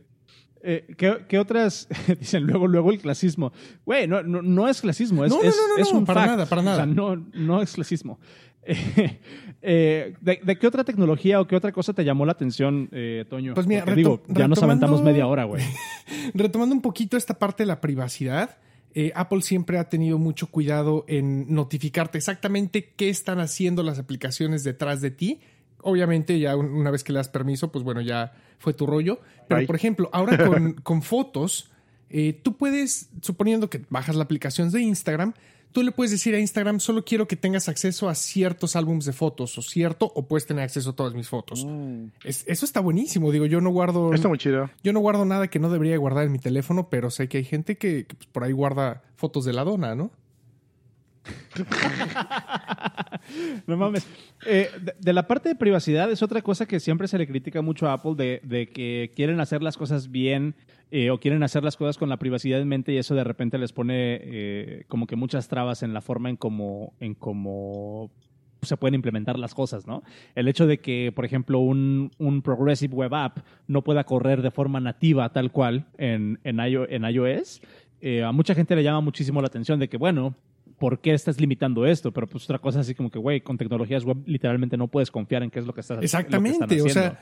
Eh, 0.63 0.88
¿qué, 0.97 1.25
qué 1.28 1.38
otras? 1.38 1.88
Dicen 2.19 2.47
luego, 2.47 2.65
luego 2.65 2.91
el 2.91 2.97
clasismo. 2.97 3.54
Güey, 3.86 4.08
no, 4.08 4.23
no, 4.23 4.41
no 4.41 4.67
es 4.67 4.82
clasismo, 4.82 5.25
es, 5.25 5.30
No, 5.32 5.43
no, 5.43 5.47
es, 5.47 5.56
es 5.78 5.91
un 5.91 6.06
para 6.06 6.21
fact. 6.21 6.32
nada, 6.32 6.45
para 6.47 6.63
nada. 6.63 6.78
O 6.78 6.78
sea, 6.78 6.86
no, 6.88 7.15
no 7.34 7.62
es 7.62 7.71
clasismo. 7.73 8.19
Eh, 8.63 9.19
eh, 9.62 10.15
¿de, 10.21 10.39
de 10.43 10.58
qué 10.58 10.65
otra 10.65 10.84
tecnología 10.84 11.39
o 11.39 11.45
qué 11.45 11.56
otra 11.56 11.71
cosa 11.71 11.93
te 11.93 12.04
llamó 12.04 12.25
la 12.25 12.32
atención, 12.32 12.89
eh, 12.91 13.25
Toño? 13.30 13.54
Pues 13.54 13.67
mira, 13.67 13.86
digo, 13.93 14.23
ya 14.28 14.47
nos 14.47 14.63
aventamos 14.63 15.04
media 15.04 15.28
hora, 15.28 15.43
güey. 15.43 15.63
Retomando 16.34 16.73
un 16.73 16.82
poquito 16.82 17.15
esta 17.15 17.38
parte 17.38 17.62
de 17.62 17.67
la 17.67 17.80
privacidad, 17.80 18.58
eh, 18.95 19.12
Apple 19.15 19.41
siempre 19.41 19.78
ha 19.78 19.89
tenido 19.89 20.17
mucho 20.17 20.47
cuidado 20.47 21.06
en 21.08 21.54
notificarte 21.54 22.17
exactamente 22.17 22.93
qué 22.95 23.10
están 23.10 23.39
haciendo 23.39 23.84
las 23.84 23.99
aplicaciones 23.99 24.63
detrás 24.63 25.02
de 25.02 25.12
ti. 25.12 25.39
Obviamente, 25.82 26.39
ya 26.39 26.56
un- 26.56 26.73
una 26.73 26.91
vez 26.91 27.04
que 27.04 27.13
le 27.13 27.17
das 27.17 27.30
permiso, 27.30 27.71
pues 27.71 27.84
bueno, 27.84 28.02
ya 28.02 28.34
fue 28.58 28.73
tu 28.73 28.86
rollo. 28.86 29.19
Pero, 29.47 29.62
por 29.67 29.75
ejemplo, 29.75 30.10
ahora 30.12 30.45
con, 30.45 30.73
con 30.84 31.02
fotos, 31.02 31.71
eh, 32.10 32.34
tú 32.43 32.58
puedes, 32.58 33.10
suponiendo 33.21 33.69
que 33.69 33.82
bajas 33.89 34.15
la 34.15 34.23
aplicación 34.23 34.71
de 34.71 34.82
Instagram, 34.82 35.34
tú 35.71 35.84
le 35.84 35.91
puedes 35.91 36.12
decir 36.12 36.34
a 36.36 36.39
Instagram, 36.39 36.79
solo 36.79 37.03
quiero 37.05 37.27
que 37.27 37.36
tengas 37.36 37.69
acceso 37.69 38.10
a 38.10 38.15
ciertos 38.15 38.75
álbumes 38.75 39.05
de 39.05 39.13
fotos 39.13 39.58
o 39.58 39.62
cierto, 39.62 40.12
o 40.15 40.27
puedes 40.27 40.45
tener 40.45 40.63
acceso 40.63 40.91
a 40.91 40.93
todas 40.95 41.13
mis 41.13 41.27
fotos. 41.27 41.65
Es- 42.23 42.43
eso 42.47 42.65
está 42.65 42.79
buenísimo. 42.79 43.32
Digo, 43.32 43.45
yo 43.45 43.62
no 43.62 43.69
guardo... 43.71 44.13
Está 44.13 44.27
muy 44.27 44.38
chido. 44.38 44.69
Yo 44.84 44.93
no 44.93 44.99
guardo 44.99 45.25
nada 45.25 45.47
que 45.47 45.60
no 45.60 45.69
debería 45.69 45.97
guardar 45.97 46.25
en 46.25 46.32
mi 46.32 46.39
teléfono, 46.39 46.89
pero 46.89 47.10
sé 47.12 47.27
que 47.27 47.38
hay 47.39 47.43
gente 47.45 47.77
que, 47.77 48.05
que, 48.05 48.15
pues, 48.15 48.27
por 48.27 48.43
ahí 48.43 48.51
guarda 48.51 49.03
fotos 49.15 49.45
de 49.45 49.53
la 49.53 49.63
dona, 49.63 49.95
¿no? 49.95 50.12
No 53.67 53.77
mames. 53.77 54.07
Eh, 54.45 54.69
de, 54.99 55.13
la 55.13 55.27
parte 55.27 55.49
de 55.49 55.55
privacidad 55.55 56.11
es 56.11 56.23
otra 56.23 56.41
cosa 56.41 56.65
que 56.65 56.79
siempre 56.79 57.07
se 57.07 57.17
le 57.17 57.27
critica 57.27 57.61
mucho 57.61 57.87
a 57.87 57.93
Apple 57.93 58.15
de, 58.15 58.69
que 58.73 59.11
quieren 59.15 59.39
hacer 59.39 59.61
las 59.61 59.77
cosas 59.77 60.11
bien 60.11 60.55
eh, 60.91 61.11
o 61.11 61.19
quieren 61.19 61.43
hacer 61.43 61.63
las 61.63 61.77
cosas 61.77 61.97
con 61.97 62.09
la 62.09 62.17
privacidad 62.17 62.59
en 62.59 62.67
mente 62.67 62.93
y 62.93 62.97
eso 62.97 63.15
de 63.15 63.23
repente 63.23 63.57
les 63.57 63.73
pone 63.73 64.19
eh, 64.21 64.83
como 64.87 65.07
que 65.07 65.15
muchas 65.15 65.47
trabas 65.47 65.83
en 65.83 65.93
la 65.93 66.01
forma 66.01 66.29
en 66.29 66.37
cómo 66.37 66.93
en 66.99 67.15
se 68.61 68.75
pueden 68.75 68.95
implementar 68.95 69.39
las 69.39 69.53
cosas, 69.53 69.87
¿no? 69.87 70.03
El 70.35 70.49
hecho 70.49 70.67
de 70.67 70.79
que, 70.79 71.13
por 71.15 71.23
ejemplo, 71.23 71.59
un, 71.59 72.11
un 72.17 72.41
Progressive 72.41 72.93
Web 72.93 73.13
App 73.13 73.37
no 73.67 73.85
pueda 73.85 74.03
correr 74.03 74.41
de 74.41 74.51
forma 74.51 74.81
nativa 74.81 75.31
tal 75.31 75.53
cual 75.53 75.85
en, 75.97 76.41
en, 76.43 76.59
iOS, 76.59 77.61
a 78.25 78.33
mucha 78.33 78.55
gente 78.55 78.75
le 78.75 78.83
llama 78.83 78.99
muchísimo 78.99 79.39
la 79.39 79.47
atención 79.47 79.79
de 79.79 79.87
que, 79.87 79.95
bueno, 79.95 80.35
¿por 80.79 80.99
qué 80.99 81.13
estás 81.13 81.39
limitando 81.39 81.85
esto? 81.85 82.11
Pero 82.11 82.27
pues 82.27 82.45
otra 82.45 82.59
cosa 82.59 82.79
así 82.79 82.95
como 82.95 83.11
que, 83.11 83.19
güey, 83.19 83.41
con 83.41 83.57
tecnologías 83.57 84.03
web 84.03 84.17
literalmente 84.25 84.77
no 84.77 84.87
puedes 84.87 85.11
confiar 85.11 85.43
en 85.43 85.51
qué 85.51 85.59
es 85.59 85.65
lo 85.65 85.73
que 85.73 85.81
estás 85.81 86.01
Exactamente, 86.01 86.81
o 86.81 86.89
sea, 86.89 87.21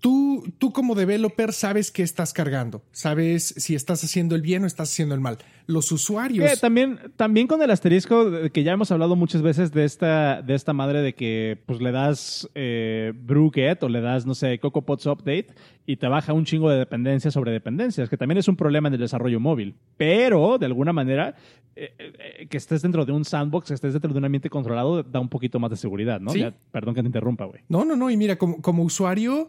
Tú, 0.00 0.44
tú, 0.58 0.72
como 0.72 0.94
developer 0.94 1.52
sabes 1.52 1.90
qué 1.90 2.02
estás 2.02 2.32
cargando, 2.32 2.82
sabes 2.92 3.54
si 3.56 3.74
estás 3.74 4.04
haciendo 4.04 4.34
el 4.34 4.42
bien 4.42 4.64
o 4.64 4.66
estás 4.66 4.90
haciendo 4.92 5.14
el 5.14 5.20
mal. 5.20 5.38
Los 5.66 5.90
usuarios. 5.90 6.52
Eh, 6.52 6.56
también, 6.60 7.00
también 7.16 7.46
con 7.46 7.60
el 7.62 7.70
asterisco 7.70 8.30
que 8.52 8.62
ya 8.62 8.72
hemos 8.72 8.92
hablado 8.92 9.16
muchas 9.16 9.42
veces 9.42 9.72
de 9.72 9.84
esta, 9.84 10.42
de 10.42 10.54
esta 10.54 10.72
madre 10.72 11.02
de 11.02 11.14
que 11.14 11.58
pues 11.66 11.80
le 11.80 11.90
das 11.92 12.48
eh, 12.54 13.12
Get 13.52 13.82
o 13.82 13.88
le 13.88 14.00
das, 14.00 14.26
no 14.26 14.34
sé, 14.34 14.58
CocoaPods 14.60 15.06
Update 15.06 15.48
y 15.86 15.96
te 15.96 16.08
baja 16.08 16.32
un 16.32 16.44
chingo 16.44 16.68
de 16.68 16.78
dependencias 16.78 17.32
sobre 17.32 17.52
dependencias, 17.52 18.10
que 18.10 18.16
también 18.16 18.38
es 18.38 18.48
un 18.48 18.56
problema 18.56 18.88
en 18.88 18.94
el 18.94 19.00
desarrollo 19.00 19.40
móvil. 19.40 19.76
Pero, 19.96 20.58
de 20.58 20.66
alguna 20.66 20.92
manera, 20.92 21.36
eh, 21.76 21.94
eh, 21.98 22.46
que 22.48 22.56
estés 22.56 22.82
dentro 22.82 23.04
de 23.04 23.12
un 23.12 23.24
sandbox, 23.24 23.68
que 23.68 23.74
estés 23.74 23.92
dentro 23.92 24.12
de 24.12 24.18
un 24.18 24.24
ambiente 24.24 24.50
controlado, 24.50 25.02
da 25.02 25.20
un 25.20 25.28
poquito 25.28 25.60
más 25.60 25.70
de 25.70 25.76
seguridad, 25.76 26.20
¿no? 26.20 26.32
perdón 26.72 26.94
que 26.94 27.02
te 27.02 27.06
interrumpa, 27.06 27.44
güey. 27.44 27.62
No, 27.68 27.84
no, 27.84 27.94
no. 27.96 28.10
Y 28.10 28.16
mira, 28.16 28.36
como, 28.36 28.60
como 28.60 28.82
usuario 28.82 29.48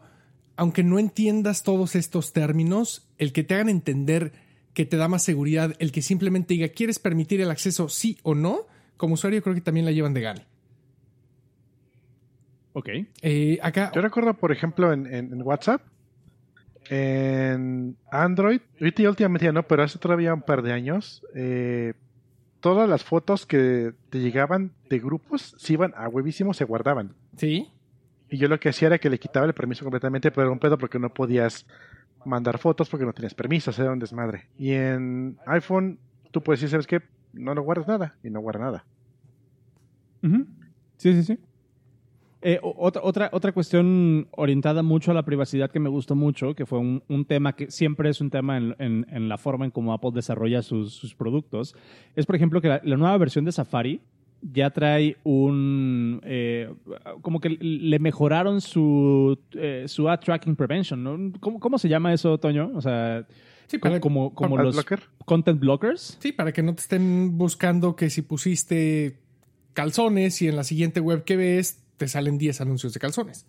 aunque 0.57 0.83
no 0.83 0.99
entiendas 0.99 1.63
todos 1.63 1.95
estos 1.95 2.33
términos, 2.33 3.07
el 3.17 3.31
que 3.31 3.43
te 3.43 3.53
hagan 3.53 3.69
entender 3.69 4.33
que 4.73 4.85
te 4.85 4.97
da 4.97 5.07
más 5.07 5.23
seguridad, 5.23 5.73
el 5.79 5.91
que 5.91 6.01
simplemente 6.01 6.55
diga, 6.55 6.67
¿quieres 6.69 6.99
permitir 6.99 7.41
el 7.41 7.49
acceso 7.49 7.89
sí 7.89 8.17
o 8.23 8.35
no? 8.35 8.67
Como 8.97 9.13
usuario 9.13 9.41
creo 9.41 9.55
que 9.55 9.61
también 9.61 9.85
la 9.85 9.91
llevan 9.91 10.13
de 10.13 10.21
gana. 10.21 10.47
Ok. 12.73 12.89
Eh, 13.21 13.59
acá... 13.61 13.91
Yo 13.93 14.01
recuerdo, 14.01 14.33
por 14.33 14.51
ejemplo, 14.51 14.91
en, 14.93 15.41
WhatsApp, 15.41 15.81
en 16.89 17.95
Android, 18.11 18.61
ahorita 18.79 19.09
últimamente 19.09 19.45
ya 19.45 19.51
no, 19.51 19.63
pero 19.63 19.83
hace 19.83 19.99
todavía 19.99 20.33
un 20.33 20.41
par 20.41 20.61
de 20.61 20.73
años, 20.73 21.23
eh, 21.35 21.93
todas 22.59 22.89
las 22.89 23.03
fotos 23.03 23.45
que 23.45 23.93
te 24.09 24.19
llegaban 24.19 24.73
de 24.89 24.99
grupos, 24.99 25.55
si 25.57 25.73
iban 25.73 25.93
a 25.95 26.07
huevísimo, 26.07 26.53
se 26.53 26.65
guardaban. 26.65 27.15
Sí. 27.35 27.71
Y 28.29 28.37
yo 28.37 28.47
lo 28.47 28.59
que 28.59 28.69
hacía 28.69 28.87
era 28.87 28.97
que 28.97 29.09
le 29.09 29.19
quitaba 29.19 29.45
el 29.45 29.53
permiso 29.53 29.83
completamente, 29.83 30.31
pero 30.31 30.43
era 30.43 30.51
un 30.51 30.59
pedo 30.59 30.77
porque 30.77 30.99
no 30.99 31.13
podías 31.13 31.65
mandar 32.25 32.57
fotos 32.57 32.89
porque 32.89 33.05
no 33.05 33.13
tenías 33.13 33.33
permiso, 33.33 33.71
era 33.71 33.91
un 33.91 33.99
desmadre. 33.99 34.47
Y 34.57 34.73
en 34.73 35.37
iPhone 35.45 35.99
tú 36.31 36.43
puedes 36.43 36.59
decir, 36.59 36.71
¿sabes 36.71 36.87
qué? 36.87 37.01
No 37.33 37.53
lo 37.53 37.63
guardas 37.63 37.87
nada 37.87 38.15
y 38.23 38.29
no 38.29 38.41
guarda 38.41 38.59
nada. 38.59 38.85
Sí, 40.97 41.13
sí, 41.13 41.23
sí. 41.23 41.39
Eh, 42.41 42.59
otra, 42.61 43.01
otra, 43.03 43.29
otra 43.31 43.51
cuestión 43.51 44.27
orientada 44.31 44.83
mucho 44.83 45.11
a 45.11 45.13
la 45.13 45.23
privacidad 45.23 45.71
que 45.71 45.79
me 45.79 45.89
gustó 45.89 46.15
mucho, 46.15 46.53
que 46.53 46.65
fue 46.65 46.79
un, 46.79 47.25
tema 47.25 47.53
que 47.53 47.71
siempre 47.71 48.09
es 48.09 48.21
un 48.21 48.29
tema 48.29 48.57
en, 48.57 48.75
en, 48.77 49.29
la 49.29 49.37
forma 49.37 49.65
en 49.65 49.71
cómo 49.71 49.91
Apple 49.91 50.11
desarrolla 50.13 50.61
sus, 50.61 50.93
sus 50.93 51.15
productos, 51.15 51.75
es 52.15 52.25
por 52.25 52.35
ejemplo 52.35 52.61
que 52.61 52.67
la 52.67 52.97
nueva 52.97 53.17
versión 53.17 53.43
de 53.43 53.51
Safari 53.51 54.01
ya 54.41 54.69
trae 54.69 55.17
un... 55.23 56.21
Eh, 56.23 56.73
como 57.21 57.39
que 57.39 57.49
le 57.49 57.99
mejoraron 57.99 58.61
su, 58.61 59.37
eh, 59.53 59.85
su 59.87 60.09
ad 60.09 60.19
tracking 60.19 60.55
prevention, 60.55 61.03
¿no? 61.03 61.39
¿Cómo, 61.39 61.77
se 61.77 61.89
llama 61.89 62.13
eso, 62.13 62.37
Toño? 62.37 62.71
O 62.75 62.81
sea... 62.81 63.25
Sí, 63.67 63.77
para, 63.79 63.99
como, 63.99 64.33
como 64.33 64.57
los 64.57 64.85
content 65.25 65.59
blockers. 65.59 66.17
Sí, 66.21 66.31
para 66.31 66.53
que 66.53 66.63
no 66.63 66.73
te 66.73 66.81
estén 66.81 67.37
buscando 67.37 67.97
que 67.97 68.09
si 68.09 68.21
pusiste 68.21 69.19
calzones 69.73 70.41
y 70.41 70.47
en 70.47 70.55
la 70.55 70.63
siguiente 70.63 71.01
web 71.01 71.25
que 71.25 71.35
ves 71.35 71.83
te 71.97 72.07
salen 72.07 72.37
10 72.37 72.61
anuncios 72.61 72.93
de 72.93 72.99
calzones. 72.99 73.45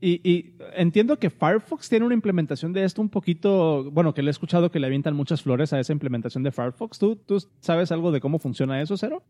Y, 0.00 0.20
y, 0.22 0.54
entiendo 0.76 1.18
que 1.18 1.30
Firefox 1.30 1.88
tiene 1.88 2.04
una 2.04 2.14
implementación 2.14 2.72
de 2.72 2.84
esto 2.84 3.00
un 3.00 3.08
poquito, 3.08 3.90
bueno, 3.90 4.14
que 4.14 4.22
le 4.22 4.28
he 4.28 4.30
escuchado 4.30 4.70
que 4.70 4.78
le 4.78 4.86
avientan 4.86 5.16
muchas 5.16 5.42
flores 5.42 5.72
a 5.72 5.80
esa 5.80 5.92
implementación 5.92 6.42
de 6.42 6.52
Firefox. 6.52 6.98
¿Tú, 6.98 7.16
tú 7.16 7.42
sabes 7.60 7.90
algo 7.90 8.12
de 8.12 8.20
cómo 8.20 8.38
funciona 8.38 8.80
eso, 8.80 8.96
Cero? 8.96 9.24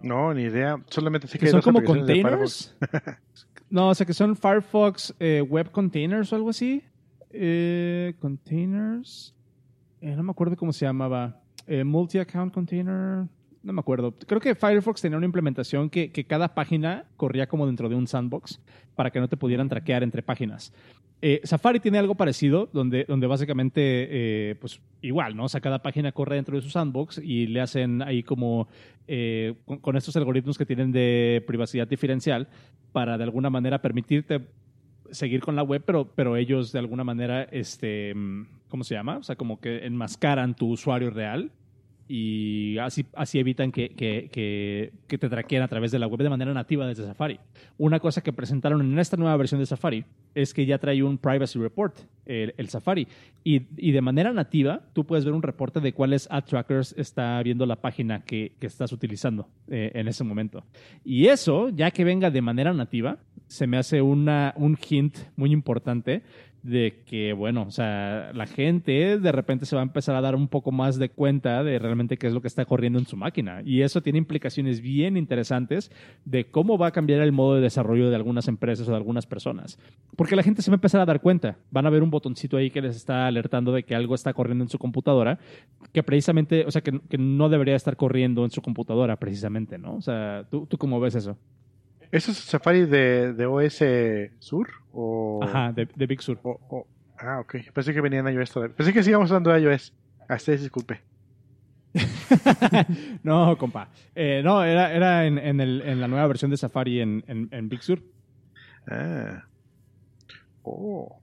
No, 0.00 0.32
ni 0.34 0.42
idea. 0.42 0.82
Solamente 0.88 1.26
sé 1.26 1.38
que, 1.38 1.46
que 1.46 1.50
son 1.50 1.62
como 1.62 1.82
containers. 1.82 2.74
no, 3.70 3.88
o 3.88 3.94
sea 3.94 4.06
que 4.06 4.14
son 4.14 4.36
Firefox 4.36 5.14
eh, 5.18 5.42
Web 5.42 5.70
Containers 5.70 6.32
o 6.32 6.36
algo 6.36 6.50
así. 6.50 6.82
Eh, 7.30 8.14
containers. 8.20 9.34
Eh, 10.00 10.14
no 10.14 10.22
me 10.22 10.30
acuerdo 10.30 10.56
cómo 10.56 10.72
se 10.72 10.84
llamaba. 10.84 11.40
Multi-account 11.66 12.54
container. 12.54 13.26
No 13.62 13.72
me 13.72 13.80
acuerdo. 13.80 14.14
Creo 14.26 14.40
que 14.40 14.54
Firefox 14.54 15.00
tenía 15.00 15.18
una 15.18 15.26
implementación 15.26 15.90
que, 15.90 16.10
que, 16.12 16.24
cada 16.24 16.54
página 16.54 17.04
corría 17.16 17.48
como 17.48 17.66
dentro 17.66 17.88
de 17.88 17.96
un 17.96 18.06
sandbox 18.06 18.60
para 18.94 19.10
que 19.10 19.20
no 19.20 19.28
te 19.28 19.36
pudieran 19.36 19.68
traquear 19.68 20.02
entre 20.02 20.22
páginas. 20.22 20.72
Eh, 21.20 21.40
Safari 21.42 21.80
tiene 21.80 21.98
algo 21.98 22.14
parecido, 22.14 22.68
donde, 22.72 23.04
donde 23.04 23.26
básicamente, 23.26 23.80
eh, 23.82 24.54
pues 24.60 24.80
igual, 25.02 25.36
¿no? 25.36 25.44
O 25.44 25.48
sea, 25.48 25.60
cada 25.60 25.82
página 25.82 26.12
corre 26.12 26.36
dentro 26.36 26.56
de 26.56 26.62
su 26.62 26.70
sandbox 26.70 27.18
y 27.18 27.48
le 27.48 27.60
hacen 27.60 28.02
ahí 28.02 28.22
como 28.22 28.68
eh, 29.08 29.54
con, 29.82 29.96
estos 29.96 30.16
algoritmos 30.16 30.56
que 30.56 30.66
tienen 30.66 30.92
de 30.92 31.42
privacidad 31.46 31.88
diferencial 31.88 32.48
para 32.92 33.18
de 33.18 33.24
alguna 33.24 33.50
manera 33.50 33.82
permitirte 33.82 34.42
seguir 35.10 35.40
con 35.40 35.56
la 35.56 35.62
web, 35.64 35.82
pero, 35.84 36.12
pero 36.14 36.36
ellos 36.36 36.70
de 36.70 36.78
alguna 36.78 37.02
manera, 37.02 37.42
este, 37.44 38.14
¿cómo 38.68 38.84
se 38.84 38.94
llama? 38.94 39.16
O 39.16 39.22
sea, 39.24 39.34
como 39.34 39.58
que 39.60 39.86
enmascaran 39.86 40.54
tu 40.54 40.68
usuario 40.68 41.10
real 41.10 41.50
y 42.08 42.78
así, 42.78 43.04
así 43.14 43.38
evitan 43.38 43.70
que, 43.70 43.90
que, 43.90 44.30
que, 45.06 45.18
te 45.18 45.28
traqueen 45.28 45.62
a 45.62 45.68
través 45.68 45.92
de 45.92 45.98
la 45.98 46.06
web 46.06 46.22
de 46.22 46.30
manera 46.30 46.54
nativa 46.54 46.86
desde 46.86 47.04
Safari. 47.04 47.38
Una 47.76 48.00
cosa 48.00 48.22
que 48.22 48.32
presentaron 48.32 48.80
en 48.80 48.98
esta 48.98 49.18
nueva 49.18 49.36
versión 49.36 49.60
de 49.60 49.66
Safari 49.66 50.04
es 50.34 50.54
que 50.54 50.64
ya 50.64 50.78
trae 50.78 51.02
un 51.02 51.18
privacy 51.18 51.58
report, 51.58 51.98
el, 52.24 52.68
Safari, 52.68 53.06
y, 53.44 53.62
y, 53.76 53.92
de 53.92 54.00
manera 54.00 54.32
nativa 54.32 54.80
tú 54.94 55.04
puedes 55.04 55.24
ver 55.24 55.34
un 55.34 55.42
reporte 55.42 55.80
de 55.80 55.92
cuáles 55.92 56.28
ad 56.30 56.44
trackers 56.44 56.94
está 56.96 57.42
viendo 57.42 57.66
la 57.66 57.76
página 57.76 58.22
que, 58.24 58.52
que 58.58 58.66
estás 58.66 58.92
utilizando 58.92 59.48
eh, 59.68 59.90
en 59.94 60.08
ese 60.08 60.24
momento. 60.24 60.64
Y 61.04 61.26
eso, 61.26 61.68
ya 61.68 61.90
que 61.90 62.04
venga 62.04 62.30
de 62.30 62.40
manera 62.42 62.72
nativa, 62.72 63.18
se 63.48 63.66
me 63.66 63.78
hace 63.78 64.00
una, 64.02 64.54
un 64.56 64.78
hint 64.88 65.16
muy 65.36 65.52
importante 65.52 66.22
de 66.62 67.02
que, 67.06 67.32
bueno, 67.32 67.62
o 67.62 67.70
sea, 67.70 68.32
la 68.34 68.46
gente 68.46 69.18
de 69.18 69.32
repente 69.32 69.66
se 69.66 69.76
va 69.76 69.82
a 69.82 69.84
empezar 69.84 70.16
a 70.16 70.20
dar 70.20 70.34
un 70.34 70.48
poco 70.48 70.72
más 70.72 70.98
de 70.98 71.08
cuenta 71.08 71.62
de 71.62 71.78
realmente 71.78 72.16
qué 72.16 72.26
es 72.26 72.32
lo 72.32 72.40
que 72.40 72.48
está 72.48 72.64
corriendo 72.64 72.98
en 72.98 73.06
su 73.06 73.16
máquina. 73.16 73.62
Y 73.64 73.82
eso 73.82 74.02
tiene 74.02 74.18
implicaciones 74.18 74.80
bien 74.80 75.16
interesantes 75.16 75.90
de 76.24 76.50
cómo 76.50 76.78
va 76.78 76.88
a 76.88 76.92
cambiar 76.92 77.20
el 77.20 77.32
modo 77.32 77.56
de 77.56 77.60
desarrollo 77.60 78.10
de 78.10 78.16
algunas 78.16 78.48
empresas 78.48 78.88
o 78.88 78.90
de 78.90 78.96
algunas 78.96 79.26
personas. 79.26 79.78
Porque 80.16 80.36
la 80.36 80.42
gente 80.42 80.62
se 80.62 80.70
va 80.70 80.74
a 80.74 80.78
empezar 80.78 81.00
a 81.00 81.06
dar 81.06 81.20
cuenta. 81.20 81.58
Van 81.70 81.86
a 81.86 81.90
ver 81.90 82.02
un 82.02 82.10
botoncito 82.10 82.56
ahí 82.56 82.70
que 82.70 82.82
les 82.82 82.96
está 82.96 83.26
alertando 83.26 83.72
de 83.72 83.84
que 83.84 83.94
algo 83.94 84.14
está 84.14 84.32
corriendo 84.34 84.64
en 84.64 84.70
su 84.70 84.78
computadora, 84.78 85.38
que 85.92 86.02
precisamente, 86.02 86.64
o 86.66 86.70
sea, 86.70 86.82
que, 86.82 87.18
no 87.18 87.48
debería 87.48 87.76
estar 87.76 87.96
corriendo 87.96 88.44
en 88.44 88.50
su 88.50 88.62
computadora 88.62 89.16
precisamente, 89.16 89.78
¿no? 89.78 89.96
O 89.96 90.00
sea, 90.00 90.46
¿tú, 90.50 90.66
tú 90.66 90.78
cómo 90.78 91.00
ves 91.00 91.14
eso? 91.14 91.36
¿Eso 92.10 92.30
es 92.30 92.38
Safari 92.38 92.86
de, 92.86 93.32
de 93.34 93.46
OS 93.46 93.82
Sur? 94.38 94.68
O... 94.92 95.40
Ajá, 95.42 95.72
de, 95.72 96.06
Big 96.06 96.22
Sur. 96.22 96.40
Ah, 97.18 97.40
ok. 97.40 97.56
Pensé 97.72 97.92
que 97.92 98.00
venía 98.00 98.20
en 98.20 98.28
iOS 98.28 98.50
todavía. 98.50 98.76
Pensé 98.76 98.92
que 98.92 99.02
sigamos 99.02 99.30
usando 99.30 99.56
iOS. 99.56 99.92
Hasta 100.28 100.52
disculpe. 100.52 101.00
no, 103.22 103.56
compa. 103.58 103.90
Eh, 104.14 104.42
no, 104.44 104.62
era, 104.62 104.92
era 104.92 105.26
en, 105.26 105.38
en, 105.38 105.60
el, 105.60 105.82
en, 105.82 106.00
la 106.00 106.08
nueva 106.08 106.26
versión 106.26 106.50
de 106.50 106.56
Safari 106.56 107.00
en, 107.00 107.24
en, 107.26 107.68
Big 107.68 107.82
Sur. 107.82 108.02
Ah. 108.86 109.44
Oh. 110.62 111.20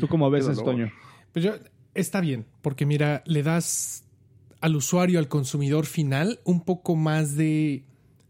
¿Tú 0.00 0.08
cómo 0.08 0.30
ves 0.30 0.46
Toño? 0.62 0.90
Pues 1.32 1.44
yo, 1.44 1.54
está 1.94 2.20
bien, 2.20 2.46
porque 2.60 2.84
mira, 2.84 3.22
le 3.26 3.42
das 3.42 4.06
al 4.60 4.76
usuario, 4.76 5.18
al 5.18 5.28
consumidor 5.28 5.86
final, 5.86 6.40
un 6.44 6.64
poco 6.64 6.94
más 6.94 7.36
de 7.36 7.84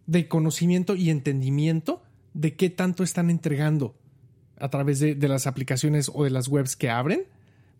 de 0.06 0.28
conocimiento 0.28 0.94
y 0.94 1.10
entendimiento 1.10 2.02
de 2.34 2.54
qué 2.54 2.70
tanto 2.70 3.02
están 3.02 3.30
entregando 3.30 3.94
a 4.58 4.68
través 4.68 5.00
de, 5.00 5.16
las 5.28 5.46
aplicaciones 5.46 6.10
o 6.12 6.24
de 6.24 6.30
las 6.30 6.48
webs 6.48 6.76
que 6.76 6.90
abren. 6.90 7.24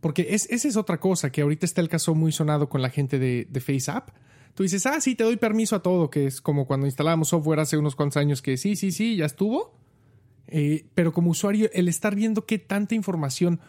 Porque 0.00 0.28
es, 0.30 0.50
esa 0.50 0.66
es 0.66 0.76
otra 0.76 0.98
cosa, 0.98 1.30
que 1.30 1.42
ahorita 1.42 1.64
está 1.64 1.80
el 1.80 1.88
caso 1.88 2.14
muy 2.14 2.32
sonado 2.32 2.68
con 2.68 2.82
la 2.82 2.90
gente 2.90 3.18
de, 3.18 3.46
de 3.48 3.60
FaceApp. 3.60 4.10
Tú 4.54 4.64
dices, 4.64 4.84
ah, 4.86 5.00
sí, 5.00 5.14
te 5.14 5.24
doy 5.24 5.36
permiso 5.36 5.76
a 5.76 5.82
todo, 5.82 6.10
que 6.10 6.26
es 6.26 6.40
como 6.40 6.66
cuando 6.66 6.86
instalábamos 6.86 7.28
software 7.28 7.60
hace 7.60 7.76
unos 7.76 7.94
cuantos 7.94 8.16
años 8.18 8.42
que 8.42 8.56
sí, 8.56 8.76
sí, 8.76 8.90
sí, 8.90 9.16
ya 9.16 9.26
estuvo. 9.26 9.74
Eh, 10.48 10.86
pero 10.94 11.12
como 11.12 11.30
usuario, 11.30 11.70
el 11.72 11.88
estar 11.88 12.14
viendo 12.14 12.44
qué 12.44 12.58
tanta 12.58 12.94
información 12.94 13.60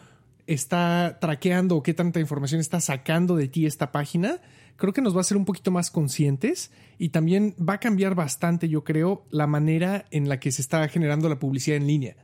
está 0.46 1.18
traqueando 1.20 1.76
o 1.76 1.82
qué 1.82 1.94
tanta 1.94 2.20
información 2.20 2.60
está 2.60 2.80
sacando 2.80 3.36
de 3.36 3.48
ti 3.48 3.64
esta 3.64 3.92
página, 3.92 4.42
creo 4.76 4.92
que 4.92 5.02
nos 5.02 5.14
va 5.14 5.18
a 5.18 5.20
hacer 5.20 5.36
un 5.36 5.44
poquito 5.44 5.70
más 5.70 5.90
conscientes 5.90 6.72
y 6.98 7.10
también 7.10 7.54
va 7.56 7.74
a 7.74 7.80
cambiar 7.80 8.14
bastante, 8.14 8.68
yo 8.68 8.84
creo, 8.84 9.26
la 9.30 9.46
manera 9.46 10.06
en 10.10 10.28
la 10.28 10.40
que 10.40 10.52
se 10.52 10.62
está 10.62 10.86
generando 10.88 11.28
la 11.28 11.38
publicidad 11.38 11.76
en 11.76 11.86
línea. 11.86 12.16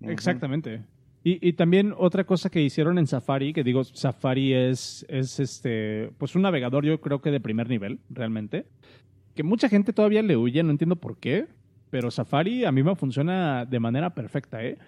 Exactamente. 0.00 0.82
Y, 1.24 1.46
y 1.46 1.54
también 1.54 1.92
otra 1.96 2.24
cosa 2.24 2.48
que 2.48 2.62
hicieron 2.62 2.98
en 2.98 3.06
Safari, 3.06 3.52
que 3.52 3.64
digo, 3.64 3.84
Safari 3.84 4.54
es, 4.54 5.04
es 5.08 5.40
este, 5.40 6.10
pues 6.16 6.34
un 6.36 6.42
navegador 6.42 6.84
yo 6.84 7.00
creo 7.00 7.20
que 7.20 7.30
de 7.30 7.40
primer 7.40 7.68
nivel, 7.68 7.98
realmente, 8.08 8.66
que 9.34 9.42
mucha 9.42 9.68
gente 9.68 9.92
todavía 9.92 10.22
le 10.22 10.36
huye, 10.36 10.62
no 10.62 10.70
entiendo 10.70 10.96
por 10.96 11.18
qué, 11.18 11.46
pero 11.90 12.10
Safari 12.10 12.64
a 12.64 12.72
mí 12.72 12.82
me 12.82 12.94
funciona 12.94 13.64
de 13.64 13.80
manera 13.80 14.14
perfecta, 14.14 14.64
¿eh? 14.64 14.78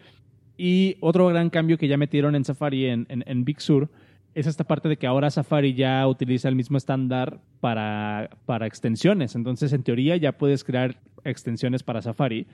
Y 0.56 0.96
otro 1.00 1.26
gran 1.28 1.48
cambio 1.48 1.78
que 1.78 1.88
ya 1.88 1.96
metieron 1.96 2.34
en 2.34 2.44
Safari 2.44 2.86
en, 2.86 3.06
en, 3.08 3.24
en 3.26 3.44
Big 3.44 3.60
Sur 3.60 3.90
es 4.34 4.46
esta 4.46 4.64
parte 4.64 4.88
de 4.88 4.96
que 4.96 5.06
ahora 5.06 5.30
Safari 5.30 5.74
ya 5.74 6.06
utiliza 6.06 6.48
el 6.48 6.56
mismo 6.56 6.78
estándar 6.78 7.40
para, 7.60 8.30
para 8.46 8.66
extensiones. 8.66 9.34
Entonces, 9.34 9.72
en 9.72 9.82
teoría, 9.82 10.16
ya 10.16 10.32
puedes 10.32 10.64
crear 10.64 11.00
extensiones 11.24 11.82
para 11.82 12.02
Safari 12.02 12.46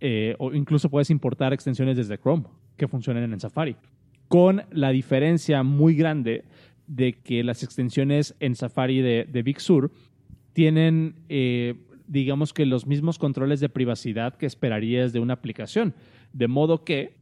eh, 0.00 0.34
o 0.38 0.52
incluso 0.54 0.90
puedes 0.90 1.10
importar 1.10 1.52
extensiones 1.52 1.96
desde 1.96 2.18
Chrome 2.18 2.44
que 2.76 2.88
funcionen 2.88 3.32
en 3.32 3.40
Safari. 3.40 3.76
Con 4.28 4.62
la 4.70 4.90
diferencia 4.90 5.62
muy 5.62 5.94
grande 5.94 6.44
de 6.86 7.14
que 7.14 7.44
las 7.44 7.62
extensiones 7.62 8.34
en 8.40 8.54
Safari 8.54 9.00
de, 9.00 9.26
de 9.30 9.42
Big 9.42 9.60
Sur 9.60 9.92
tienen, 10.52 11.16
eh, 11.28 11.74
digamos 12.06 12.52
que 12.52 12.66
los 12.66 12.86
mismos 12.86 13.18
controles 13.18 13.60
de 13.60 13.68
privacidad 13.68 14.34
que 14.34 14.46
esperarías 14.46 15.12
de 15.12 15.20
una 15.20 15.34
aplicación. 15.34 15.94
De 16.32 16.48
modo 16.48 16.84
que 16.84 17.19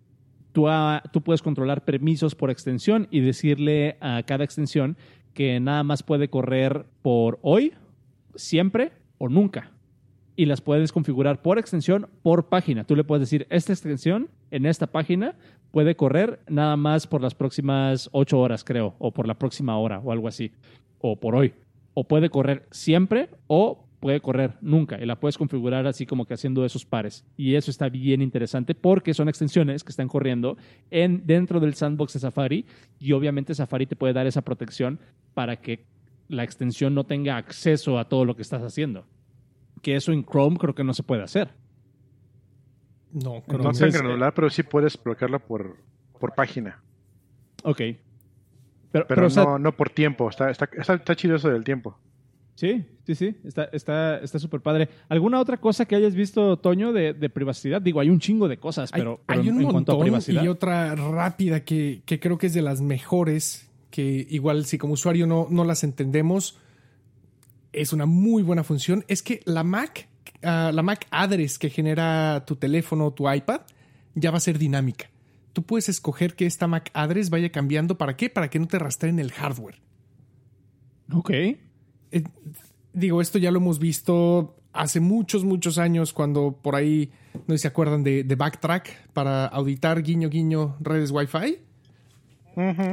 tú, 0.52 0.68
a- 0.68 1.02
tú 1.12 1.22
puedes 1.22 1.42
controlar 1.42 1.84
permisos 1.84 2.34
por 2.34 2.50
extensión 2.50 3.08
y 3.10 3.20
decirle 3.20 3.96
a 4.00 4.22
cada 4.24 4.44
extensión 4.44 4.96
que 5.34 5.60
nada 5.60 5.82
más 5.84 6.02
puede 6.02 6.28
correr 6.28 6.86
por 7.02 7.38
hoy, 7.42 7.74
siempre 8.34 8.92
o 9.18 9.28
nunca. 9.28 9.72
Y 10.36 10.46
las 10.46 10.60
puedes 10.60 10.92
configurar 10.92 11.42
por 11.42 11.58
extensión, 11.58 12.08
por 12.22 12.48
página. 12.48 12.84
Tú 12.84 12.94
le 12.94 13.04
puedes 13.04 13.22
decir, 13.28 13.46
esta 13.50 13.72
extensión 13.72 14.28
en 14.50 14.66
esta 14.66 14.86
página 14.86 15.34
puede 15.72 15.96
correr 15.96 16.40
nada 16.48 16.76
más 16.76 17.06
por 17.06 17.20
las 17.20 17.34
próximas 17.34 18.08
ocho 18.12 18.38
horas, 18.38 18.62
creo, 18.64 18.94
o 18.98 19.12
por 19.12 19.26
la 19.26 19.34
próxima 19.38 19.76
hora, 19.78 19.98
o 19.98 20.12
algo 20.12 20.28
así, 20.28 20.52
o 21.00 21.18
por 21.18 21.34
hoy. 21.34 21.54
O 21.94 22.04
puede 22.04 22.30
correr 22.30 22.66
siempre 22.70 23.30
o 23.48 23.87
puede 24.00 24.20
correr 24.20 24.54
nunca. 24.60 25.00
Y 25.00 25.06
la 25.06 25.18
puedes 25.18 25.38
configurar 25.38 25.86
así 25.86 26.06
como 26.06 26.24
que 26.24 26.34
haciendo 26.34 26.64
esos 26.64 26.84
pares. 26.84 27.24
Y 27.36 27.54
eso 27.54 27.70
está 27.70 27.88
bien 27.88 28.22
interesante 28.22 28.74
porque 28.74 29.14
son 29.14 29.28
extensiones 29.28 29.84
que 29.84 29.90
están 29.90 30.08
corriendo 30.08 30.56
en, 30.90 31.26
dentro 31.26 31.60
del 31.60 31.74
sandbox 31.74 32.14
de 32.14 32.20
Safari 32.20 32.66
y 32.98 33.12
obviamente 33.12 33.54
Safari 33.54 33.86
te 33.86 33.96
puede 33.96 34.12
dar 34.12 34.26
esa 34.26 34.42
protección 34.42 35.00
para 35.34 35.56
que 35.56 35.84
la 36.28 36.44
extensión 36.44 36.94
no 36.94 37.04
tenga 37.04 37.36
acceso 37.36 37.98
a 37.98 38.08
todo 38.08 38.24
lo 38.24 38.36
que 38.36 38.42
estás 38.42 38.62
haciendo. 38.62 39.06
Que 39.82 39.96
eso 39.96 40.12
en 40.12 40.24
Chrome 40.24 40.58
creo 40.58 40.74
que 40.74 40.84
no 40.84 40.94
se 40.94 41.02
puede 41.02 41.22
hacer. 41.22 41.50
No, 43.12 43.34
no 43.34 43.42
creo 43.42 43.72
tan 43.72 43.90
granular, 43.90 44.34
pero 44.34 44.50
sí 44.50 44.62
puedes 44.62 45.02
bloquearlo 45.02 45.40
por, 45.40 45.76
por 46.18 46.34
página. 46.34 46.82
Ok. 47.62 47.80
Pero, 48.90 49.06
Pero, 49.06 49.26
o 49.26 49.30
sea, 49.30 49.44
no, 49.44 49.58
no 49.58 49.72
por 49.72 49.90
tiempo. 49.90 50.28
Está, 50.28 50.50
está, 50.50 50.68
está, 50.76 50.94
está 50.94 51.16
chido 51.16 51.36
eso 51.36 51.48
del 51.48 51.64
tiempo. 51.64 51.98
Sí, 52.58 52.84
sí, 53.06 53.14
sí, 53.14 53.36
está 53.44 53.68
está 53.72 54.18
está 54.18 54.40
súper 54.40 54.60
padre. 54.60 54.88
¿Alguna 55.08 55.38
otra 55.38 55.58
cosa 55.58 55.84
que 55.84 55.94
hayas 55.94 56.16
visto, 56.16 56.56
Toño, 56.56 56.92
de, 56.92 57.14
de 57.14 57.30
privacidad? 57.30 57.80
Digo, 57.80 58.00
hay 58.00 58.10
un 58.10 58.18
chingo 58.18 58.48
de 58.48 58.56
cosas, 58.56 58.92
Hay, 58.92 59.00
pero, 59.00 59.20
hay 59.28 59.48
un 59.48 59.60
en 59.60 59.70
cuanto 59.70 59.92
a 59.92 59.94
montón 59.94 60.00
privacidad. 60.00 60.42
y 60.42 60.48
otra 60.48 60.96
rápida 60.96 61.64
que, 61.64 62.02
que 62.04 62.18
creo 62.18 62.36
que 62.36 62.48
es 62.48 62.54
de 62.54 62.62
las 62.62 62.80
mejores, 62.80 63.70
que 63.90 64.26
igual 64.28 64.64
si 64.64 64.76
como 64.76 64.94
usuario 64.94 65.28
no, 65.28 65.46
no 65.48 65.62
las 65.62 65.84
entendemos, 65.84 66.58
es 67.72 67.92
una 67.92 68.06
muy 68.06 68.42
buena 68.42 68.64
función, 68.64 69.04
es 69.06 69.22
que 69.22 69.40
la 69.44 69.62
Mac, 69.62 70.08
ah, 70.42 70.72
la 70.74 70.82
Mac 70.82 71.06
address 71.12 71.60
que 71.60 71.70
genera 71.70 72.42
tu 72.44 72.56
teléfono 72.56 73.06
o 73.06 73.12
tu 73.12 73.30
iPad 73.30 73.60
ya 74.16 74.32
va 74.32 74.38
a 74.38 74.40
ser 74.40 74.58
dinámica. 74.58 75.08
Tú 75.52 75.62
puedes 75.62 75.88
escoger 75.88 76.34
que 76.34 76.46
esta 76.46 76.66
Mac 76.66 76.90
address 76.92 77.30
vaya 77.30 77.52
cambiando. 77.52 77.96
¿Para 77.96 78.16
qué? 78.16 78.28
Para 78.30 78.50
que 78.50 78.58
no 78.58 78.66
te 78.66 78.80
rastreen 78.80 79.20
el 79.20 79.30
hardware. 79.30 79.76
Ok. 81.12 81.30
Eh, 82.12 82.22
digo, 82.92 83.20
esto 83.20 83.38
ya 83.38 83.50
lo 83.50 83.58
hemos 83.58 83.78
visto 83.78 84.54
hace 84.72 85.00
muchos, 85.00 85.44
muchos 85.44 85.78
años 85.78 86.12
cuando 86.12 86.58
por 86.62 86.76
ahí, 86.76 87.10
no 87.34 87.54
sé 87.54 87.58
si 87.58 87.62
se 87.62 87.68
acuerdan 87.68 88.04
de, 88.04 88.22
de 88.24 88.34
Backtrack 88.36 89.10
para 89.12 89.46
auditar 89.46 90.02
guiño, 90.02 90.28
guiño 90.28 90.76
redes 90.80 91.10
Wi-Fi. 91.10 91.58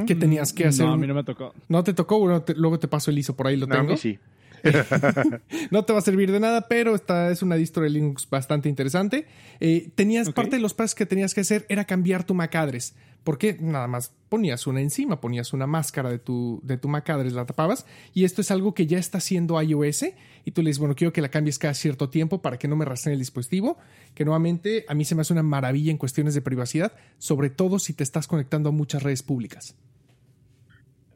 ¿Qué 0.06 0.14
tenías 0.14 0.52
que 0.52 0.66
hacer? 0.66 0.86
No, 0.86 0.92
a 0.92 0.96
mí 0.96 1.06
no 1.08 1.14
me 1.14 1.24
tocó. 1.24 1.52
¿No 1.68 1.82
te 1.82 1.92
tocó? 1.92 2.20
Bueno, 2.20 2.42
te- 2.42 2.54
luego 2.54 2.78
te 2.78 2.86
paso 2.86 3.10
el 3.10 3.18
ISO, 3.18 3.34
por 3.36 3.48
ahí 3.48 3.56
lo 3.56 3.66
No, 3.66 3.74
a 3.74 3.78
tengo. 3.78 3.92
mí 3.92 3.98
sí. 3.98 4.18
No 5.70 5.84
te 5.84 5.92
va 5.92 5.98
a 5.98 6.02
servir 6.02 6.30
de 6.32 6.40
nada, 6.40 6.68
pero 6.68 6.94
esta 6.94 7.30
es 7.30 7.42
una 7.42 7.56
distro 7.56 7.82
de 7.82 7.90
Linux 7.90 8.28
bastante 8.30 8.68
interesante. 8.68 9.26
Eh, 9.60 9.90
tenías 9.94 10.30
parte 10.32 10.56
de 10.56 10.62
los 10.62 10.72
pasos 10.74 10.94
que 10.94 11.06
tenías 11.06 11.34
que 11.34 11.40
hacer 11.40 11.66
era 11.68 11.84
cambiar 11.84 12.24
tu 12.24 12.34
MAC 12.34 12.54
address. 12.54 12.94
Porque 13.26 13.58
nada 13.60 13.88
más 13.88 14.12
ponías 14.28 14.68
una 14.68 14.80
encima, 14.80 15.20
ponías 15.20 15.52
una 15.52 15.66
máscara 15.66 16.10
de 16.10 16.20
tu, 16.20 16.60
de 16.62 16.78
tu 16.78 16.86
MAC 16.86 17.10
address, 17.10 17.32
la 17.32 17.44
tapabas. 17.44 17.84
Y 18.14 18.22
esto 18.22 18.40
es 18.40 18.52
algo 18.52 18.72
que 18.72 18.86
ya 18.86 18.98
está 18.98 19.18
haciendo 19.18 19.60
iOS. 19.60 20.04
Y 20.44 20.52
tú 20.52 20.62
le 20.62 20.70
dices, 20.70 20.78
bueno, 20.78 20.94
quiero 20.94 21.12
que 21.12 21.20
la 21.20 21.28
cambies 21.28 21.58
cada 21.58 21.74
cierto 21.74 22.08
tiempo 22.08 22.40
para 22.40 22.56
que 22.56 22.68
no 22.68 22.76
me 22.76 22.84
rastreen 22.84 23.14
el 23.14 23.18
dispositivo. 23.18 23.78
Que 24.14 24.24
nuevamente 24.24 24.84
a 24.86 24.94
mí 24.94 25.04
se 25.04 25.16
me 25.16 25.22
hace 25.22 25.32
una 25.32 25.42
maravilla 25.42 25.90
en 25.90 25.98
cuestiones 25.98 26.34
de 26.34 26.40
privacidad, 26.40 26.92
sobre 27.18 27.50
todo 27.50 27.80
si 27.80 27.94
te 27.94 28.04
estás 28.04 28.28
conectando 28.28 28.68
a 28.68 28.72
muchas 28.72 29.02
redes 29.02 29.24
públicas. 29.24 29.74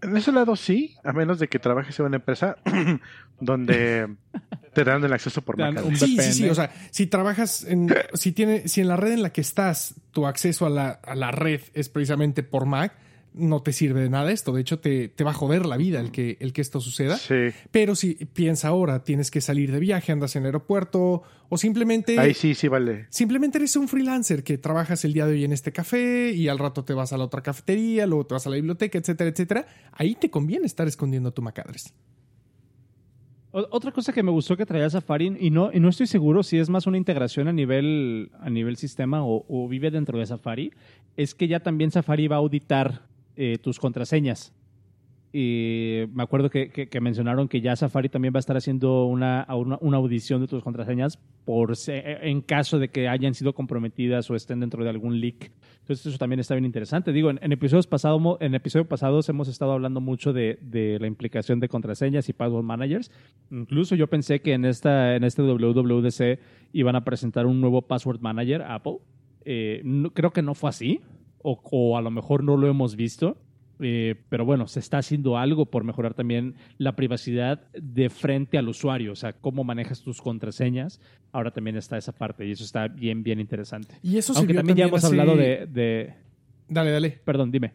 En 0.03 0.17
ese 0.17 0.33
lado 0.33 0.57
sí, 0.57 0.97
a 1.05 1.13
menos 1.13 1.39
de 1.39 1.49
que 1.49 1.59
trabajes 1.59 1.99
en 1.99 2.07
una 2.07 2.17
empresa 2.17 2.57
donde 3.41 4.09
te 4.73 4.85
dan 4.85 5.05
el 5.05 5.13
acceso 5.13 5.43
por 5.43 5.59
Mac. 5.59 5.79
Sí, 5.95 6.17
sí, 6.19 6.33
sí. 6.33 6.49
O 6.49 6.55
sea, 6.55 6.73
si 6.91 7.07
trabajas 7.07 7.65
en. 7.65 7.95
Si, 8.15 8.33
tiene, 8.33 8.69
si 8.69 8.81
en 8.81 8.89
la 8.89 8.97
red 8.97 9.13
en 9.13 9.23
la 9.23 9.31
que 9.31 9.41
estás, 9.41 9.95
tu 10.13 10.27
acceso 10.27 10.67
a 10.67 10.71
la, 10.71 10.91
a 10.91 11.15
la 11.15 11.31
red 11.31 11.61
es 11.75 11.89
precisamente 11.89 12.43
por 12.43 12.67
Mac, 12.67 12.95
no 13.33 13.63
te 13.63 13.73
sirve 13.73 14.01
de 14.03 14.11
nada 14.11 14.33
esto. 14.33 14.53
De 14.53 14.61
hecho, 14.61 14.79
te, 14.81 15.09
te 15.09 15.23
va 15.25 15.31
a 15.31 15.35
joder 15.35 15.65
la 15.67 15.77
vida 15.77 16.01
el 16.01 16.11
que, 16.11 16.37
el 16.41 16.53
que 16.53 16.61
esto 16.61 16.81
suceda. 16.81 17.17
Sí, 17.17 17.35
Pero 17.71 17.95
si 17.95 18.15
piensa 18.15 18.69
ahora, 18.69 19.05
tienes 19.05 19.31
que 19.31 19.41
salir 19.41 19.71
de 19.73 19.79
viaje, 19.79 20.11
andas 20.13 20.35
en 20.37 20.43
el 20.43 20.47
aeropuerto, 20.47 21.23
o 21.49 21.57
simplemente. 21.57 22.19
ahí 22.19 22.35
sí, 22.35 22.55
sí 22.55 22.69
vale. 22.69 23.07
Simplemente 23.11 23.59
eres 23.59 23.77
un 23.77 23.87
freelancer 23.89 24.43
que 24.43 24.59
trabajas 24.59 25.05
el 25.05 25.13
día 25.13 25.27
de 25.27 25.33
hoy 25.33 25.45
en 25.45 25.53
este 25.53 25.73
café 25.73 26.33
y 26.33 26.49
al 26.49 26.59
rato 26.59 26.85
te 26.85 26.93
vas 26.95 27.13
a 27.13 27.19
la 27.19 27.25
otra 27.25 27.43
cafetería, 27.43 28.07
luego 28.07 28.27
te 28.27 28.35
vas 28.35 28.47
a 28.47 28.51
la 28.51 28.57
biblioteca, 28.57 28.99
etcétera, 28.99 29.31
etcétera. 29.31 29.67
Ahí 29.93 30.15
te 30.17 30.31
conviene 30.31 30.67
estar 30.67 30.87
escondiendo 30.89 31.33
tu 31.33 31.43
MAC 31.43 31.61
address. 31.61 31.93
O- 33.53 33.67
Otra 33.71 33.91
cosa 33.93 34.13
que 34.13 34.23
me 34.23 34.31
gustó 34.31 34.57
que 34.57 34.65
traía 34.67 34.89
Safari, 34.91 35.37
y 35.41 35.51
no, 35.51 35.71
y 35.73 35.81
no 35.81 35.89
estoy 35.89 36.07
seguro 36.07 36.43
si 36.43 36.59
es 36.59 36.69
más 36.71 36.87
una 36.87 36.97
integración 36.97 37.49
a 37.49 37.53
nivel, 37.53 38.31
a 38.41 38.49
nivel 38.51 38.77
sistema 38.77 39.25
o, 39.25 39.45
o 39.49 39.69
vive 39.69 39.91
dentro 39.91 40.19
de 40.19 40.27
Safari, 40.27 40.73
es 41.17 41.35
que 41.35 41.49
ya 41.49 41.61
también 41.61 41.91
Safari 41.91 42.29
va 42.29 42.37
a 42.37 42.39
auditar 42.39 43.09
eh, 43.43 43.57
tus 43.59 43.79
contraseñas. 43.79 44.53
Y 45.33 46.07
me 46.13 46.25
acuerdo 46.25 46.51
que, 46.51 46.71
que- 46.71 46.89
que 46.89 47.01
mencionaron 47.01 47.47
que 47.47 47.61
ya 47.61 47.77
Safari 47.77 48.09
también 48.09 48.35
va 48.35 48.39
a 48.39 48.41
estar 48.41 48.57
haciendo 48.57 49.05
una, 49.05 49.47
una, 49.55 49.79
una 49.81 49.97
audición 49.99 50.41
de 50.41 50.49
tus 50.49 50.61
contraseñas 50.65 51.19
por 51.45 51.77
se- 51.77 52.29
en 52.29 52.41
caso 52.41 52.81
de 52.81 52.89
que 52.89 53.07
hayan 53.09 53.35
sido 53.35 53.53
comprometidas 53.53 54.29
o 54.29 54.35
estén 54.35 54.59
dentro 54.59 54.83
de 54.83 54.91
algún 54.91 55.21
leak. 55.21 55.53
Entonces 55.83 56.05
eso 56.07 56.19
también 56.19 56.41
está 56.41 56.55
bien 56.57 56.65
interesante. 56.65 57.13
Digo, 57.13 57.31
en, 57.31 57.39
en 57.43 57.53
episodios 57.53 57.87
pasados, 57.87 58.21
en 58.41 58.57
episodios 58.57 58.89
pasados 58.89 59.29
hemos 59.29 59.47
estado 59.47 59.71
hablando 59.71 60.01
mucho 60.01 60.33
de, 60.33 60.59
de 60.63 60.99
la 60.99 61.07
implicación 61.07 61.61
de 61.61 61.69
contraseñas 61.69 62.29
y 62.29 62.33
password 62.33 62.65
managers. 62.65 63.13
Incluso 63.53 63.95
yo 63.95 64.09
pensé 64.09 64.41
que 64.41 64.55
en 64.55 64.65
esta 64.65 65.15
en 65.15 65.23
este 65.23 65.43
WWDC 65.43 66.41
iban 66.73 66.97
a 66.97 67.05
presentar 67.05 67.47
un 67.47 67.61
nuevo 67.61 67.83
password 67.83 68.21
manager 68.21 68.63
Apple. 68.63 68.97
Eh, 69.45 69.81
no- 69.85 70.11
creo 70.11 70.33
que 70.33 70.43
no 70.43 70.55
fue 70.57 70.71
así, 70.71 71.01
o, 71.43 71.61
o 71.71 71.97
a 71.97 72.03
lo 72.03 72.11
mejor 72.11 72.45
no 72.45 72.57
lo 72.57 72.69
hemos 72.69 72.97
visto. 72.97 73.37
Eh, 73.83 74.15
pero 74.29 74.45
bueno, 74.45 74.67
se 74.69 74.79
está 74.79 74.99
haciendo 74.99 75.39
algo 75.39 75.65
por 75.71 75.85
mejorar 75.85 76.13
también 76.13 76.55
la 76.77 76.97
privacidad 76.97 77.63
de 77.73 78.11
frente 78.11 78.59
al 78.59 78.69
usuario, 78.69 79.13
o 79.13 79.17
sea, 79.17 79.33
cómo 79.33 79.65
manejas 79.65 80.03
tus 80.03 80.21
contraseñas. 80.21 81.01
Ahora 81.33 81.51
también 81.51 81.79
está 81.79 81.97
esa 81.97 82.13
parte 82.13 82.47
y 82.47 82.51
eso 82.53 82.63
está 82.65 82.89
bien, 82.89 83.23
bien 83.23 83.41
interesante. 83.41 83.95
Y 84.03 84.19
eso 84.19 84.35
Aunque 84.37 84.53
vio 84.53 84.59
también 84.61 84.77
ya 84.77 84.85
también 84.85 84.89
hemos 84.89 85.05
hablado 85.05 85.35
de, 85.35 85.67
de- 85.67 86.15
Dale, 86.69 86.91
dale. 86.91 87.21
Perdón, 87.25 87.51
dime. 87.51 87.73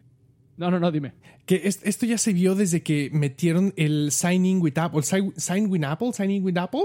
No, 0.56 0.70
no, 0.70 0.78
no, 0.78 0.92
dime. 0.92 1.12
Que 1.44 1.62
es- 1.64 1.80
esto 1.84 2.06
ya 2.06 2.18
se 2.18 2.32
vio 2.32 2.54
desde 2.54 2.82
que 2.84 3.10
metieron 3.12 3.74
el 3.76 4.12
Sign 4.12 4.46
In 4.46 4.60
with 4.62 4.78
Apple, 4.78 5.02
Sign, 5.02 5.32
Sign 5.36 5.68
with 5.68 5.82
Apple, 5.82 6.12
Sign 6.12 6.30
In 6.30 6.44
with 6.44 6.56
Apple, 6.56 6.82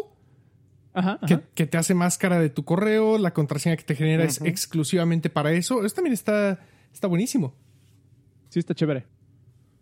Ajá, 0.94 1.20
que, 1.26 1.34
ajá. 1.36 1.44
que 1.56 1.66
te 1.66 1.78
hace 1.78 1.94
máscara 1.94 2.40
de 2.40 2.50
tu 2.50 2.66
correo, 2.66 3.18
la 3.18 3.34
contraseña 3.34 3.78
que 3.78 3.84
te 3.84 3.96
genera 3.96 4.24
es 4.26 4.42
exclusivamente 4.42 5.30
para 5.30 5.52
eso. 5.54 5.86
Eso 5.86 5.96
también 5.96 6.14
está, 6.14 6.60
está 6.94 7.08
buenísimo. 7.08 7.54
Sí, 8.50 8.60
está 8.60 8.74
chévere. 8.76 9.06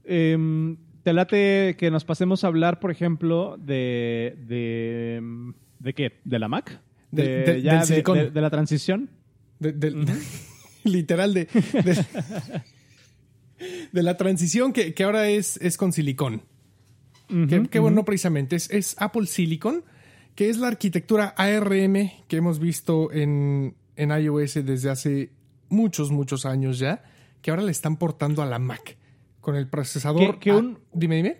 Em, 0.04 0.78
¿Te 1.04 1.14
late 1.14 1.76
que 1.78 1.90
nos 1.92 2.04
pasemos 2.06 2.44
a 2.44 2.48
hablar, 2.48 2.80
por 2.80 2.92
ejemplo, 2.92 3.58
de. 3.58 4.36
¿De, 4.48 5.22
¿de 5.80 5.94
qué? 5.94 6.20
¿De 6.26 6.38
la 6.40 6.48
Mac? 6.48 6.80
De, 7.12 7.24
del- 7.44 7.64
ya 7.64 7.72
del 7.72 7.80
de- 7.82 7.86
silicón. 7.88 8.18
de- 8.18 8.30
de 8.32 8.42
la 8.42 8.50
transición? 8.50 9.10
Literal 10.84 11.34
de, 11.34 11.46
de, 11.46 12.06
de 13.92 14.04
la 14.04 14.16
transición 14.18 14.72
que, 14.74 14.94
que 14.94 15.04
ahora 15.04 15.28
es, 15.30 15.58
es 15.58 15.78
con 15.78 15.92
silicón. 15.92 16.44
que, 17.28 17.68
que 17.70 17.80
bueno, 17.80 17.96
no 17.98 18.06
precisamente, 18.06 18.56
es, 18.56 18.70
es 18.72 18.96
Apple 19.00 19.26
Silicon, 19.28 19.84
que 20.40 20.50
es 20.50 20.58
la 20.58 20.70
arquitectura 20.70 21.34
ARM 21.36 22.12
que 22.30 22.38
hemos 22.38 22.60
visto 22.60 23.12
en, 23.12 23.76
en 23.98 24.10
iOS 24.12 24.66
desde 24.66 24.90
hace 24.90 25.32
muchos, 25.68 26.12
muchos 26.12 26.46
años 26.46 26.80
ya, 26.80 27.04
que 27.42 27.52
ahora 27.52 27.62
le 27.64 27.72
están 27.74 27.98
portando 27.98 28.42
a 28.42 28.46
la 28.46 28.58
Mac 28.58 28.96
con 29.42 29.58
el 29.58 29.68
procesador. 29.68 30.36
Que- 30.36 30.40
que 30.40 30.52
ah, 30.52 30.56
un- 30.56 30.80
dime, 30.94 31.18
dime. 31.18 31.38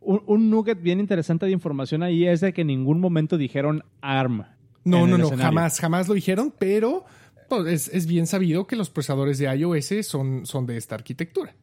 Un, 0.00 0.20
un 0.26 0.50
nugget 0.50 0.82
bien 0.82 0.98
interesante 0.98 1.46
de 1.46 1.52
información 1.52 2.02
ahí 2.02 2.26
es 2.26 2.40
de 2.40 2.52
que 2.52 2.62
en 2.62 2.66
ningún 2.66 2.98
momento 2.98 3.38
dijeron 3.38 3.84
ARM. 4.00 4.46
No, 4.82 5.06
no, 5.06 5.16
no, 5.16 5.26
escenario. 5.26 5.44
jamás, 5.44 5.78
jamás 5.78 6.08
lo 6.08 6.14
dijeron, 6.14 6.52
pero 6.58 7.04
pues, 7.48 7.66
es, 7.68 7.94
es 7.94 8.06
bien 8.08 8.26
sabido 8.26 8.66
que 8.66 8.74
los 8.74 8.90
procesadores 8.90 9.38
de 9.38 9.44
iOS 9.54 9.92
son, 10.04 10.44
son 10.44 10.66
de 10.66 10.76
esta 10.76 10.96
arquitectura. 10.96 11.54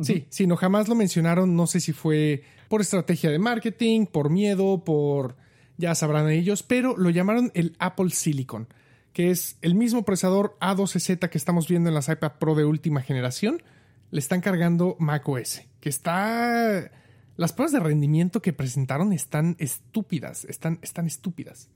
Sí, 0.00 0.26
sí, 0.30 0.46
no, 0.46 0.56
jamás 0.56 0.88
lo 0.88 0.94
mencionaron. 0.94 1.54
No 1.54 1.66
sé 1.66 1.80
si 1.80 1.92
fue 1.92 2.42
por 2.68 2.80
estrategia 2.80 3.30
de 3.30 3.38
marketing, 3.38 4.06
por 4.06 4.30
miedo, 4.30 4.84
por. 4.84 5.36
Ya 5.76 5.94
sabrán 5.94 6.28
ellos, 6.30 6.62
pero 6.62 6.96
lo 6.96 7.10
llamaron 7.10 7.52
el 7.54 7.76
Apple 7.78 8.10
Silicon, 8.10 8.66
que 9.12 9.30
es 9.30 9.58
el 9.62 9.74
mismo 9.74 10.04
procesador 10.04 10.56
A12Z 10.60 11.28
que 11.28 11.38
estamos 11.38 11.68
viendo 11.68 11.88
en 11.88 11.94
las 11.94 12.08
iPad 12.08 12.32
Pro 12.40 12.54
de 12.54 12.64
última 12.64 13.02
generación. 13.02 13.62
Le 14.10 14.18
están 14.18 14.40
cargando 14.40 14.96
macOS, 14.98 15.62
que 15.80 15.88
está. 15.88 16.90
Las 17.36 17.52
pruebas 17.52 17.72
de 17.72 17.80
rendimiento 17.80 18.42
que 18.42 18.52
presentaron 18.52 19.12
están 19.12 19.54
estúpidas, 19.58 20.44
están, 20.46 20.80
están 20.82 21.06
estúpidas. 21.06 21.70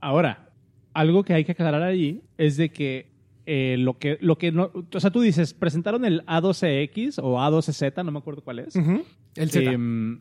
Ahora, 0.00 0.50
algo 0.94 1.24
que 1.24 1.34
hay 1.34 1.44
que 1.44 1.52
aclarar 1.52 1.82
ahí 1.82 2.22
es 2.38 2.56
de 2.56 2.70
que 2.70 3.10
eh, 3.52 3.76
lo 3.78 3.98
que 3.98 4.16
lo 4.20 4.38
que 4.38 4.52
no, 4.52 4.70
o 4.94 5.00
sea, 5.00 5.10
tú 5.10 5.20
dices, 5.20 5.54
presentaron 5.54 6.04
el 6.04 6.24
A12X 6.26 7.18
o 7.20 7.36
A12Z, 7.38 8.04
no 8.04 8.12
me 8.12 8.18
acuerdo 8.20 8.42
cuál 8.42 8.60
es. 8.60 8.76
El 9.34 9.50
Z. 9.50 9.70
Em, 9.72 10.20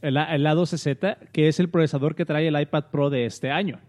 el, 0.00 0.16
A- 0.16 0.34
el 0.34 0.46
A12Z, 0.46 1.18
que 1.32 1.48
es 1.48 1.60
el 1.60 1.68
procesador 1.68 2.14
que 2.14 2.24
trae 2.24 2.48
el 2.48 2.58
iPad 2.58 2.84
Pro 2.90 3.10
de 3.10 3.26
este 3.26 3.50
año. 3.50 3.80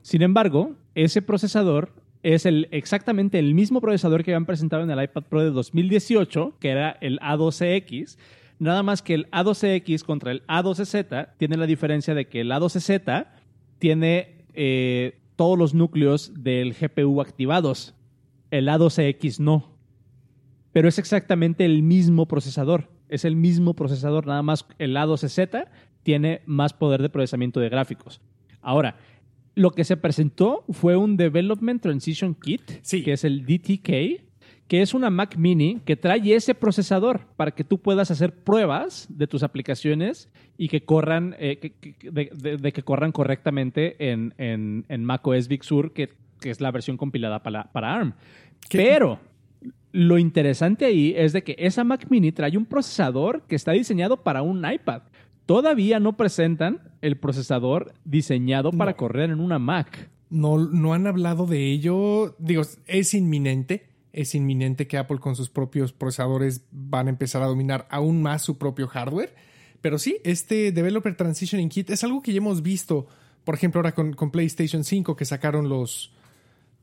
Sin 0.00 0.22
embargo, 0.22 0.74
ese 0.94 1.20
procesador 1.20 1.92
es 2.22 2.46
el, 2.46 2.68
exactamente 2.70 3.38
el 3.38 3.54
mismo 3.54 3.80
procesador 3.82 4.24
que 4.24 4.30
habían 4.32 4.46
presentado 4.46 4.82
en 4.82 4.90
el 4.90 5.02
iPad 5.04 5.24
Pro 5.24 5.42
de 5.42 5.50
2018, 5.50 6.54
que 6.60 6.70
era 6.70 6.96
el 7.02 7.18
A12X. 7.20 8.16
Nada 8.58 8.82
más 8.82 9.02
que 9.02 9.14
el 9.14 9.30
A12X 9.32 10.02
contra 10.04 10.32
el 10.32 10.46
A12Z 10.46 11.28
tiene 11.36 11.56
la 11.58 11.66
diferencia 11.66 12.14
de 12.14 12.26
que 12.26 12.40
el 12.40 12.50
A12Z 12.52 13.26
tiene 13.78 14.44
eh, 14.54 15.18
todos 15.36 15.58
los 15.58 15.74
núcleos 15.74 16.32
del 16.42 16.74
GPU 16.74 17.20
activados. 17.20 17.94
El 18.50 18.68
A12X 18.68 19.38
no. 19.38 19.76
Pero 20.72 20.88
es 20.88 20.98
exactamente 20.98 21.64
el 21.64 21.82
mismo 21.82 22.26
procesador. 22.26 22.88
Es 23.08 23.24
el 23.24 23.34
mismo 23.36 23.74
procesador, 23.74 24.26
nada 24.26 24.42
más 24.42 24.66
el 24.78 24.96
A12Z 24.96 25.68
tiene 26.02 26.42
más 26.46 26.72
poder 26.72 27.02
de 27.02 27.08
procesamiento 27.10 27.58
de 27.60 27.68
gráficos. 27.68 28.20
Ahora, 28.62 28.96
lo 29.56 29.72
que 29.72 29.84
se 29.84 29.96
presentó 29.96 30.64
fue 30.70 30.96
un 30.96 31.16
Development 31.16 31.82
Transition 31.82 32.34
Kit, 32.34 32.62
Sí. 32.82 33.02
que 33.02 33.12
es 33.12 33.24
el 33.24 33.44
DTK, 33.44 34.22
que 34.68 34.82
es 34.82 34.94
una 34.94 35.10
Mac 35.10 35.36
Mini 35.36 35.80
que 35.84 35.96
trae 35.96 36.32
ese 36.34 36.54
procesador 36.54 37.22
para 37.36 37.50
que 37.50 37.64
tú 37.64 37.78
puedas 37.78 38.12
hacer 38.12 38.32
pruebas 38.44 39.08
de 39.10 39.26
tus 39.26 39.42
aplicaciones 39.42 40.30
y 40.56 40.68
que 40.68 40.84
corran, 40.84 41.34
eh, 41.40 41.58
que- 41.58 41.72
que- 41.72 42.10
de, 42.12 42.30
de- 42.32 42.56
de 42.58 42.72
que 42.72 42.82
corran 42.84 43.10
correctamente 43.10 44.10
en, 44.12 44.32
en, 44.38 44.84
en 44.88 45.04
macOS 45.04 45.48
Big 45.48 45.64
Sur, 45.64 45.92
que, 45.92 46.10
que 46.40 46.50
es 46.50 46.60
la 46.60 46.70
versión 46.70 46.96
compilada 46.96 47.42
para, 47.42 47.70
para 47.72 47.94
ARM. 47.94 48.14
¿Qué? 48.68 48.78
Pero 48.78 49.20
lo 49.92 50.18
interesante 50.18 50.84
ahí 50.84 51.14
es 51.16 51.32
de 51.32 51.42
que 51.42 51.56
esa 51.58 51.84
Mac 51.84 52.06
Mini 52.10 52.32
trae 52.32 52.56
un 52.56 52.66
procesador 52.66 53.42
que 53.42 53.56
está 53.56 53.72
diseñado 53.72 54.22
para 54.22 54.42
un 54.42 54.64
iPad. 54.70 55.02
Todavía 55.46 55.98
no 55.98 56.16
presentan 56.16 56.80
el 57.02 57.16
procesador 57.16 57.92
diseñado 58.04 58.70
para 58.70 58.92
No. 58.92 58.96
correr 58.96 59.30
en 59.30 59.40
una 59.40 59.58
Mac. 59.58 60.08
No, 60.28 60.58
no 60.58 60.94
han 60.94 61.06
hablado 61.08 61.46
de 61.46 61.72
ello. 61.72 62.36
Digo, 62.38 62.62
es 62.86 63.14
inminente. 63.14 63.88
Es 64.12 64.34
inminente 64.34 64.86
que 64.86 64.96
Apple 64.98 65.18
con 65.18 65.34
sus 65.36 65.50
propios 65.50 65.92
procesadores 65.92 66.64
van 66.70 67.06
a 67.08 67.10
empezar 67.10 67.42
a 67.42 67.46
dominar 67.46 67.86
aún 67.90 68.22
más 68.22 68.42
su 68.42 68.58
propio 68.58 68.86
hardware. 68.86 69.34
Pero 69.80 69.98
sí, 69.98 70.18
este 70.24 70.72
Developer 70.72 71.16
Transitioning 71.16 71.68
Kit 71.68 71.90
es 71.90 72.04
algo 72.04 72.20
que 72.22 72.32
ya 72.32 72.38
hemos 72.38 72.62
visto, 72.62 73.06
por 73.44 73.54
ejemplo, 73.54 73.78
ahora 73.80 73.92
con, 73.92 74.12
con 74.12 74.30
PlayStation 74.30 74.84
5, 74.84 75.16
que 75.16 75.24
sacaron 75.24 75.68
los, 75.68 76.12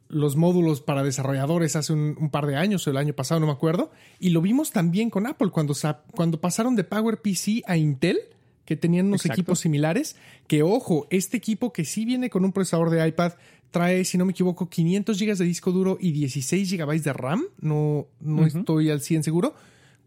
los 0.09 0.35
módulos 0.35 0.81
para 0.81 1.03
desarrolladores 1.03 1.75
hace 1.75 1.93
un, 1.93 2.15
un 2.19 2.29
par 2.29 2.45
de 2.45 2.55
años 2.55 2.85
o 2.87 2.91
el 2.91 2.97
año 2.97 3.13
pasado, 3.13 3.39
no 3.39 3.47
me 3.47 3.51
acuerdo. 3.51 3.91
Y 4.19 4.29
lo 4.29 4.41
vimos 4.41 4.71
también 4.71 5.09
con 5.09 5.27
Apple 5.27 5.49
cuando, 5.51 5.75
cuando 6.11 6.39
pasaron 6.39 6.75
de 6.75 6.83
PowerPC 6.83 7.63
a 7.65 7.77
Intel, 7.77 8.19
que 8.65 8.75
tenían 8.75 9.07
unos 9.07 9.21
Exacto. 9.21 9.41
equipos 9.41 9.59
similares. 9.59 10.15
Que 10.47 10.63
ojo, 10.63 11.07
este 11.09 11.37
equipo 11.37 11.71
que 11.71 11.85
sí 11.85 12.05
viene 12.05 12.29
con 12.29 12.45
un 12.45 12.51
procesador 12.51 12.89
de 12.89 13.07
iPad 13.07 13.33
trae, 13.71 14.05
si 14.05 14.17
no 14.17 14.25
me 14.25 14.31
equivoco, 14.31 14.69
500 14.69 15.19
GB 15.19 15.35
de 15.37 15.45
disco 15.45 15.71
duro 15.71 15.97
y 15.99 16.11
16 16.11 16.71
GB 16.71 17.01
de 17.01 17.13
RAM. 17.13 17.43
No, 17.59 18.07
no 18.19 18.45
estoy 18.45 18.89
al 18.89 19.01
100 19.01 19.23
seguro. 19.23 19.55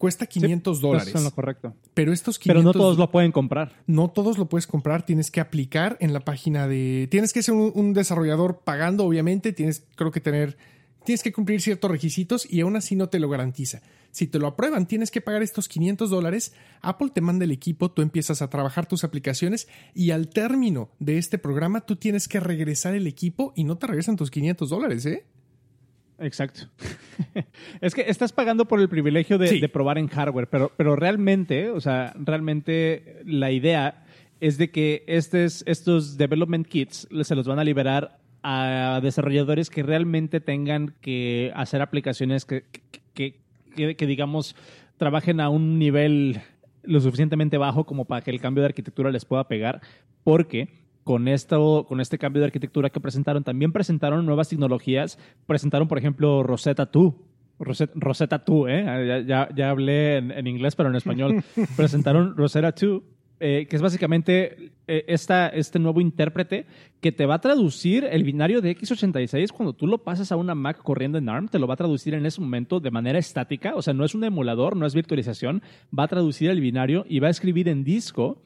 Cuesta 0.00 0.24
500 0.26 0.78
Sí, 0.78 0.82
dólares. 0.82 1.08
eso 1.08 1.18
es 1.18 1.24
lo 1.24 1.30
correcto. 1.30 1.74
Pero 1.94 2.12
estos 2.12 2.38
500 2.38 2.62
Pero 2.62 2.64
no 2.64 2.72
todos 2.72 2.96
lo 2.98 3.10
pueden 3.10 3.32
comprar. 3.32 3.72
no 3.86 4.08
todos 4.08 4.38
lo 4.38 4.48
puedes 4.48 4.66
comprar, 4.66 5.04
tienes 5.04 5.30
que 5.30 5.40
aplicar 5.40 5.96
en 6.00 6.12
la 6.14 6.20
página 6.20 6.66
de... 6.66 7.06
Tienes 7.10 7.32
que 7.34 7.42
ser 7.42 7.54
un, 7.54 7.70
un 7.74 7.92
desarrollador 7.92 8.60
pagando, 8.64 9.04
obviamente, 9.04 9.52
tienes 9.52 9.84
creo 9.96 10.10
que 10.10 10.20
tener... 10.20 10.56
Tienes 11.04 11.22
que 11.22 11.32
cumplir 11.32 11.60
ciertos 11.60 11.90
requisitos 11.90 12.46
y 12.50 12.60
aún 12.62 12.76
así 12.76 12.96
no 12.96 13.08
te 13.10 13.18
lo 13.18 13.28
garantiza. 13.28 13.80
Si 14.10 14.26
te 14.26 14.38
lo 14.38 14.46
aprueban, 14.46 14.86
tienes 14.86 15.10
que 15.10 15.20
pagar 15.20 15.42
estos 15.42 15.68
500 15.68 16.10
dólares, 16.10 16.52
Apple 16.82 17.10
te 17.14 17.20
manda 17.20 17.44
el 17.44 17.52
equipo, 17.52 17.90
tú 17.90 18.02
empiezas 18.02 18.42
a 18.42 18.50
trabajar 18.50 18.86
tus 18.86 19.04
aplicaciones 19.04 19.68
y 19.94 20.10
al 20.10 20.28
término 20.28 20.90
de 20.98 21.16
este 21.18 21.38
programa 21.38 21.82
tú 21.82 21.96
tienes 21.96 22.26
que 22.28 22.40
regresar 22.40 22.94
el 22.94 23.06
equipo 23.06 23.52
y 23.56 23.64
no 23.64 23.76
te 23.78 23.86
regresan 23.86 24.16
tus 24.16 24.30
500 24.30 24.68
dólares, 24.68 25.06
¿eh? 25.06 25.24
Exacto. 26.20 26.62
es 27.80 27.94
que 27.94 28.02
estás 28.02 28.32
pagando 28.32 28.66
por 28.66 28.80
el 28.80 28.88
privilegio 28.88 29.38
de, 29.38 29.48
Sí. 29.48 29.60
de 29.60 29.68
probar 29.68 29.98
en 29.98 30.06
hardware, 30.08 30.48
pero, 30.48 30.70
pero 30.76 30.94
realmente, 30.96 31.70
o 31.70 31.80
sea, 31.80 32.12
realmente 32.18 33.22
la 33.24 33.50
idea 33.50 34.04
es 34.40 34.58
de 34.58 34.70
que 34.70 35.02
estes- 35.06 35.62
estos 35.66 36.16
development 36.18 36.66
kits 36.66 37.08
se 37.22 37.34
los 37.34 37.46
van 37.46 37.58
a 37.58 37.64
liberar 37.64 38.18
a 38.42 39.00
desarrolladores 39.02 39.68
que 39.70 39.82
realmente 39.82 40.40
tengan 40.40 40.94
que 41.00 41.52
hacer 41.54 41.82
aplicaciones 41.82 42.44
que, 42.44 42.64
que, 43.14 43.36
que- 43.76 43.96
que, 43.96 44.06
digamos, 44.06 44.56
trabajen 44.96 45.40
a 45.40 45.48
un 45.48 45.78
nivel 45.78 46.40
lo 46.82 47.00
suficientemente 47.00 47.56
bajo 47.58 47.84
como 47.84 48.04
para 48.06 48.22
que 48.22 48.30
el 48.30 48.40
cambio 48.40 48.62
de 48.62 48.68
arquitectura 48.68 49.10
les 49.10 49.24
pueda 49.26 49.46
pegar, 49.48 49.80
porque 50.24 50.79
con 51.04 51.28
esto, 51.28 51.86
con 51.88 52.00
este 52.00 52.18
cambio 52.18 52.40
de 52.40 52.46
arquitectura 52.46 52.90
que 52.90 53.00
presentaron, 53.00 53.44
también 53.44 53.72
presentaron 53.72 54.26
nuevas 54.26 54.48
tecnologías. 54.48 55.18
Presentaron, 55.46 55.88
por 55.88 55.98
ejemplo, 55.98 56.42
Rosetta 56.42 56.86
2. 56.86 57.14
Rosetta, 57.58 57.92
Rosetta 57.96 58.38
2, 58.38 58.68
¿eh? 58.68 58.84
Ya, 59.06 59.20
ya, 59.20 59.48
ya 59.54 59.70
hablé 59.70 60.16
en, 60.16 60.30
en 60.30 60.46
inglés, 60.46 60.76
pero 60.76 60.88
en 60.88 60.96
español. 60.96 61.44
presentaron 61.76 62.36
Rosetta 62.36 62.72
2, 62.72 63.02
eh, 63.42 63.66
que 63.70 63.76
es 63.76 63.80
básicamente 63.80 64.70
eh, 64.86 65.06
esta, 65.08 65.48
este 65.48 65.78
nuevo 65.78 66.02
intérprete 66.02 66.66
que 67.00 67.10
te 67.10 67.24
va 67.24 67.36
a 67.36 67.40
traducir 67.40 68.04
el 68.04 68.22
binario 68.22 68.60
de 68.60 68.76
x86 68.76 69.50
cuando 69.50 69.72
tú 69.72 69.86
lo 69.86 69.96
pasas 70.04 70.30
a 70.30 70.36
una 70.36 70.54
Mac 70.54 70.76
corriendo 70.82 71.16
en 71.16 71.26
ARM, 71.30 71.48
te 71.48 71.58
lo 71.58 71.66
va 71.66 71.72
a 71.72 71.78
traducir 71.78 72.12
en 72.12 72.26
ese 72.26 72.38
momento 72.42 72.80
de 72.80 72.90
manera 72.90 73.18
estática, 73.18 73.74
o 73.74 73.80
sea, 73.80 73.94
no 73.94 74.04
es 74.04 74.14
un 74.14 74.24
emulador, 74.24 74.76
no 74.76 74.84
es 74.84 74.94
virtualización, 74.94 75.62
va 75.98 76.02
a 76.02 76.08
traducir 76.08 76.50
el 76.50 76.60
binario 76.60 77.06
y 77.08 77.20
va 77.20 77.28
a 77.28 77.30
escribir 77.30 77.70
en 77.70 77.82
disco 77.82 78.42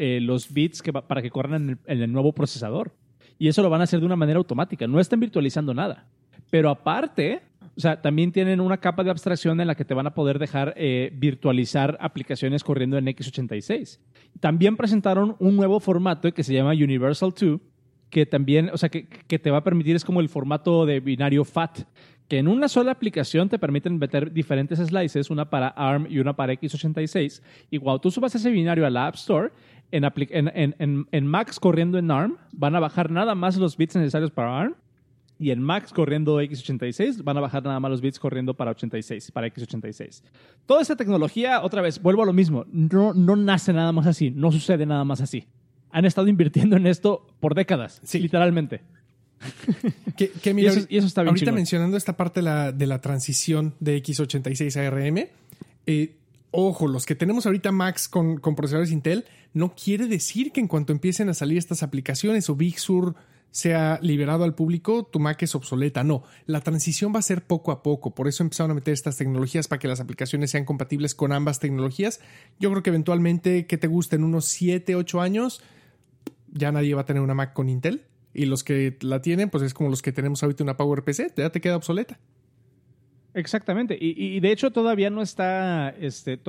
eh, 0.00 0.20
los 0.20 0.52
bits 0.52 0.82
que 0.82 0.90
va- 0.90 1.06
para 1.06 1.22
que 1.22 1.30
corran 1.30 1.54
en 1.62 1.70
el, 1.70 1.78
en 1.86 2.02
el 2.02 2.10
nuevo 2.12 2.32
procesador. 2.32 2.92
Y 3.38 3.48
eso 3.48 3.62
lo 3.62 3.70
van 3.70 3.80
a 3.80 3.84
hacer 3.84 4.00
de 4.00 4.06
una 4.06 4.16
manera 4.16 4.38
automática, 4.38 4.86
no 4.86 4.98
están 5.00 5.20
virtualizando 5.20 5.72
nada. 5.74 6.06
Pero 6.50 6.68
aparte, 6.70 7.42
o 7.76 7.80
sea, 7.80 8.02
también 8.02 8.32
tienen 8.32 8.60
una 8.60 8.78
capa 8.78 9.04
de 9.04 9.10
abstracción 9.10 9.60
en 9.60 9.66
la 9.66 9.74
que 9.74 9.84
te 9.84 9.94
van 9.94 10.06
a 10.06 10.14
poder 10.14 10.38
dejar 10.38 10.74
eh, 10.76 11.10
virtualizar 11.16 11.96
aplicaciones 12.00 12.64
corriendo 12.64 12.98
en 12.98 13.06
x86. 13.06 13.98
También 14.40 14.76
presentaron 14.76 15.36
un 15.38 15.56
nuevo 15.56 15.80
formato 15.80 16.32
que 16.32 16.42
se 16.42 16.52
llama 16.54 16.72
Universal 16.72 17.32
2, 17.38 17.60
que 18.10 18.26
también, 18.26 18.70
o 18.72 18.76
sea, 18.76 18.88
que, 18.88 19.06
que 19.06 19.38
te 19.38 19.50
va 19.50 19.58
a 19.58 19.64
permitir, 19.64 19.94
es 19.96 20.04
como 20.04 20.20
el 20.20 20.28
formato 20.28 20.84
de 20.86 21.00
binario 21.00 21.44
FAT, 21.44 21.80
que 22.28 22.38
en 22.38 22.48
una 22.48 22.68
sola 22.68 22.92
aplicación 22.92 23.48
te 23.48 23.58
permiten 23.58 23.98
meter 23.98 24.32
diferentes 24.32 24.78
slices, 24.78 25.30
una 25.30 25.48
para 25.50 25.68
ARM 25.68 26.06
y 26.10 26.18
una 26.18 26.34
para 26.34 26.52
x86, 26.52 27.42
y 27.70 27.78
cuando 27.78 28.00
tú 28.00 28.10
subas 28.10 28.34
ese 28.34 28.50
binario 28.50 28.86
a 28.86 28.90
la 28.90 29.06
App 29.06 29.14
Store, 29.16 29.50
en, 29.92 30.04
en, 30.04 30.48
en, 30.54 30.74
en, 30.78 31.06
en 31.10 31.26
Macs 31.26 31.58
corriendo 31.60 31.98
en 31.98 32.10
ARM, 32.10 32.36
van 32.52 32.74
a 32.76 32.80
bajar 32.80 33.10
nada 33.10 33.34
más 33.34 33.56
los 33.56 33.76
bits 33.76 33.96
necesarios 33.96 34.30
para 34.30 34.58
ARM, 34.60 34.74
y 35.38 35.50
en 35.52 35.62
Macs 35.62 35.92
corriendo 35.92 36.40
x86 36.42 37.22
van 37.24 37.38
a 37.38 37.40
bajar 37.40 37.62
nada 37.64 37.80
más 37.80 37.90
los 37.90 38.00
bits 38.02 38.18
corriendo 38.18 38.52
para 38.54 38.72
86, 38.72 39.30
para 39.30 39.46
x86. 39.48 40.22
Toda 40.66 40.82
esta 40.82 40.96
tecnología, 40.96 41.62
otra 41.62 41.80
vez, 41.80 42.00
vuelvo 42.02 42.22
a 42.22 42.26
lo 42.26 42.34
mismo, 42.34 42.66
no, 42.70 43.14
no 43.14 43.36
nace 43.36 43.72
nada 43.72 43.90
más 43.92 44.06
así, 44.06 44.30
no 44.30 44.52
sucede 44.52 44.84
nada 44.84 45.04
más 45.04 45.20
así. 45.22 45.46
Han 45.92 46.04
estado 46.04 46.28
invirtiendo 46.28 46.76
en 46.76 46.86
esto 46.86 47.26
por 47.40 47.54
décadas, 47.54 48.00
Sí. 48.04 48.18
literalmente. 48.20 48.82
Que, 50.16 50.28
que 50.30 50.50
Y 50.50 50.54
mira, 50.54 50.70
eso, 50.72 50.86
y 50.90 50.98
eso 50.98 51.06
está 51.06 51.22
bien 51.22 51.30
ahorita 51.30 51.50
mencionando 51.52 51.96
esta 51.96 52.14
parte 52.14 52.40
de 52.40 52.44
la, 52.44 52.72
de 52.72 52.86
la 52.86 53.00
transición 53.00 53.72
de 53.80 53.96
x86 54.02 54.76
a 54.76 54.86
ARM, 54.88 55.28
eh, 55.86 56.16
ojo, 56.50 56.88
los 56.88 57.06
que 57.06 57.14
tenemos 57.14 57.46
ahorita 57.46 57.72
Macs 57.72 58.08
con, 58.08 58.38
con 58.38 58.54
procesadores 58.54 58.92
Intel, 58.92 59.24
no 59.52 59.74
quiere 59.74 60.06
decir 60.06 60.52
que 60.52 60.60
en 60.60 60.68
cuanto 60.68 60.92
empiecen 60.92 61.28
a 61.28 61.34
salir 61.34 61.58
estas 61.58 61.82
aplicaciones 61.82 62.48
o 62.50 62.56
Big 62.56 62.78
Sur 62.78 63.14
sea 63.50 63.98
liberado 64.00 64.44
al 64.44 64.54
público, 64.54 65.04
tu 65.04 65.18
Mac 65.18 65.42
es 65.42 65.54
obsoleta. 65.54 66.04
No, 66.04 66.22
la 66.46 66.60
transición 66.60 67.12
va 67.14 67.18
a 67.18 67.22
ser 67.22 67.42
poco 67.42 67.72
a 67.72 67.82
poco. 67.82 68.14
Por 68.14 68.28
eso 68.28 68.42
empezaron 68.42 68.70
a 68.70 68.74
meter 68.74 68.94
estas 68.94 69.16
tecnologías 69.16 69.66
para 69.68 69.78
que 69.78 69.88
las 69.88 70.00
aplicaciones 70.00 70.50
sean 70.50 70.64
compatibles 70.64 71.14
con 71.14 71.32
ambas 71.32 71.58
tecnologías. 71.58 72.20
Yo 72.58 72.70
creo 72.70 72.82
que 72.82 72.90
eventualmente, 72.90 73.66
que 73.66 73.78
te 73.78 73.88
gusten 73.88 74.24
unos 74.24 74.44
7, 74.46 74.94
8 74.94 75.20
años, 75.20 75.62
ya 76.52 76.70
nadie 76.72 76.94
va 76.94 77.02
a 77.02 77.06
tener 77.06 77.22
una 77.22 77.34
Mac 77.34 77.52
con 77.52 77.68
Intel. 77.68 78.06
Y 78.32 78.44
los 78.44 78.62
que 78.62 78.96
la 79.00 79.20
tienen, 79.20 79.50
pues 79.50 79.64
es 79.64 79.74
como 79.74 79.90
los 79.90 80.02
que 80.02 80.12
tenemos 80.12 80.42
ahorita 80.42 80.62
una 80.62 80.76
PowerPC, 80.76 81.34
ya 81.36 81.50
te 81.50 81.60
queda 81.60 81.76
obsoleta. 81.76 82.20
Exactamente. 83.34 83.96
Y, 84.00 84.40
de 84.40 84.50
hecho 84.50 84.70
todavía 84.72 85.08
no 85.10 85.22
está, 85.22 85.90
este, 85.90 86.40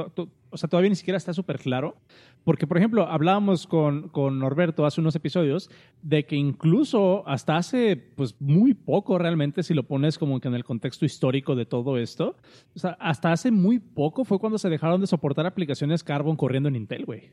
o 0.50 0.58
sea, 0.58 0.68
todavía 0.68 0.90
ni 0.90 0.96
siquiera 0.96 1.18
está 1.18 1.34
súper 1.34 1.60
claro. 1.60 1.96
Porque, 2.44 2.66
por 2.66 2.78
ejemplo, 2.78 3.08
hablábamos 3.08 3.68
con, 3.68 4.10
con 4.10 4.40
Norberto 4.40 4.86
hace 4.86 5.00
unos 5.00 5.16
episodios 5.16 5.70
de 6.02 6.26
que 6.26 6.36
incluso 6.36 7.24
hasta 7.28 7.56
hace, 7.56 7.96
pues, 7.96 8.36
muy 8.40 8.74
poco 8.74 9.20
realmente, 9.20 9.62
si 9.62 9.76
lo 9.76 9.84
pones 9.84 10.18
como 10.18 10.40
que 10.40 10.48
en 10.48 10.56
el 10.56 10.64
contexto 10.64 11.06
histórico 11.06 11.56
de 11.56 11.68
todo 11.68 12.00
esto, 12.00 12.36
o 12.76 12.80
sea, 12.80 12.98
hasta 13.00 13.32
hace 13.32 13.52
muy 13.52 13.78
poco 13.78 14.26
fue 14.26 14.40
cuando 14.40 14.58
se 14.58 14.70
dejaron 14.70 15.02
de 15.02 15.08
soportar 15.08 15.46
aplicaciones 15.46 16.04
Carbon 16.04 16.36
corriendo 16.36 16.68
en 16.68 16.78
Intel, 16.78 17.06
güey. 17.06 17.30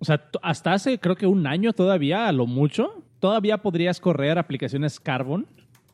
O 0.00 0.04
sea, 0.04 0.28
hasta 0.42 0.72
hace 0.72 0.98
creo 0.98 1.14
que 1.14 1.28
un 1.28 1.46
año 1.46 1.72
todavía, 1.72 2.26
a 2.26 2.32
lo 2.32 2.46
mucho, 2.46 3.04
todavía 3.20 3.58
podrías 3.58 4.00
correr 4.00 4.36
aplicaciones 4.36 4.98
Carbon 4.98 5.46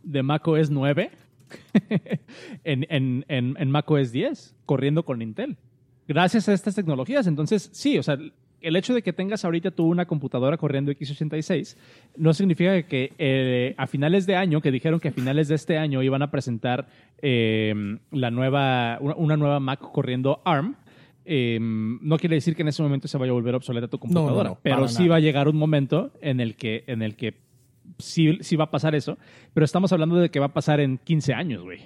de 0.03 0.23
macOS 0.23 0.71
9 0.71 1.11
en, 2.65 2.87
en, 2.89 3.25
en, 3.29 3.57
en 3.59 3.71
macOS 3.71 4.13
10, 4.13 4.57
corriendo 4.67 5.05
con 5.05 5.23
Intel. 5.23 5.57
Gracias 6.07 6.49
a 6.49 6.53
estas 6.53 6.75
tecnologías. 6.75 7.27
Entonces, 7.27 7.71
sí, 7.73 7.99
o 7.99 8.03
sea, 8.03 8.19
el 8.61 8.77
hecho 8.77 8.95
de 8.95 9.03
que 9.03 9.13
tengas 9.13 9.45
ahorita 9.45 9.71
tú 9.71 9.87
una 9.87 10.07
computadora 10.07 10.57
corriendo 10.57 10.93
x86 10.93 11.77
no 12.17 12.35
significa 12.35 12.83
que 12.83 13.13
eh, 13.19 13.75
a 13.77 13.87
finales 13.87 14.27
de 14.27 14.37
año, 14.37 14.61
que 14.61 14.71
dijeron 14.71 15.01
que 15.01 15.09
a 15.09 15.13
finales 15.13 15.49
de 15.49 15.55
este 15.55 15.79
año 15.79 16.03
iban 16.03 16.23
a 16.23 16.31
presentar 16.31 16.89
eh, 17.23 17.99
la 18.11 18.31
nueva, 18.31 18.99
una, 19.01 19.37
nueva 19.37 19.61
Mac 19.61 19.81
corriendo 19.81 20.41
ARM, 20.45 20.77
eh, 21.25 21.59
no 21.61 22.19
quiere 22.19 22.37
decir 22.37 22.57
que 22.57 22.63
en 22.63 22.69
ese 22.69 22.83
momento 22.83 23.07
se 23.07 23.19
vaya 23.19 23.31
a 23.31 23.35
volver 23.35 23.55
obsoleta 23.55 23.89
tu 23.89 23.99
computadora, 23.99 24.51
no, 24.51 24.59
pero 24.63 24.89
sí 24.89 25.03
nada. 25.03 25.11
va 25.11 25.17
a 25.17 25.21
llegar 25.21 25.49
un 25.49 25.57
momento 25.57 26.13
en 26.21 26.41
el 26.41 26.57
que, 26.57 26.85
en 26.87 27.03
el 27.03 27.17
que 27.17 27.35
sí, 27.99 28.39
sí 28.41 28.57
va 28.57 28.65
a 28.65 28.71
pasar 28.71 28.95
eso, 28.95 29.19
pero 29.55 29.65
estamos 29.65 29.93
hablando 29.93 30.17
de 30.17 30.31
que 30.31 30.41
va 30.41 30.47
a 30.47 30.53
pasar 30.55 30.81
en 30.81 30.99
15 30.99 31.35
años, 31.35 31.63
güey. 31.63 31.81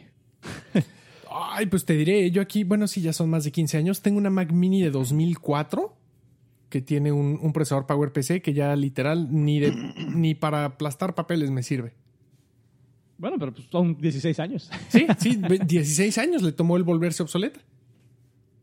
Ay, 1.31 1.67
pues 1.67 1.85
te 1.85 1.95
diré, 1.95 2.31
yo 2.31 2.41
aquí, 2.43 2.63
bueno, 2.65 2.87
sí, 2.87 3.01
ya 3.01 3.13
son 3.13 3.29
más 3.31 3.45
de 3.45 3.51
15 3.53 3.79
años. 3.79 4.03
Tengo 4.03 4.19
una 4.19 4.31
Mac 4.31 4.53
Mini 4.53 4.83
de 4.83 4.91
2004 4.91 5.97
que 6.69 6.81
tiene 6.81 7.13
un, 7.13 7.39
un 7.41 7.53
procesador 7.53 7.87
PowerPC 7.87 8.41
que 8.43 8.53
ya 8.53 8.75
literal 8.77 9.29
ni, 9.31 9.61
de, 9.61 9.73
ni 10.15 10.35
para 10.35 10.65
aplastar 10.65 11.15
papeles 11.15 11.51
me 11.51 11.63
sirve. 11.63 11.95
Bueno, 13.19 13.39
pero 13.39 13.53
pues 13.55 13.69
son 13.71 13.97
16 13.97 14.39
años. 14.41 14.71
Sí, 14.89 15.07
sí, 15.19 15.37
ve- 15.49 15.61
16 15.65 16.19
años 16.19 16.43
le 16.43 16.53
tomó 16.53 16.77
el 16.77 16.83
volverse 16.83 17.23
obsoleta. 17.23 17.61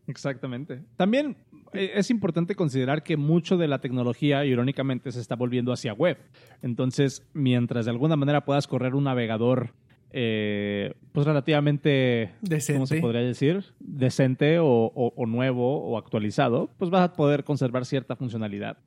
Exactamente. 0.07 0.81
También 0.97 1.37
es 1.73 2.09
importante 2.09 2.55
considerar 2.55 3.03
que 3.03 3.17
mucho 3.17 3.57
de 3.57 3.67
la 3.67 3.79
tecnología, 3.79 4.45
irónicamente, 4.45 5.11
se 5.11 5.19
está 5.21 5.35
volviendo 5.35 5.71
hacia 5.71 5.93
web. 5.93 6.17
Entonces, 6.61 7.25
mientras 7.33 7.85
de 7.85 7.91
alguna 7.91 8.15
manera 8.15 8.45
puedas 8.45 8.67
correr 8.67 8.95
un 8.95 9.05
navegador, 9.05 9.73
eh, 10.13 10.93
pues 11.13 11.25
relativamente, 11.25 12.31
¿cómo 12.41 12.49
se 12.49 12.55
Decente. 12.55 13.01
podría 13.01 13.21
decir? 13.21 13.63
Decente 13.79 14.59
o, 14.59 14.65
o- 14.67 15.13
o 15.15 15.25
nuevo 15.25 15.83
o 15.83 15.97
actualizado, 15.97 16.69
pues 16.77 16.91
vas 16.91 17.01
a 17.09 17.13
poder 17.13 17.43
conservar 17.43 17.85
cierta 17.85 18.15
funcionalidad. 18.15 18.77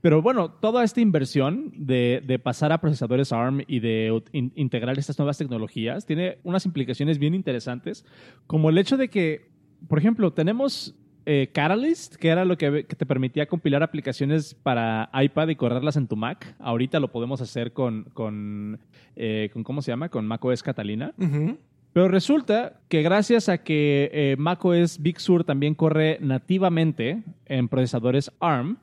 Pero 0.00 0.20
bueno, 0.20 0.50
toda 0.50 0.82
esta 0.82 1.00
inversión 1.00 1.72
de, 1.76 2.22
de 2.26 2.38
pasar 2.40 2.72
a 2.72 2.80
procesadores 2.80 3.32
ARM 3.32 3.62
y 3.68 3.78
de 3.80 4.20
in- 4.32 4.52
integrar 4.56 4.98
estas 4.98 5.18
nuevas 5.18 5.38
tecnologías 5.38 6.06
tiene 6.06 6.38
unas 6.42 6.66
implicaciones 6.66 7.18
bien 7.18 7.34
interesantes, 7.34 8.04
como 8.48 8.70
el 8.70 8.78
hecho 8.78 8.96
de 8.96 9.08
que, 9.08 9.50
por 9.88 9.98
ejemplo, 9.98 10.32
tenemos 10.32 10.96
eh, 11.26 11.50
Catalyst, 11.52 12.16
que 12.16 12.28
era 12.28 12.44
lo 12.44 12.56
que, 12.58 12.84
que 12.86 12.96
te 12.96 13.06
permitía 13.06 13.46
compilar 13.46 13.82
aplicaciones 13.82 14.54
para 14.54 15.10
iPad 15.14 15.48
y 15.48 15.56
correrlas 15.56 15.96
en 15.96 16.06
tu 16.08 16.16
Mac. 16.16 16.54
Ahorita 16.58 16.98
lo 17.00 17.08
podemos 17.12 17.40
hacer 17.40 17.72
con, 17.72 18.04
con, 18.14 18.78
eh, 19.16 19.50
con 19.52 19.62
¿cómo 19.64 19.82
se 19.82 19.92
llama? 19.92 20.08
Con 20.08 20.26
macOS 20.26 20.62
Catalina. 20.62 21.12
Pero 21.92 22.08
resulta 22.08 22.80
que 22.88 23.02
gracias 23.02 23.48
a 23.48 23.58
que 23.58 24.10
eh, 24.12 24.36
macOS 24.38 24.98
Big 25.00 25.20
Sur 25.20 25.44
también 25.44 25.74
corre 25.74 26.18
nativamente 26.20 27.22
en 27.46 27.68
procesadores 27.68 28.30
ARM, 28.40 28.78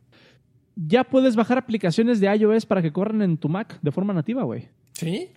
ya 0.76 1.04
puedes 1.04 1.36
bajar 1.36 1.58
aplicaciones 1.58 2.20
de 2.20 2.34
iOS 2.36 2.66
para 2.66 2.82
que 2.82 2.92
corran 2.92 3.22
en 3.22 3.38
tu 3.38 3.50
Mac 3.50 3.80
de 3.82 3.92
forma 3.92 4.14
nativa, 4.14 4.44
güey. 4.44 4.70
Sí. 4.94 5.30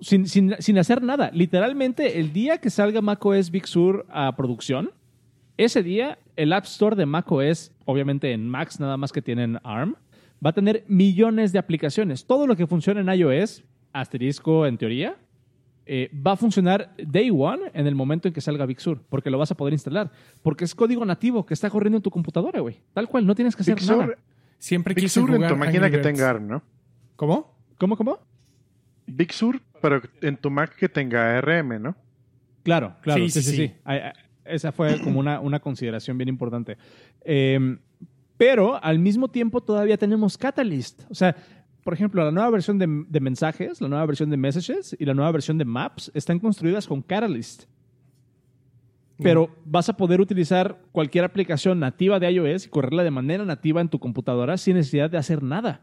Sin, 0.00 0.26
sin- 0.26 0.54
sin 0.58 0.78
hacer 0.78 1.02
nada. 1.02 1.30
Literalmente, 1.32 2.18
el 2.18 2.32
día 2.32 2.58
que 2.58 2.70
salga 2.70 3.00
macOS 3.00 3.50
Big 3.50 3.66
Sur 3.66 4.06
a 4.10 4.34
producción, 4.36 4.90
ese 5.56 5.82
día 5.82 6.18
el 6.36 6.52
App 6.52 6.64
Store 6.64 6.96
de 6.96 7.06
macOS, 7.06 7.72
obviamente 7.84 8.32
en 8.32 8.48
Macs 8.48 8.80
nada 8.80 8.96
más 8.96 9.12
que 9.12 9.22
tienen 9.22 9.58
ARM, 9.62 9.96
va 10.44 10.50
a 10.50 10.52
tener 10.52 10.84
millones 10.88 11.52
de 11.52 11.58
aplicaciones. 11.58 12.26
Todo 12.26 12.46
lo 12.46 12.56
que 12.56 12.66
funciona 12.66 13.00
en 13.00 13.20
iOS, 13.20 13.64
asterisco 13.92 14.66
en 14.66 14.76
teoría, 14.78 15.16
eh, 15.86 16.10
va 16.14 16.32
a 16.32 16.36
funcionar 16.36 16.94
day 16.96 17.30
one 17.30 17.70
en 17.74 17.86
el 17.86 17.94
momento 17.94 18.28
en 18.28 18.34
que 18.34 18.40
salga 18.40 18.66
Big 18.66 18.80
Sur, 18.80 19.02
porque 19.08 19.30
lo 19.30 19.38
vas 19.38 19.50
a 19.50 19.56
poder 19.56 19.72
instalar. 19.74 20.10
Porque 20.42 20.64
es 20.64 20.74
código 20.74 21.04
nativo 21.04 21.44
que 21.44 21.54
está 21.54 21.70
corriendo 21.70 21.98
en 21.98 22.02
tu 22.02 22.10
computadora, 22.10 22.60
güey. 22.60 22.80
Tal 22.92 23.08
cual, 23.08 23.26
no 23.26 23.34
tienes 23.34 23.54
que 23.54 23.62
hacer 23.62 23.76
Big 23.76 23.88
nada. 23.88 24.06
Sur, 24.06 24.18
Siempre 24.58 24.94
Big 24.94 25.04
quise 25.04 25.20
Sur 25.20 25.34
en 25.34 25.46
tu 25.46 25.56
máquina 25.56 25.90
que 25.90 25.98
tenga 25.98 26.30
ARM, 26.30 26.48
¿no? 26.48 26.62
¿Cómo? 27.16 27.54
¿Cómo, 27.78 27.96
cómo? 27.96 28.18
Big 29.06 29.32
Sur, 29.32 29.60
pero 29.82 30.00
en 30.22 30.36
tu 30.36 30.50
Mac 30.50 30.74
que 30.74 30.88
tenga 30.88 31.36
ARM, 31.36 31.82
¿no? 31.82 31.96
Claro, 32.62 32.96
claro, 33.02 33.20
Sí, 33.20 33.30
sí, 33.30 33.42
sí, 33.42 33.50
sí, 33.50 33.56
sí. 33.56 33.74
Esa 34.44 34.72
fue 34.72 35.00
como 35.02 35.20
una, 35.20 35.40
una 35.40 35.60
consideración 35.60 36.18
bien 36.18 36.28
importante. 36.28 36.76
Eh, 37.24 37.78
pero 38.36 38.82
al 38.82 38.98
mismo 38.98 39.28
tiempo 39.28 39.60
todavía 39.62 39.96
tenemos 39.96 40.36
Catalyst. 40.36 41.02
O 41.10 41.14
sea, 41.14 41.34
por 41.82 41.94
ejemplo, 41.94 42.24
la 42.24 42.30
nueva 42.30 42.50
versión 42.50 42.78
de, 42.78 43.04
de 43.08 43.20
mensajes, 43.20 43.80
la 43.80 43.88
nueva 43.88 44.04
versión 44.06 44.30
de 44.30 44.36
Messages 44.36 44.96
y 44.98 45.04
la 45.04 45.14
nueva 45.14 45.30
versión 45.32 45.56
de 45.58 45.64
Maps 45.64 46.10
están 46.14 46.38
construidas 46.38 46.86
con 46.86 47.00
Catalyst. 47.02 47.64
Pero 49.22 49.48
vas 49.64 49.88
a 49.88 49.96
poder 49.96 50.20
utilizar 50.20 50.80
cualquier 50.90 51.24
aplicación 51.24 51.78
nativa 51.78 52.18
de 52.18 52.30
iOS 52.32 52.66
y 52.66 52.68
correrla 52.68 53.04
de 53.04 53.12
manera 53.12 53.44
nativa 53.44 53.80
en 53.80 53.88
tu 53.88 54.00
computadora 54.00 54.56
sin 54.56 54.74
necesidad 54.74 55.08
de 55.08 55.18
hacer 55.18 55.40
nada. 55.42 55.82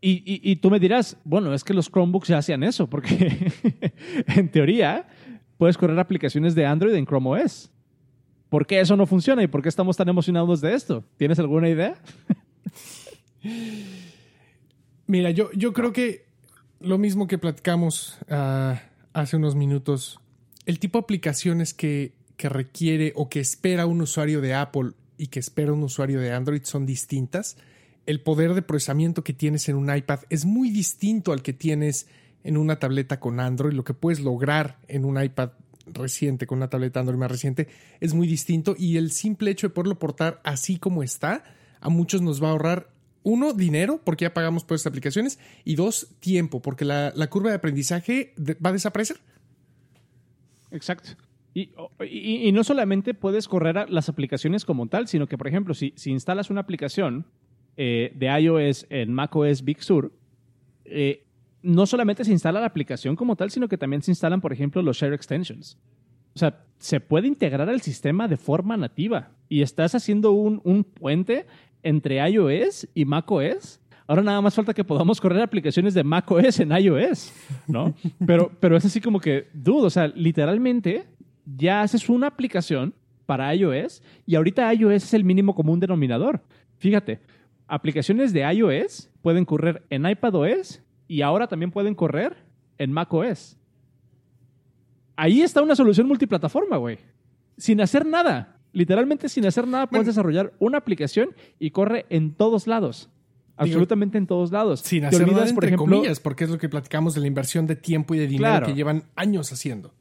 Y, 0.00 0.22
y- 0.24 0.40
y 0.50 0.56
tú 0.56 0.70
me 0.70 0.80
dirás, 0.80 1.18
bueno, 1.24 1.52
es 1.52 1.62
que 1.62 1.74
los 1.74 1.90
Chromebooks 1.90 2.28
ya 2.28 2.38
hacían 2.38 2.62
eso, 2.62 2.88
porque 2.88 3.52
en 4.28 4.50
teoría 4.50 5.08
puedes 5.58 5.76
correr 5.76 5.98
aplicaciones 5.98 6.54
de 6.54 6.66
Android 6.66 6.94
en 6.94 7.06
Chrome 7.06 7.42
OS. 7.42 7.70
¿Por 8.48 8.66
qué 8.66 8.80
eso 8.80 8.96
no 8.96 9.06
funciona 9.06 9.42
y 9.42 9.48
por 9.48 9.62
qué 9.62 9.68
estamos 9.68 9.96
tan 9.96 10.08
emocionados 10.08 10.60
de 10.60 10.74
esto? 10.74 11.04
¿Tienes 11.16 11.38
alguna 11.38 11.68
idea? 11.68 12.00
Mira, 15.06 15.30
yo, 15.30 15.50
yo 15.52 15.72
creo 15.72 15.92
que 15.92 16.26
lo 16.80 16.98
mismo 16.98 17.26
que 17.26 17.38
platicamos 17.38 18.18
ah, 18.28 18.80
hace 19.12 19.36
unos 19.36 19.54
minutos, 19.54 20.20
el 20.64 20.78
tipo 20.78 20.98
de 20.98 21.04
aplicaciones 21.04 21.74
que, 21.74 22.12
que 22.36 22.48
requiere 22.48 23.12
o 23.16 23.28
que 23.28 23.40
espera 23.40 23.86
un 23.86 24.00
usuario 24.00 24.40
de 24.40 24.54
Apple 24.54 24.92
y 25.18 25.28
que 25.28 25.40
espera 25.40 25.72
un 25.72 25.82
usuario 25.82 26.20
de 26.20 26.32
Android 26.32 26.62
son 26.64 26.86
distintas. 26.86 27.56
El 28.04 28.20
poder 28.20 28.54
de 28.54 28.62
procesamiento 28.62 29.24
que 29.24 29.32
tienes 29.32 29.68
en 29.68 29.76
un 29.76 29.94
iPad 29.94 30.20
es 30.30 30.44
muy 30.44 30.70
distinto 30.70 31.32
al 31.32 31.42
que 31.42 31.52
tienes 31.52 32.06
en 32.46 32.56
una 32.56 32.78
tableta 32.78 33.20
con 33.20 33.40
Android. 33.40 33.74
Lo 33.74 33.84
que 33.84 33.94
puedes 33.94 34.20
lograr 34.20 34.78
en 34.88 35.04
un 35.04 35.22
iPad 35.22 35.50
reciente 35.86 36.46
con 36.46 36.58
una 36.58 36.68
tableta 36.68 37.00
Android 37.00 37.18
más 37.18 37.30
reciente 37.30 37.68
es 38.00 38.12
muy 38.14 38.26
distinto 38.26 38.74
y 38.76 38.96
el 38.96 39.10
simple 39.12 39.50
hecho 39.50 39.68
de 39.68 39.74
poderlo 39.74 39.98
portar 39.98 40.40
así 40.42 40.78
como 40.78 41.02
está 41.02 41.44
a 41.80 41.88
muchos 41.88 42.22
nos 42.22 42.42
va 42.42 42.48
a 42.48 42.50
ahorrar 42.52 42.90
uno, 43.22 43.52
dinero, 43.52 44.00
porque 44.04 44.24
ya 44.24 44.32
pagamos 44.32 44.64
por 44.64 44.76
estas 44.76 44.90
aplicaciones, 44.90 45.40
y 45.64 45.74
dos, 45.74 46.14
tiempo, 46.20 46.62
porque 46.62 46.84
la, 46.84 47.12
la 47.16 47.28
curva 47.28 47.50
de 47.50 47.56
aprendizaje 47.56 48.32
va 48.64 48.70
a 48.70 48.72
desaparecer. 48.72 49.16
Exacto. 50.70 51.10
Y, 51.52 51.70
y- 52.08 52.52
no 52.52 52.62
solamente 52.62 53.14
puedes 53.14 53.48
correr 53.48 53.90
las 53.90 54.08
aplicaciones 54.08 54.64
como 54.64 54.86
tal, 54.88 55.08
sino 55.08 55.26
que, 55.26 55.36
por 55.38 55.48
ejemplo, 55.48 55.74
si, 55.74 55.92
si 55.96 56.10
instalas 56.12 56.50
una 56.50 56.60
aplicación 56.60 57.26
eh, 57.76 58.12
de 58.14 58.26
iOS 58.40 58.86
en 58.90 59.12
macOS 59.12 59.64
Big 59.64 59.82
Sur, 59.82 60.12
eh, 60.84 61.25
no 61.66 61.84
solamente 61.84 62.24
se 62.24 62.30
instala 62.30 62.60
la 62.60 62.66
aplicación 62.66 63.16
como 63.16 63.34
tal, 63.34 63.50
sino 63.50 63.68
que 63.68 63.76
también 63.76 64.00
se 64.00 64.12
instalan, 64.12 64.40
por 64.40 64.52
ejemplo, 64.52 64.80
los 64.82 64.96
Share 64.96 65.12
Extensions. 65.12 65.76
O 66.34 66.38
sea, 66.38 66.64
se 66.78 67.00
puede 67.00 67.26
integrar 67.26 67.68
al 67.68 67.80
sistema 67.80 68.28
de 68.28 68.36
forma 68.36 68.76
nativa 68.76 69.30
y 69.48 69.62
estás 69.62 69.94
haciendo 69.94 70.30
un, 70.32 70.60
un 70.64 70.84
puente 70.84 71.46
entre 71.82 72.16
iOS 72.30 72.88
y 72.94 73.04
macOS. 73.04 73.80
Ahora 74.06 74.22
nada 74.22 74.40
más 74.40 74.54
falta 74.54 74.72
que 74.72 74.84
podamos 74.84 75.20
correr 75.20 75.42
aplicaciones 75.42 75.92
de 75.94 76.04
macOS 76.04 76.60
en 76.60 76.70
iOS, 76.70 77.32
¿no? 77.66 77.94
Pero, 78.26 78.52
pero 78.60 78.76
es 78.76 78.84
así 78.84 79.00
como 79.00 79.18
que, 79.18 79.48
dude, 79.52 79.86
o 79.86 79.90
sea, 79.90 80.06
literalmente 80.08 81.06
ya 81.44 81.82
haces 81.82 82.08
una 82.08 82.28
aplicación 82.28 82.94
para 83.24 83.52
iOS 83.52 84.02
y 84.24 84.36
ahorita 84.36 84.72
iOS 84.72 85.02
es 85.02 85.14
el 85.14 85.24
mínimo 85.24 85.54
común 85.54 85.80
denominador. 85.80 86.40
Fíjate, 86.78 87.20
aplicaciones 87.66 88.32
de 88.32 88.42
iOS 88.52 89.10
pueden 89.22 89.44
correr 89.44 89.82
en 89.90 90.06
iPadOS 90.06 90.82
y 91.08 91.22
ahora 91.22 91.46
también 91.46 91.70
pueden 91.70 91.94
correr 91.94 92.36
en 92.78 92.92
macOS. 92.92 93.56
Ahí 95.16 95.40
está 95.42 95.62
una 95.62 95.74
solución 95.76 96.06
multiplataforma, 96.06 96.76
güey. 96.76 96.98
Sin 97.56 97.80
hacer 97.80 98.04
nada. 98.04 98.58
Literalmente 98.72 99.28
sin 99.30 99.46
hacer 99.46 99.66
nada 99.66 99.86
puedes 99.86 100.04
Bueno. 100.04 100.12
desarrollar 100.12 100.52
una 100.58 100.78
aplicación 100.78 101.30
y 101.58 101.70
corre 101.70 102.04
en 102.10 102.34
todos 102.34 102.66
lados. 102.66 103.08
Absolutamente 103.56 104.18
en 104.18 104.26
todos 104.26 104.52
lados. 104.52 104.80
Sin 104.80 105.06
hacer 105.06 105.20
nada 105.22 105.32
olvidas, 105.32 105.52
por 105.54 105.64
entre 105.64 105.76
ejemplo, 105.76 105.96
comillas, 105.96 106.20
porque 106.20 106.44
es 106.44 106.50
lo 106.50 106.58
que 106.58 106.68
platicamos 106.68 107.14
de 107.14 107.22
la 107.22 107.26
inversión 107.26 107.66
de 107.66 107.74
tiempo 107.76 108.14
y 108.14 108.18
de 108.18 108.26
dinero 108.26 108.50
Claro. 108.50 108.66
que 108.66 108.74
llevan 108.74 109.04
años 109.14 109.50
haciendo. 109.50 109.94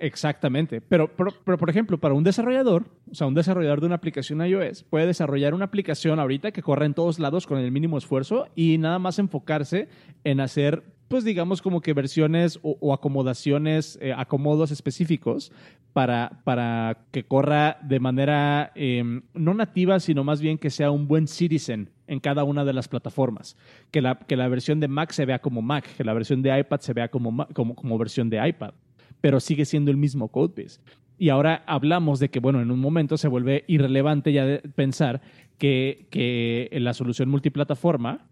Exactamente. 0.00 0.80
Pero, 0.80 1.14
pero, 1.14 1.30
pero, 1.44 1.58
por 1.58 1.68
ejemplo, 1.68 1.98
para 1.98 2.14
un 2.14 2.24
desarrollador, 2.24 2.86
o 3.10 3.14
sea, 3.14 3.26
un 3.26 3.34
desarrollador 3.34 3.80
de 3.80 3.86
una 3.86 3.96
aplicación 3.96 4.44
iOS 4.44 4.82
puede 4.82 5.06
desarrollar 5.06 5.52
una 5.52 5.66
aplicación 5.66 6.18
ahorita 6.18 6.52
que 6.52 6.62
corra 6.62 6.86
en 6.86 6.94
todos 6.94 7.18
lados 7.18 7.46
con 7.46 7.58
el 7.58 7.70
mínimo 7.70 7.98
esfuerzo 7.98 8.48
y 8.56 8.78
nada 8.78 8.98
más 8.98 9.18
enfocarse 9.18 9.88
en 10.24 10.40
hacer, 10.40 10.82
pues 11.08 11.22
digamos, 11.22 11.60
como 11.60 11.82
que 11.82 11.92
versiones 11.92 12.58
o, 12.62 12.94
acomodaciones, 12.94 13.98
eh, 14.00 14.14
acomodos 14.16 14.70
específicos 14.70 15.52
para, 15.92 16.40
para 16.44 17.04
que 17.10 17.24
corra 17.24 17.78
de 17.82 18.00
manera 18.00 18.72
eh, 18.76 19.20
no 19.34 19.52
nativa, 19.52 20.00
sino 20.00 20.24
más 20.24 20.40
bien 20.40 20.56
que 20.56 20.70
sea 20.70 20.90
un 20.90 21.08
buen 21.08 21.28
citizen 21.28 21.90
en 22.06 22.20
cada 22.20 22.44
una 22.44 22.64
de 22.64 22.72
las 22.72 22.88
plataformas. 22.88 23.54
Que 23.90 24.00
la, 24.00 24.14
que 24.14 24.36
la 24.36 24.48
versión 24.48 24.80
de 24.80 24.88
Mac 24.88 25.12
se 25.12 25.26
vea 25.26 25.40
como 25.40 25.60
Mac, 25.60 25.94
que 25.94 26.04
la 26.04 26.14
versión 26.14 26.40
de 26.40 26.58
iPad 26.58 26.80
se 26.80 26.94
vea 26.94 27.08
como, 27.08 27.46
como 27.48 27.98
versión 27.98 28.30
de 28.30 28.48
iPad 28.48 28.72
pero 29.20 29.40
sigue 29.40 29.64
siendo 29.64 29.90
el 29.90 29.96
mismo 29.96 30.28
codebase. 30.28 30.80
Y 31.18 31.28
ahora 31.28 31.62
hablamos 31.66 32.18
de 32.18 32.30
que, 32.30 32.40
bueno, 32.40 32.62
en 32.62 32.70
un 32.70 32.80
momento 32.80 33.18
se 33.18 33.28
vuelve 33.28 33.64
irrelevante 33.66 34.32
ya 34.32 34.46
de 34.46 34.58
pensar 34.60 35.20
que, 35.58 36.06
que 36.10 36.70
la 36.80 36.94
solución 36.94 37.28
multiplataforma, 37.28 38.26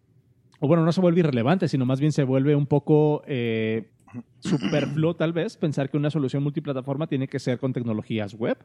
o 0.60 0.68
bueno, 0.68 0.84
no 0.84 0.92
se 0.92 1.00
vuelve 1.00 1.20
irrelevante, 1.20 1.68
sino 1.68 1.84
más 1.84 2.00
bien 2.00 2.12
se 2.12 2.24
vuelve 2.24 2.56
un 2.56 2.66
poco 2.66 3.22
eh, 3.26 3.90
superfluo 4.40 5.14
tal 5.14 5.32
vez 5.32 5.56
pensar 5.56 5.90
que 5.90 5.96
una 5.96 6.10
solución 6.10 6.42
multiplataforma 6.42 7.06
tiene 7.06 7.28
que 7.28 7.38
ser 7.38 7.58
con 7.58 7.72
tecnologías 7.72 8.34
web, 8.34 8.56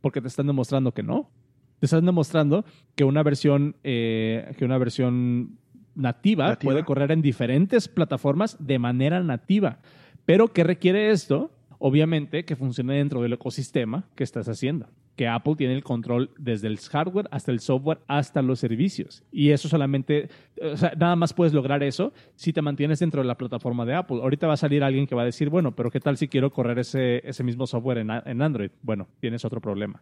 porque 0.00 0.20
te 0.20 0.28
están 0.28 0.46
demostrando 0.46 0.92
que 0.92 1.02
no. 1.02 1.30
Te 1.78 1.86
están 1.86 2.06
demostrando 2.06 2.64
que 2.96 3.04
una 3.04 3.22
versión, 3.22 3.76
eh, 3.84 4.54
que 4.56 4.64
una 4.64 4.78
versión 4.78 5.58
nativa, 5.94 6.48
Nativa. 6.48 6.72
puede 6.72 6.84
correr 6.84 7.12
en 7.12 7.22
diferentes 7.22 7.88
plataformas 7.88 8.56
de 8.58 8.78
manera 8.78 9.22
nativa. 9.22 9.78
Pero 10.24 10.48
¿qué 10.48 10.64
requiere 10.64 11.10
esto? 11.10 11.50
Obviamente 11.80 12.44
que 12.44 12.56
funcione 12.56 12.94
dentro 12.96 13.22
del 13.22 13.32
ecosistema 13.34 14.08
que 14.16 14.24
estás 14.24 14.48
haciendo. 14.48 14.88
Que 15.14 15.26
Apple 15.28 15.54
tiene 15.56 15.74
el 15.74 15.82
control 15.82 16.30
desde 16.38 16.68
el 16.68 16.78
hardware 16.78 17.28
hasta 17.32 17.50
el 17.52 17.58
software 17.60 17.98
hasta 18.06 18.40
los 18.42 18.58
servicios. 18.60 19.24
Y 19.32 19.50
eso 19.50 19.68
solamente, 19.68 20.28
o 20.62 20.76
sea, 20.76 20.92
nada 20.96 21.16
más 21.16 21.32
puedes 21.32 21.52
lograr 21.52 21.82
eso 21.82 22.12
si 22.36 22.52
te 22.52 22.62
mantienes 22.62 23.00
dentro 23.00 23.20
de 23.22 23.26
la 23.28 23.36
plataforma 23.36 23.84
de 23.84 23.94
Apple. 23.94 24.18
Ahorita 24.22 24.46
va 24.46 24.54
a 24.54 24.56
salir 24.56 24.82
alguien 24.84 25.06
que 25.06 25.14
va 25.16 25.22
a 25.22 25.24
decir, 25.24 25.50
bueno, 25.50 25.74
pero 25.74 25.90
¿qué 25.90 25.98
tal 26.00 26.16
si 26.16 26.28
quiero 26.28 26.50
correr 26.52 26.78
ese, 26.78 27.26
ese 27.28 27.42
mismo 27.44 27.66
software 27.66 27.98
en, 27.98 28.10
en 28.10 28.42
Android? 28.42 28.70
Bueno, 28.82 29.08
tienes 29.20 29.44
otro 29.44 29.60
problema, 29.60 30.00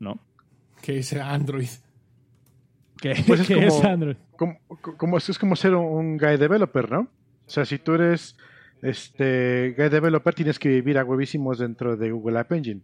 ¿no? 0.00 0.18
Que 0.82 0.92
dice 0.94 1.20
Android. 1.20 1.68
¿Qué, 3.00 3.14
Pues 3.26 3.40
es 3.40 3.46
qué 3.48 3.54
como- 3.54 3.66
es 3.68 3.84
Android? 3.84 4.16
como, 4.36 4.58
como, 4.96 5.18
es 5.18 5.38
como 5.38 5.54
ser 5.56 5.74
un, 5.74 5.84
un 5.84 6.18
guy 6.18 6.36
developer, 6.36 6.90
¿no? 6.90 7.00
O 7.00 7.50
sea, 7.50 7.64
si 7.64 7.78
tú 7.78 7.94
eres 7.94 8.36
este 8.82 9.74
guy 9.76 9.88
developer, 9.88 10.34
tienes 10.34 10.58
que 10.58 10.68
vivir 10.68 10.98
a 10.98 11.04
huevísimos 11.04 11.58
dentro 11.58 11.96
de 11.96 12.10
Google 12.10 12.38
App 12.38 12.52
Engine. 12.52 12.80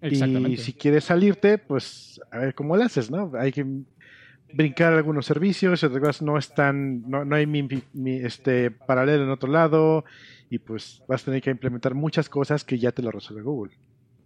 Exactamente. 0.00 0.50
Y 0.50 0.56
si 0.58 0.72
quieres 0.72 1.04
salirte, 1.04 1.58
pues 1.58 2.20
a 2.30 2.38
ver 2.38 2.54
cómo 2.54 2.76
lo 2.76 2.84
haces, 2.84 3.10
¿no? 3.10 3.32
Hay 3.38 3.50
que 3.52 3.64
brincar 4.52 4.92
algunos 4.92 5.26
servicios, 5.26 5.82
otras 5.84 6.00
cosas 6.00 6.22
no 6.22 6.36
están, 6.36 7.08
no, 7.08 7.24
no 7.24 7.36
hay 7.36 7.46
mi, 7.46 7.66
mi, 7.92 8.16
este 8.16 8.70
paralelo 8.70 9.24
en 9.24 9.30
otro 9.30 9.50
lado, 9.50 10.04
y 10.50 10.58
pues 10.58 11.02
vas 11.08 11.22
a 11.22 11.26
tener 11.26 11.40
que 11.42 11.50
implementar 11.50 11.94
muchas 11.94 12.28
cosas 12.28 12.64
que 12.64 12.78
ya 12.78 12.90
te 12.92 13.00
lo 13.02 13.10
resuelve 13.10 13.42
Google. 13.42 13.72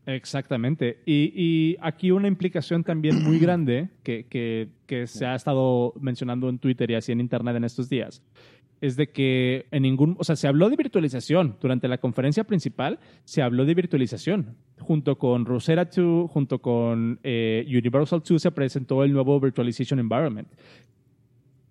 Exactamente. 0.07 0.99
Y, 1.07 1.33
y 1.35 1.77
aquí 1.81 2.11
una 2.11 2.29
implicación 2.29 2.85
también 2.85 3.23
muy 3.23 3.39
grande 3.39 3.89
que, 4.03 4.27
que- 4.27 4.69
que 4.87 5.07
se 5.07 5.25
ha 5.25 5.35
estado 5.35 5.95
mencionando 5.99 6.49
en 6.51 6.59
Twitter 6.59 6.91
y 6.91 6.95
así 6.95 7.11
en 7.13 7.21
Internet 7.21 7.57
en 7.57 7.65
estos 7.65 7.89
días 7.89 8.23
es 8.87 8.97
de 8.97 9.09
que 9.09 9.67
en 9.71 9.83
ningún, 9.83 10.15
o 10.19 10.25
sea, 10.25 10.37
se 10.37 10.47
habló 10.47 10.69
de 10.69 10.77
virtualización 10.77 11.57
durante 11.59 11.89
la 11.89 11.99
conferencia 11.99 12.45
principal, 12.45 12.99
se 13.25 13.41
habló 13.41 13.65
de 13.65 13.75
virtualización. 13.75 14.57
Junto 14.79 15.17
con 15.17 15.47
Rosetta 15.47 15.87
2, 15.87 16.31
junto 16.31 16.61
con 16.61 17.19
eh, 17.23 17.65
Universal 17.67 18.23
2 18.29 18.43
se 18.43 18.51
presentó 18.51 19.03
el 19.03 19.13
nuevo 19.13 19.41
Virtualization 19.41 19.99
Environment. 20.01 20.49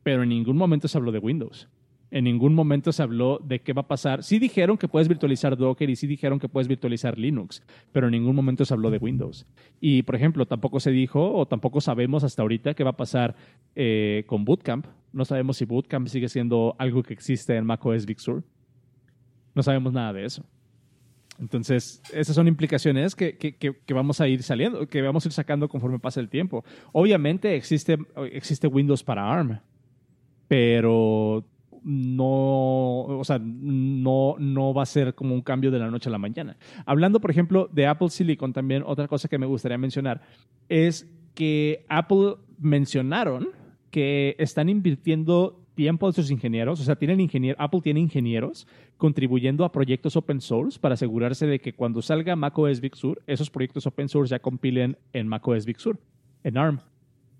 Pero 0.01 0.23
en 0.23 0.29
ningún 0.29 0.57
momento 0.57 0.87
se 0.87 0.97
habló 0.97 1.11
de 1.11 1.19
Windows. 1.19 1.69
En 2.15 2.25
ningún 2.25 2.53
momento 2.53 2.91
se 2.91 3.01
habló 3.01 3.39
de 3.43 3.61
qué 3.61 3.73
va 3.73 3.81
a 3.81 3.87
pasar. 3.87 4.21
Sí 4.23 4.37
dijeron 4.37 4.77
que 4.77 4.87
puedes 4.87 5.07
virtualizar 5.07 5.57
Docker 5.57 5.89
y 5.89 5.95
sí 5.95 6.05
dijeron 6.05 6.37
que 6.39 6.47
puedes 6.47 6.67
virtualizar 6.67 7.17
Linux, 7.17 7.63
pero 7.91 8.05
en 8.07 8.11
ningún 8.11 8.35
momento 8.35 8.65
se 8.65 8.73
habló 8.75 8.91
de 8.91 8.99
Windows. 8.99 9.47
Y, 9.81 10.03
por 10.03 10.15
ejemplo, 10.15 10.45
tampoco 10.45 10.79
se 10.79 10.91
dijo 10.91 11.33
o 11.33 11.47
tampoco 11.47 11.81
sabemos 11.81 12.23
hasta 12.23 12.43
ahorita 12.43 12.75
qué 12.75 12.83
va 12.83 12.91
a 12.91 12.97
pasar 12.97 13.35
eh, 13.75 14.25
con 14.27 14.45
Bootcamp. 14.45 14.85
No 15.11 15.25
sabemos 15.25 15.57
si 15.57 15.65
Bootcamp 15.65 16.07
sigue 16.07 16.29
siendo 16.29 16.75
algo 16.77 17.01
que 17.01 17.13
existe 17.13 17.55
en 17.57 17.65
macOS 17.65 18.05
Big 18.05 18.19
Sur. 18.19 18.43
No 19.55 19.63
sabemos 19.63 19.91
nada 19.91 20.13
de 20.13 20.25
eso. 20.25 20.45
Entonces, 21.39 21.99
esas 22.13 22.35
son 22.35 22.47
implicaciones 22.47 23.15
que, 23.15 23.37
que- 23.37 23.55
que- 23.55 23.93
vamos 23.95 24.21
a 24.21 24.27
ir 24.27 24.43
saliendo, 24.43 24.85
que 24.87 25.01
vamos 25.01 25.25
a 25.25 25.29
ir 25.29 25.33
sacando 25.33 25.67
conforme 25.67 25.97
pasa 25.97 26.19
el 26.19 26.29
tiempo. 26.29 26.63
Obviamente 26.91 27.55
existe, 27.55 27.97
existe 28.31 28.67
Windows 28.67 29.03
para 29.03 29.31
ARM, 29.33 29.59
pero 30.47 31.43
no, 31.83 33.03
o 33.03 33.23
sea, 33.23 33.39
no, 33.39 34.35
no 34.39 34.73
va 34.73 34.83
a 34.83 34.85
ser 34.87 35.15
como 35.15 35.35
un 35.35 35.41
cambio 35.41 35.71
de 35.71 35.79
la 35.79 35.89
noche 35.89 36.09
a 36.09 36.11
la 36.11 36.17
mañana. 36.17 36.57
Hablando, 36.85 37.19
por 37.19 37.31
ejemplo, 37.31 37.69
de 37.71 37.87
Apple 37.87 38.09
Silicon, 38.09 38.53
también 38.53 38.83
otra 38.85 39.07
cosa 39.07 39.27
que 39.27 39.37
me 39.37 39.45
gustaría 39.45 39.77
mencionar 39.77 40.21
es 40.69 41.09
que 41.33 41.85
Apple 41.89 42.35
mencionaron 42.59 43.49
que 43.91 44.35
están 44.39 44.69
invirtiendo 44.69 45.59
tiempo 45.75 46.07
de 46.07 46.13
sus 46.13 46.31
ingenieros, 46.31 46.79
o 46.79 46.83
sea, 46.83 46.95
tienen 46.95 47.19
ingenier 47.19 47.55
Apple 47.57 47.81
tiene 47.81 47.99
ingenieros 47.99 48.67
contribuyendo 48.97 49.65
a 49.65 49.71
proyectos 49.71 50.15
open 50.15 50.39
source 50.39 50.79
para 50.79 50.93
asegurarse 50.93 51.47
de 51.47 51.59
que 51.59 51.73
cuando 51.73 52.01
salga 52.01 52.35
macOS 52.35 52.79
Big 52.79 52.95
Sur, 52.95 53.21
esos 53.27 53.49
proyectos 53.49 53.87
open 53.87 54.07
source 54.07 54.31
ya 54.31 54.39
compilen 54.39 54.97
en 55.13 55.27
macOS 55.27 55.65
Big 55.65 55.79
Sur, 55.79 55.99
en 56.43 56.57
ARM. 56.57 56.79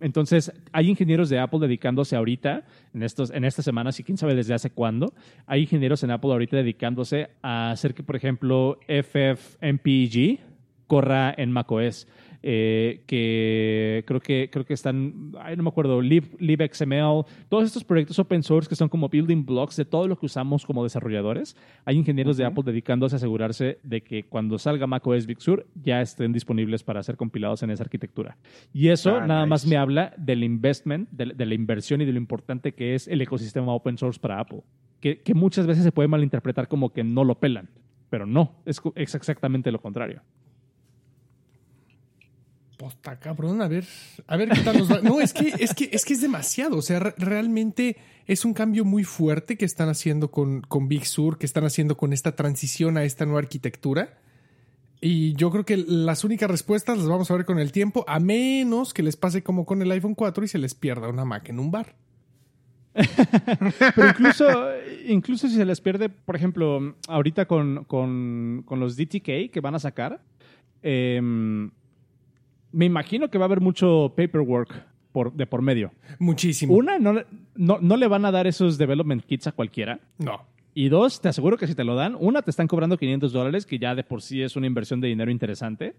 Entonces, 0.04 0.51
hay 0.74 0.89
ingenieros 0.89 1.30
de 1.30 1.39
Apple 1.39 1.60
dedicándose 1.62 2.18
ahorita, 2.18 2.66
en, 2.93 3.04
estos, 3.04 3.32
en 3.32 3.45
estas 3.45 3.64
semanas, 3.64 3.97
y 4.01 4.04
quién 4.04 4.18
sabe 4.18 4.36
desde 4.36 4.54
hace 4.54 4.70
cuándo, 4.70 5.14
hay 5.47 5.62
ingenieros 5.62 6.04
en 6.04 6.12
Apple 6.12 6.32
ahorita 6.32 6.58
dedicándose 6.58 7.30
a 7.41 7.72
hacer 7.72 7.93
que, 7.93 8.04
por 8.04 8.18
ejemplo, 8.18 8.80
FFmpeg 8.89 10.41
corra 10.88 11.34
en 11.38 11.54
macOS. 11.54 12.06
Eh, 12.46 13.04
que 13.08 14.04
creo 14.06 14.20
que 14.20 14.50
creo 14.52 14.66
que 14.66 14.74
están, 14.74 15.32
ay, 15.39 15.56
no 15.56 15.64
me 15.64 15.70
acuerdo, 15.70 16.02
Lib, 16.02 16.36
LibXML, 16.39 17.24
todos 17.48 17.64
estos 17.64 17.86
proyectos 17.86 18.20
open 18.20 18.44
source 18.44 18.68
que 18.68 18.76
son 18.76 18.89
como 18.89 19.08
building 19.08 19.46
blocks 19.46 19.78
de 19.78 19.86
todo 19.86 20.10
lo 20.10 20.18
que 20.18 20.26
usamos 20.26 20.66
como 20.66 20.84
desarrolladores. 20.84 21.56
Hay 21.86 21.96
ingenieros 21.98 22.36
de 22.36 22.44
Ujú. 22.44 22.52
Apple 22.52 22.72
dedicándose 22.74 23.16
a 23.16 23.18
asegurarse 23.18 23.80
de 23.84 24.02
que 24.02 24.24
cuando 24.26 24.60
salga 24.60 24.88
macOS 24.88 25.26
Big 25.26 25.39
Sur 25.39 25.66
ya 25.82 26.02
estén 26.02 26.34
disponibles 26.34 26.84
para 26.84 27.02
ser 27.02 27.16
compilados 27.16 27.64
en 27.64 27.70
esa 27.72 27.84
arquitectura. 27.84 28.38
Y 28.74 28.89
eso 28.89 29.16
Ah, 29.16 29.26
nada 29.26 29.46
más 29.46 29.64
nice. 29.64 29.74
me 29.74 29.78
habla 29.78 30.14
del 30.18 30.44
investment, 30.44 31.10
de, 31.12 31.28
de 31.28 31.46
la 31.46 31.54
inversión 31.54 32.02
y 32.02 32.06
de 32.06 32.12
lo 32.12 32.18
importante 32.18 32.74
que 32.74 32.94
es 32.94 33.08
el 33.08 33.22
ecosistema 33.22 33.74
open 33.74 33.98
source 33.98 34.20
para 34.20 34.39
Apple. 34.41 34.64
Que, 35.00 35.20
que 35.22 35.34
muchas 35.34 35.66
veces 35.66 35.84
se 35.86 35.91
puede 35.94 36.10
malinterpretar 36.10 36.68
como 36.68 36.91
que 36.91 37.06
no 37.06 37.24
lo 37.24 37.36
pelan, 37.39 37.70
pero 38.10 38.26
no, 38.26 38.56
es, 38.66 38.82
es 38.96 39.16
exactamente 39.16 39.72
lo 39.72 39.82
contrario. 39.82 40.22
Pues 42.84 42.96
está 42.96 43.18
cabrón, 43.18 43.62
a 43.62 43.68
ver, 43.70 43.86
a 44.28 44.36
ver 44.36 44.50
qué 44.50 44.60
tal 44.60 44.78
nos 44.78 44.92
va. 44.92 45.00
No, 45.02 45.22
es 45.22 45.32
que, 45.34 45.54
es 45.58 45.74
que, 45.74 45.90
es 45.94 46.04
que 46.04 46.14
es 46.14 46.22
demasiado. 46.22 46.76
O 46.78 46.82
sea, 46.82 47.00
re- 47.00 47.14
realmente 47.18 47.96
es 48.28 48.44
un 48.44 48.54
cambio 48.54 48.84
muy 48.84 49.06
fuerte 49.06 49.56
que 49.58 49.64
están 49.64 49.88
haciendo 49.88 50.32
con, 50.32 50.60
con 50.62 50.90
Big 50.90 51.06
Sur, 51.06 51.38
que 51.38 51.46
están 51.46 51.64
haciendo 51.64 51.96
con 51.96 52.12
esta 52.12 52.36
transición 52.36 52.98
a 52.98 53.06
esta 53.06 53.24
nueva 53.26 53.40
arquitectura. 53.40 54.18
Y 55.00 55.34
yo 55.36 55.50
creo 55.50 55.64
que 55.66 55.78
las 55.78 56.26
únicas 56.26 56.52
respuestas 56.52 56.98
las 56.98 57.08
vamos 57.08 57.32
a 57.32 57.36
ver 57.36 57.46
con 57.46 57.58
el 57.58 57.72
tiempo, 57.72 58.04
a 58.06 58.20
menos 58.20 58.94
que 58.94 59.02
les 59.04 59.16
pase 59.16 59.44
como 59.44 59.66
con 59.66 59.82
el 59.82 59.90
iPhone 59.92 60.16
4 60.16 60.44
y 60.44 60.48
se 60.50 60.58
les 60.58 60.76
pierda 60.76 61.08
una 61.08 61.24
Mac 61.24 61.48
en 61.48 61.60
un 61.60 61.72
bar. 61.72 61.96
Pero 62.94 64.10
incluso, 64.10 64.46
incluso 65.08 65.48
si 65.48 65.56
se 65.56 65.66
les 65.66 65.80
pierde, 65.82 66.10
por 66.10 66.36
ejemplo, 66.36 66.96
ahorita 67.08 67.46
con, 67.48 67.86
con- 67.86 68.64
con 68.66 68.80
los 68.82 68.98
DTK 68.98 69.52
que 69.52 69.60
van 69.62 69.76
a 69.76 69.80
sacar, 69.80 70.22
em, 70.82 71.72
me 72.74 72.86
imagino 72.86 73.30
que 73.30 73.38
va 73.38 73.45
a 73.45 73.47
haber 73.47 73.61
mucho 73.61 74.13
paperwork 74.17 74.74
por, 75.13 75.32
de 75.34 75.45
por 75.45 75.61
medio. 75.61 75.91
Muchísimo. 76.19 76.74
Una, 76.74 76.99
no, 76.99 77.13
le- 77.13 77.26
no, 77.55 77.78
no 77.80 77.95
le 77.97 78.07
van 78.07 78.26
a 78.26 78.32
dar 78.32 78.47
esos 78.47 78.78
development 78.78 79.24
kits 79.24 79.47
a 79.47 79.51
cualquiera. 79.53 79.99
No. 80.17 80.41
Y 80.74 80.89
dos, 80.89 81.21
te 81.21 81.30
aseguro 81.30 81.55
que 81.57 81.67
si 81.67 81.76
te 81.76 81.84
lo 81.84 81.93
dan, 81.95 82.17
una, 82.19 82.41
te 82.41 82.49
están 82.49 82.67
cobrando 82.67 82.97
500 82.97 83.32
dólares, 83.32 83.65
que 83.67 83.78
ya 83.78 83.93
de 83.95 84.03
por 84.03 84.21
sí 84.24 84.41
es 84.41 84.55
una 84.55 84.65
inversión 84.67 84.99
de 85.01 85.07
dinero 85.07 85.30
interesante. 85.30 85.93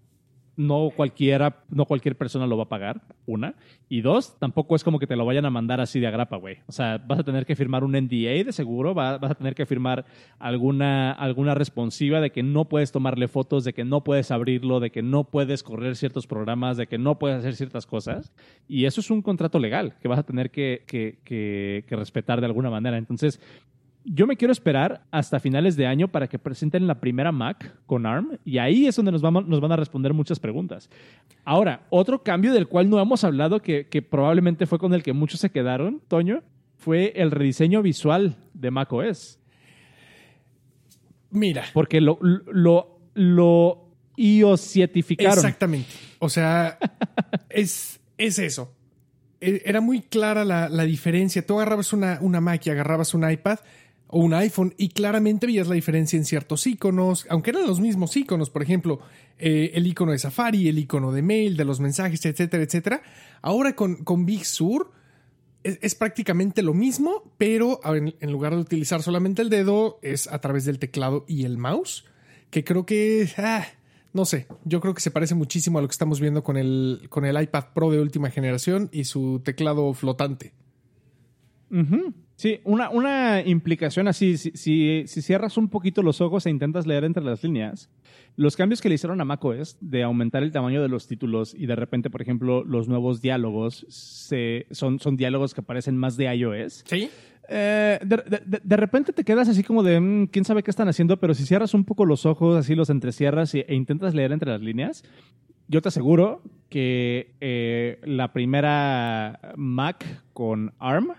No 0.57 0.89
cualquiera, 0.95 1.63
no 1.69 1.85
cualquier 1.85 2.15
persona 2.15 2.47
lo 2.47 2.55
va 2.57 2.63
a 2.63 2.69
pagar, 2.69 3.01
una. 3.25 3.55
Y 3.89 4.01
dos, 4.01 4.37
tampoco 4.39 4.75
es 4.75 4.83
como 4.83 4.99
que 4.99 5.07
te 5.07 5.15
lo 5.15 5.25
vayan 5.25 5.45
a 5.45 5.49
mandar 5.49 5.81
así 5.81 5.99
de 5.99 6.07
agrapa, 6.07 6.37
güey. 6.37 6.57
O 6.67 6.71
sea, 6.71 6.97
vas 6.97 7.19
a 7.19 7.23
tener 7.23 7.45
que 7.45 7.55
firmar 7.55 7.83
un 7.83 7.91
NDA 7.95 8.43
de 8.43 8.51
seguro, 8.53 8.95
va- 8.95 9.17
vas 9.17 9.31
a 9.31 9.35
tener 9.35 9.53
que 9.55 9.65
firmar 9.65 10.05
alguna, 10.39 11.11
alguna 11.11 11.55
responsiva 11.55 12.21
de 12.21 12.31
que 12.31 12.43
no 12.43 12.65
puedes 12.65 12.91
tomarle 12.91 13.27
fotos, 13.27 13.63
de 13.63 13.73
que 13.73 13.83
no 13.83 14.03
puedes 14.03 14.31
abrirlo, 14.31 14.79
de 14.79 14.91
que 14.91 15.01
no 15.01 15.25
puedes 15.25 15.63
correr 15.63 15.95
ciertos 15.95 16.27
programas, 16.27 16.77
de 16.77 16.87
que 16.87 16.97
no 16.97 17.19
puedes 17.19 17.37
hacer 17.39 17.55
ciertas 17.55 17.85
cosas. 17.85 18.31
Y 18.67 18.85
eso 18.85 19.01
es 19.01 19.09
un 19.11 19.21
contrato 19.21 19.59
legal 19.59 19.95
que 20.01 20.07
vas 20.07 20.19
a 20.19 20.23
tener 20.23 20.51
que- 20.51 20.83
que- 20.87 21.17
que 21.25 21.95
respetar 21.95 22.39
de 22.39 22.45
alguna 22.47 22.69
manera. 22.69 22.97
Entonces, 22.97 23.41
yo 24.05 24.27
me 24.27 24.37
quiero 24.37 24.51
esperar 24.51 25.03
hasta 25.11 25.39
finales 25.39 25.75
de 25.75 25.87
año 25.87 26.07
para 26.07 26.27
que 26.27 26.37
presenten 26.39 26.85
la 26.87 26.99
primera 26.99 27.31
Mac 27.31 27.75
con 27.85 28.05
ARM 28.05 28.37
y 28.45 28.59
ahí 28.59 28.85
es 28.85 28.95
donde 28.95 29.11
nos, 29.11 29.21
vamos, 29.21 29.47
nos 29.47 29.59
van 29.59 29.71
a 29.71 29.75
responder 29.75 30.13
muchas 30.13 30.39
preguntas. 30.39 30.89
Ahora, 31.43 31.81
otro 31.89 32.21
cambio 32.23 32.53
del 32.53 32.67
cual 32.67 32.89
no 32.89 32.99
hemos 33.01 33.23
hablado, 33.23 33.61
que, 33.61 33.87
que 33.87 34.01
probablemente 34.01 34.67
fue 34.67 34.77
con 34.79 34.93
el 34.93 35.01
que 35.03 35.13
muchos 35.13 35.39
se 35.39 35.49
quedaron, 35.49 36.01
Toño, 36.07 36.43
fue 36.77 37.13
el 37.15 37.31
rediseño 37.31 37.81
visual 37.81 38.35
de 38.53 38.69
macOS. 38.71 39.39
Mira. 41.31 41.65
Porque 41.73 41.99
lo, 41.99 42.19
lo, 42.21 42.99
lo 43.15 43.89
iOSietificaron. 44.17 45.33
Exactamente. 45.33 45.89
O 46.19 46.29
sea, 46.29 46.77
es, 47.49 47.99
es 48.17 48.39
eso. 48.39 48.73
E- 49.41 49.63
Era 49.65 49.81
muy 49.81 50.01
clara 50.01 50.45
la, 50.45 50.69
la 50.69 50.83
diferencia. 50.83 51.45
Tú 51.45 51.55
agarrabas 51.59 51.91
una, 51.93 52.19
una 52.21 52.39
Mac 52.39 52.65
y 52.65 52.69
agarrabas 52.69 53.13
un 53.13 53.29
iPad 53.29 53.59
o 54.07 54.19
un 54.19 54.33
iPhone 54.33 54.73
y 54.77 54.89
claramente 54.89 55.47
veías 55.47 55.67
la 55.67 55.75
diferencia 55.75 56.17
en 56.17 56.25
ciertos 56.25 56.67
iconos, 56.67 57.25
aunque 57.29 57.51
eran 57.51 57.65
los 57.65 57.79
mismos 57.79 58.15
iconos, 58.15 58.49
por 58.49 58.61
ejemplo, 58.61 58.99
eh, 59.39 59.71
el 59.73 59.87
icono 59.87 60.11
de 60.11 60.19
Safari, 60.19 60.67
el 60.67 60.79
icono 60.79 61.11
de 61.11 61.21
mail, 61.21 61.57
de 61.57 61.65
los 61.65 61.79
mensajes, 61.79 62.25
etcétera, 62.25 62.63
etcétera. 62.63 63.01
Ahora 63.41 63.75
con, 63.75 64.03
con 64.03 64.25
Big 64.25 64.45
Sur 64.45 64.91
es, 65.65 65.95
prácticamente 65.95 66.61
lo 66.61 66.73
mismo, 66.73 67.23
pero 67.37 67.79
en, 67.83 68.31
lugar 68.31 68.53
de 68.53 68.61
utilizar 68.61 69.01
solamente 69.01 69.41
el 69.41 69.49
dedo, 69.49 69.99
es 70.03 70.27
a 70.27 70.39
través 70.39 70.65
del 70.65 70.77
teclado 70.77 71.25
y 71.27 71.43
el 71.43 71.57
mouse, 71.57 72.05
que 72.51 72.63
creo 72.63 72.85
que, 72.85 73.27
ah, 73.37 73.65
no 74.13 74.25
sé, 74.25 74.45
yo 74.63 74.79
creo 74.79 74.93
que 74.93 75.01
se 75.01 75.09
parece 75.09 75.33
muchísimo 75.33 75.79
a 75.79 75.81
lo 75.81 75.87
que 75.87 75.93
estamos 75.93 76.19
viendo 76.19 76.43
con 76.43 76.57
el, 76.57 77.07
con 77.09 77.25
el 77.25 77.41
iPad 77.41 77.65
Pro 77.73 77.89
de 77.89 77.99
última 77.99 78.29
generación 78.29 78.89
y 78.91 79.05
su 79.05 79.41
teclado 79.43 79.91
flotante. 79.95 80.53
Ujú. 81.71 82.13
Sí, 82.37 82.59
una, 82.65 82.89
una 82.89 83.41
implicación 83.45 84.07
así, 84.09 84.37
si, 84.37 84.51
si, 84.51 85.03
si 85.07 85.21
cierras 85.21 85.57
un 85.57 85.69
poquito 85.69 86.01
los 86.01 86.19
ojos 86.19 86.45
e 86.45 86.49
intentas 86.49 86.85
leer 86.85 87.05
entre 87.05 87.23
las 87.23 87.41
líneas, 87.43 87.89
los 88.35 88.57
cambios 88.57 88.81
que 88.81 88.89
le 88.89 88.95
hicieron 88.95 89.21
a 89.21 89.25
macOS 89.25 89.77
de 89.79 90.03
aumentar 90.03 90.43
el 90.43 90.51
tamaño 90.51 90.81
de 90.81 90.89
los 90.89 91.07
títulos 91.07 91.55
y 91.57 91.65
de 91.65 91.75
repente, 91.77 92.09
por 92.09 92.21
ejemplo, 92.21 92.65
los 92.65 92.89
nuevos 92.89 93.21
diálogos 93.21 93.85
se, 93.87 94.65
son, 94.71 94.99
son 94.99 95.15
diálogos 95.15 95.53
que 95.53 95.61
parecen 95.61 95.95
más 95.97 96.17
de 96.17 96.25
iOS. 96.35 96.83
¿Sí? 96.85 97.09
Eh, 97.47 97.99
de, 98.03 98.17
de- 98.45 98.61
de 98.61 98.75
repente 98.77 99.13
te 99.13 99.23
quedas 99.23 99.47
así 99.47 99.63
como 99.63 99.81
de, 99.83 99.99
"Mm, 100.01 100.27
quién 100.27 100.43
sabe 100.43 100.61
qué 100.63 100.71
están 100.71 100.89
haciendo, 100.89 101.17
pero 101.17 101.33
si 101.35 101.45
cierras 101.45 101.73
un 101.73 101.85
poco 101.85 102.03
los 102.03 102.25
ojos, 102.25 102.57
así 102.57 102.75
los 102.75 102.89
entrecierras 102.89 103.53
y- 103.55 103.59
e 103.65 103.75
intentas 103.75 104.13
leer 104.13 104.31
entre 104.33 104.51
las 104.51 104.61
líneas, 104.61 105.03
yo 105.69 105.81
te 105.81 105.87
aseguro 105.87 106.41
que 106.69 107.35
eh, 107.39 107.99
la 108.03 108.33
primera 108.33 109.39
Mac 109.55 110.03
con 110.33 110.73
ARM, 110.79 111.11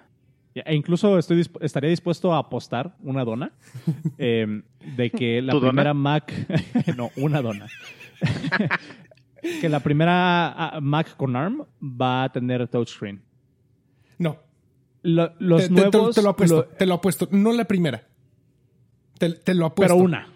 e 0.65 0.75
incluso 0.75 1.19
estoy 1.19 1.39
disp- 1.43 1.59
estaría 1.61 1.91
dispuesto 1.91 2.33
a 2.35 2.39
apostar 2.39 2.97
una 3.03 3.25
dona, 3.25 3.53
eh, 4.19 4.63
de 4.97 5.11
que 5.11 5.43
la 5.43 5.59
primera 5.59 5.93
Mac, 5.95 6.33
no, 6.97 7.11
una 7.17 7.43
dona, 7.43 7.67
que 9.61 9.69
la 9.69 9.81
primera 9.81 10.49
ah, 10.53 10.81
Mac 10.81 11.17
con 11.17 11.37
ARM 11.37 11.65
va 11.83 12.25
a 12.25 12.33
tener 12.33 12.67
touchscreen. 12.69 13.23
No. 14.19 14.39
Lo- 15.03 15.33
los 15.39 15.63
te, 15.63 15.69
te- 15.69 15.75
te- 15.75 15.81
nuevos... 15.99 16.15
te 16.15 16.23
lo 16.23 16.31
apuesto, 16.31 16.57
lo- 16.57 16.65
te 16.65 16.87
lo 16.87 16.95
apuesto. 16.95 17.29
No 17.31 17.53
la 17.53 17.65
primera. 17.65 18.03
Te, 19.19 19.31
te 19.31 19.55
lo 19.55 19.67
apuesto. 19.67 19.95
pero 19.95 20.05
una. 20.05 20.29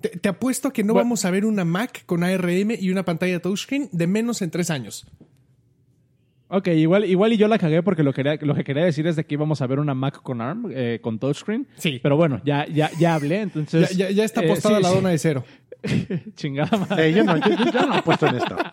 Te, 0.00 0.08
te 0.08 0.28
apuesto 0.28 0.68
a 0.68 0.72
que 0.72 0.82
no 0.82 0.94
Bueno. 0.94 1.04
vamos 1.06 1.24
a 1.24 1.30
ver 1.30 1.44
una 1.44 1.64
Mac 1.64 2.04
con 2.06 2.24
ARM 2.24 2.70
y 2.80 2.90
una 2.90 3.04
pantalla 3.04 3.40
touchscreen 3.40 3.88
de 3.92 4.06
menos 4.06 4.42
en 4.42 4.50
tres 4.50 4.70
años. 4.70 5.06
Ok, 6.52 6.66
igual, 6.68 7.04
igual 7.04 7.32
y 7.32 7.36
yo 7.36 7.46
la 7.46 7.58
cagué 7.58 7.80
porque 7.82 8.02
lo, 8.02 8.12
quería, 8.12 8.36
lo 8.40 8.54
que 8.56 8.64
quería 8.64 8.84
decir 8.84 9.06
es 9.06 9.14
de 9.14 9.24
que 9.24 9.34
íbamos 9.34 9.62
a 9.62 9.66
ver 9.68 9.78
una 9.78 9.94
Mac 9.94 10.20
con 10.20 10.40
ARM, 10.40 10.70
eh, 10.74 10.98
con 11.00 11.18
touchscreen. 11.20 11.68
Sí. 11.76 12.00
Pero 12.02 12.16
bueno, 12.16 12.40
ya, 12.44 12.66
ya, 12.66 12.90
ya 12.98 13.14
hablé, 13.14 13.40
entonces... 13.42 13.96
ya- 13.96 14.10
ya 14.10 14.24
está 14.24 14.42
eh, 14.42 14.46
apostada 14.50 14.78
sí, 14.78 14.82
la 14.82 14.88
sí. 14.88 14.94
dona 14.96 15.08
de 15.10 15.18
cero. 15.18 15.44
Chingada 16.34 16.76
madre. 16.76 17.08
Eh, 17.08 17.12
yo 17.14 17.22
no, 17.24 17.36
yo, 17.36 17.50
yo- 17.56 17.70
yo 17.72 17.86
no 17.86 17.94
apuesto 17.94 18.26
en 18.26 18.36
esto. 18.36 18.56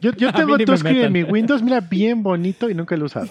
Yo, 0.00 0.12
tengo 0.32 0.56
ni 0.56 0.62
me 0.62 0.64
touchscreen 0.64 1.04
en 1.04 1.12
mi 1.12 1.22
Windows, 1.22 1.62
mira, 1.62 1.80
bien 1.80 2.22
bonito 2.22 2.68
y 2.70 2.74
nunca 2.74 2.96
lo 2.96 3.02
he 3.02 3.06
usado. 3.06 3.28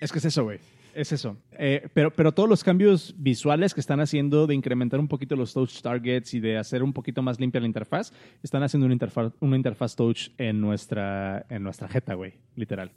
Es 0.00 0.10
que 0.12 0.18
es 0.18 0.24
eso, 0.24 0.44
güey. 0.44 0.58
Es 0.94 1.10
eso. 1.10 1.36
Eh, 1.52 1.88
pero, 1.92 2.12
pero 2.12 2.32
todos 2.32 2.48
los 2.48 2.62
cambios 2.62 3.14
visuales 3.18 3.74
que 3.74 3.80
están 3.80 4.00
haciendo 4.00 4.46
de 4.46 4.54
incrementar 4.54 5.00
un 5.00 5.08
poquito 5.08 5.34
los 5.34 5.52
touch 5.52 5.80
targets 5.82 6.34
y 6.34 6.40
de 6.40 6.56
hacer 6.56 6.84
un 6.84 6.92
poquito 6.92 7.20
más 7.20 7.40
limpia 7.40 7.60
la 7.60 7.66
interfaz, 7.66 8.12
están 8.42 8.62
haciendo 8.62 8.86
una 8.86 8.94
interfaz, 8.94 9.32
una 9.40 9.56
interfaz 9.56 9.96
touch 9.96 10.28
en 10.38 10.60
nuestra, 10.60 11.46
en 11.48 11.64
nuestra 11.64 11.88
jeta, 11.88 12.14
güey. 12.14 12.34
Literal. 12.54 12.92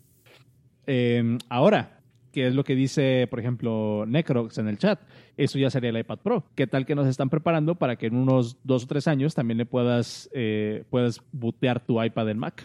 Eh, 0.86 1.38
ahora, 1.50 2.02
¿qué 2.32 2.48
es 2.48 2.54
lo 2.54 2.64
que 2.64 2.76
dice, 2.76 3.26
por 3.32 3.40
ejemplo, 3.40 4.06
Necrox 4.08 4.60
en 4.60 4.68
el 4.68 4.78
chat? 4.78 5.00
Eso 5.36 5.58
ya 5.58 5.72
sería 5.72 5.90
el 5.90 5.98
iPad 5.98 6.20
Pro. 6.20 6.44
¿Qué 6.54 6.68
tal 6.68 6.86
que 6.86 6.94
nos 6.94 7.08
están 7.08 7.32
preparando 7.32 7.76
para 7.76 7.96
que 7.96 8.06
en 8.06 8.16
unos 8.16 8.58
dos 8.64 8.84
o 8.84 8.88
tres 8.88 9.08
años 9.08 9.34
también 9.34 9.58
le 9.58 9.66
puedas, 9.66 10.30
eh, 10.34 10.84
puedas 10.92 11.22
bootear 11.32 11.84
tu 11.84 12.02
iPad 12.02 12.30
en 12.30 12.38
Mac? 12.38 12.64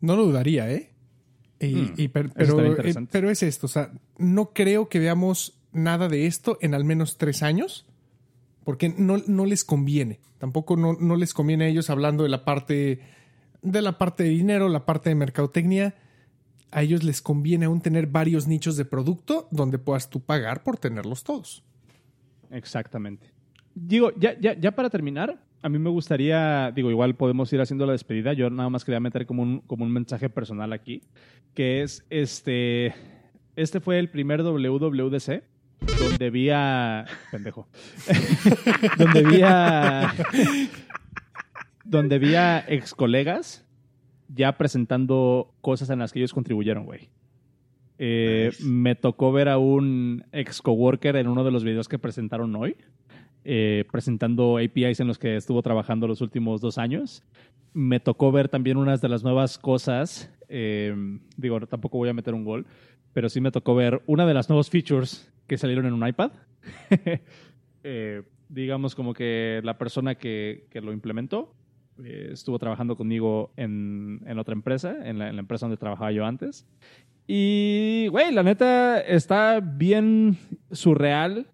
No 0.00 0.14
lo 0.14 0.26
dudaría, 0.26 0.70
¿eh? 0.70 0.95
Y, 1.60 1.92
y 1.96 2.08
per- 2.08 2.32
eso 2.36 2.56
pero, 2.56 2.82
eh, 2.84 2.94
pero 3.10 3.30
es 3.30 3.42
esto, 3.42 3.66
o 3.66 3.68
sea, 3.68 3.90
no 4.18 4.52
creo 4.52 4.88
que 4.88 4.98
veamos 4.98 5.54
nada 5.72 6.08
de 6.08 6.26
esto 6.26 6.58
en 6.60 6.74
al 6.74 6.84
menos 6.84 7.16
tres 7.16 7.42
años, 7.42 7.86
porque 8.64 8.88
no, 8.90 9.18
no 9.26 9.46
les 9.46 9.64
conviene. 9.64 10.20
Tampoco 10.38 10.76
no, 10.76 10.94
no 10.94 11.16
les 11.16 11.32
conviene 11.32 11.64
a 11.64 11.68
ellos 11.68 11.88
hablando 11.88 12.22
de 12.24 12.28
la 12.28 12.44
parte 12.44 13.00
de 13.62 13.82
la 13.82 13.96
parte 13.98 14.22
de 14.24 14.28
dinero, 14.30 14.68
la 14.68 14.84
parte 14.84 15.08
de 15.08 15.14
mercadotecnia. 15.14 15.94
A 16.70 16.82
ellos 16.82 17.04
les 17.04 17.22
conviene 17.22 17.66
aún 17.66 17.80
tener 17.80 18.06
varios 18.06 18.46
nichos 18.46 18.76
de 18.76 18.84
producto 18.84 19.48
donde 19.50 19.78
puedas 19.78 20.10
tú 20.10 20.20
pagar 20.20 20.62
por 20.62 20.76
tenerlos 20.78 21.24
todos. 21.24 21.62
Exactamente. 22.50 23.28
Digo, 23.74 24.12
ya, 24.18 24.38
ya, 24.38 24.58
ya 24.58 24.72
para 24.72 24.90
terminar, 24.90 25.42
a 25.66 25.68
mí 25.68 25.80
me 25.80 25.90
gustaría, 25.90 26.70
digo, 26.70 26.92
igual 26.92 27.16
podemos 27.16 27.52
ir 27.52 27.60
haciendo 27.60 27.86
la 27.86 27.92
despedida. 27.92 28.32
Yo 28.34 28.48
nada 28.50 28.70
más 28.70 28.84
quería 28.84 29.00
meter 29.00 29.26
como 29.26 29.42
un, 29.42 29.62
como 29.62 29.84
un 29.84 29.92
mensaje 29.92 30.30
personal 30.30 30.72
aquí, 30.72 31.02
que 31.54 31.82
es 31.82 32.06
este. 32.08 32.94
Este 33.56 33.80
fue 33.80 33.98
el 33.98 34.08
primer 34.08 34.44
WWDC 34.44 35.42
donde 35.98 36.30
vi 36.30 36.50
a. 36.50 37.06
Pendejo. 37.32 37.66
donde 38.96 39.24
vi 39.24 39.40
a. 39.42 40.14
donde 41.84 42.20
vi 42.20 42.36
a 42.36 42.64
ex 42.68 42.94
colegas 42.94 43.66
ya 44.28 44.56
presentando 44.56 45.52
cosas 45.62 45.90
en 45.90 45.98
las 45.98 46.12
que 46.12 46.20
ellos 46.20 46.32
contribuyeron, 46.32 46.84
güey. 46.84 47.08
Eh, 47.98 48.50
Nice. 48.52 48.64
Me 48.64 48.94
tocó 48.94 49.32
ver 49.32 49.48
a 49.48 49.58
un 49.58 50.24
ex 50.30 50.62
coworker 50.62 51.16
en 51.16 51.26
uno 51.26 51.42
de 51.42 51.50
los 51.50 51.64
videos 51.64 51.88
que 51.88 51.98
presentaron 51.98 52.54
hoy, 52.54 52.76
eh, 53.48 53.84
presentando 53.92 54.58
APIs 54.58 54.98
en 54.98 55.06
los 55.06 55.18
que 55.18 55.36
estuvo 55.36 55.62
trabajando 55.62 56.08
los 56.08 56.20
últimos 56.20 56.60
dos 56.60 56.78
años. 56.78 57.22
Me 57.72 58.00
tocó 58.00 58.32
ver 58.32 58.48
también 58.48 58.76
unas 58.76 59.00
de 59.00 59.08
las 59.08 59.22
nuevas 59.22 59.56
cosas. 59.56 60.32
eh, 60.48 60.92
digo, 61.36 61.60
tampoco 61.66 61.98
voy 61.98 62.08
a 62.08 62.14
meter 62.14 62.34
un 62.34 62.44
gol, 62.44 62.66
pero 63.12 63.28
sí 63.28 63.40
me 63.40 63.52
tocó 63.52 63.76
ver 63.76 64.02
una 64.06 64.26
de 64.26 64.34
las 64.34 64.48
nuevos 64.48 64.68
features 64.68 65.32
que 65.46 65.58
salieron 65.58 65.86
en 65.86 65.92
un 65.94 66.06
iPad. 66.06 66.32
Eh, 67.88 68.24
digamos 68.48 68.96
como 68.96 69.14
que 69.14 69.60
la 69.62 69.78
persona 69.78 70.16
que, 70.16 70.66
que 70.70 70.80
lo 70.80 70.92
implementó 70.92 71.54
eh, 72.02 72.30
estuvo 72.32 72.58
trabajando 72.58 72.96
conmigo 72.96 73.52
en, 73.56 74.22
en 74.26 74.40
otra 74.40 74.54
empresa, 74.54 74.96
en 75.08 75.20
la, 75.20 75.28
en 75.28 75.36
la 75.36 75.40
empresa 75.40 75.66
donde 75.66 75.76
trabajaba 75.76 76.10
yo 76.10 76.26
antes. 76.26 76.66
Y, 77.28 78.08
güey, 78.10 78.32
la 78.32 78.42
neta 78.42 79.00
está 79.00 79.60
bien 79.60 80.36
surreal 80.72 81.46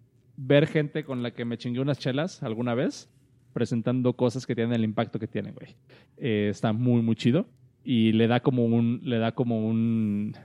ver 0.45 0.67
gente 0.67 1.03
con 1.03 1.23
la 1.23 1.31
que 1.31 1.45
me 1.45 1.57
chingué 1.57 1.79
unas 1.79 1.99
chelas 1.99 2.43
alguna 2.43 2.73
vez 2.75 3.09
presentando 3.53 4.13
cosas 4.13 4.45
que 4.45 4.55
tienen 4.55 4.73
el 4.73 4.83
impacto 4.83 5.19
que 5.19 5.27
tienen, 5.27 5.53
güey. 5.53 5.75
Eh, 6.17 6.47
está 6.49 6.73
muy, 6.73 7.01
muy 7.01 7.15
chido. 7.15 7.45
Y 7.83 8.13
le 8.13 8.27
da 8.27 8.39
como 8.39 8.65
un, 8.65 9.01
le 9.03 9.17
da 9.17 9.33
como 9.33 9.67
un, 9.67 10.35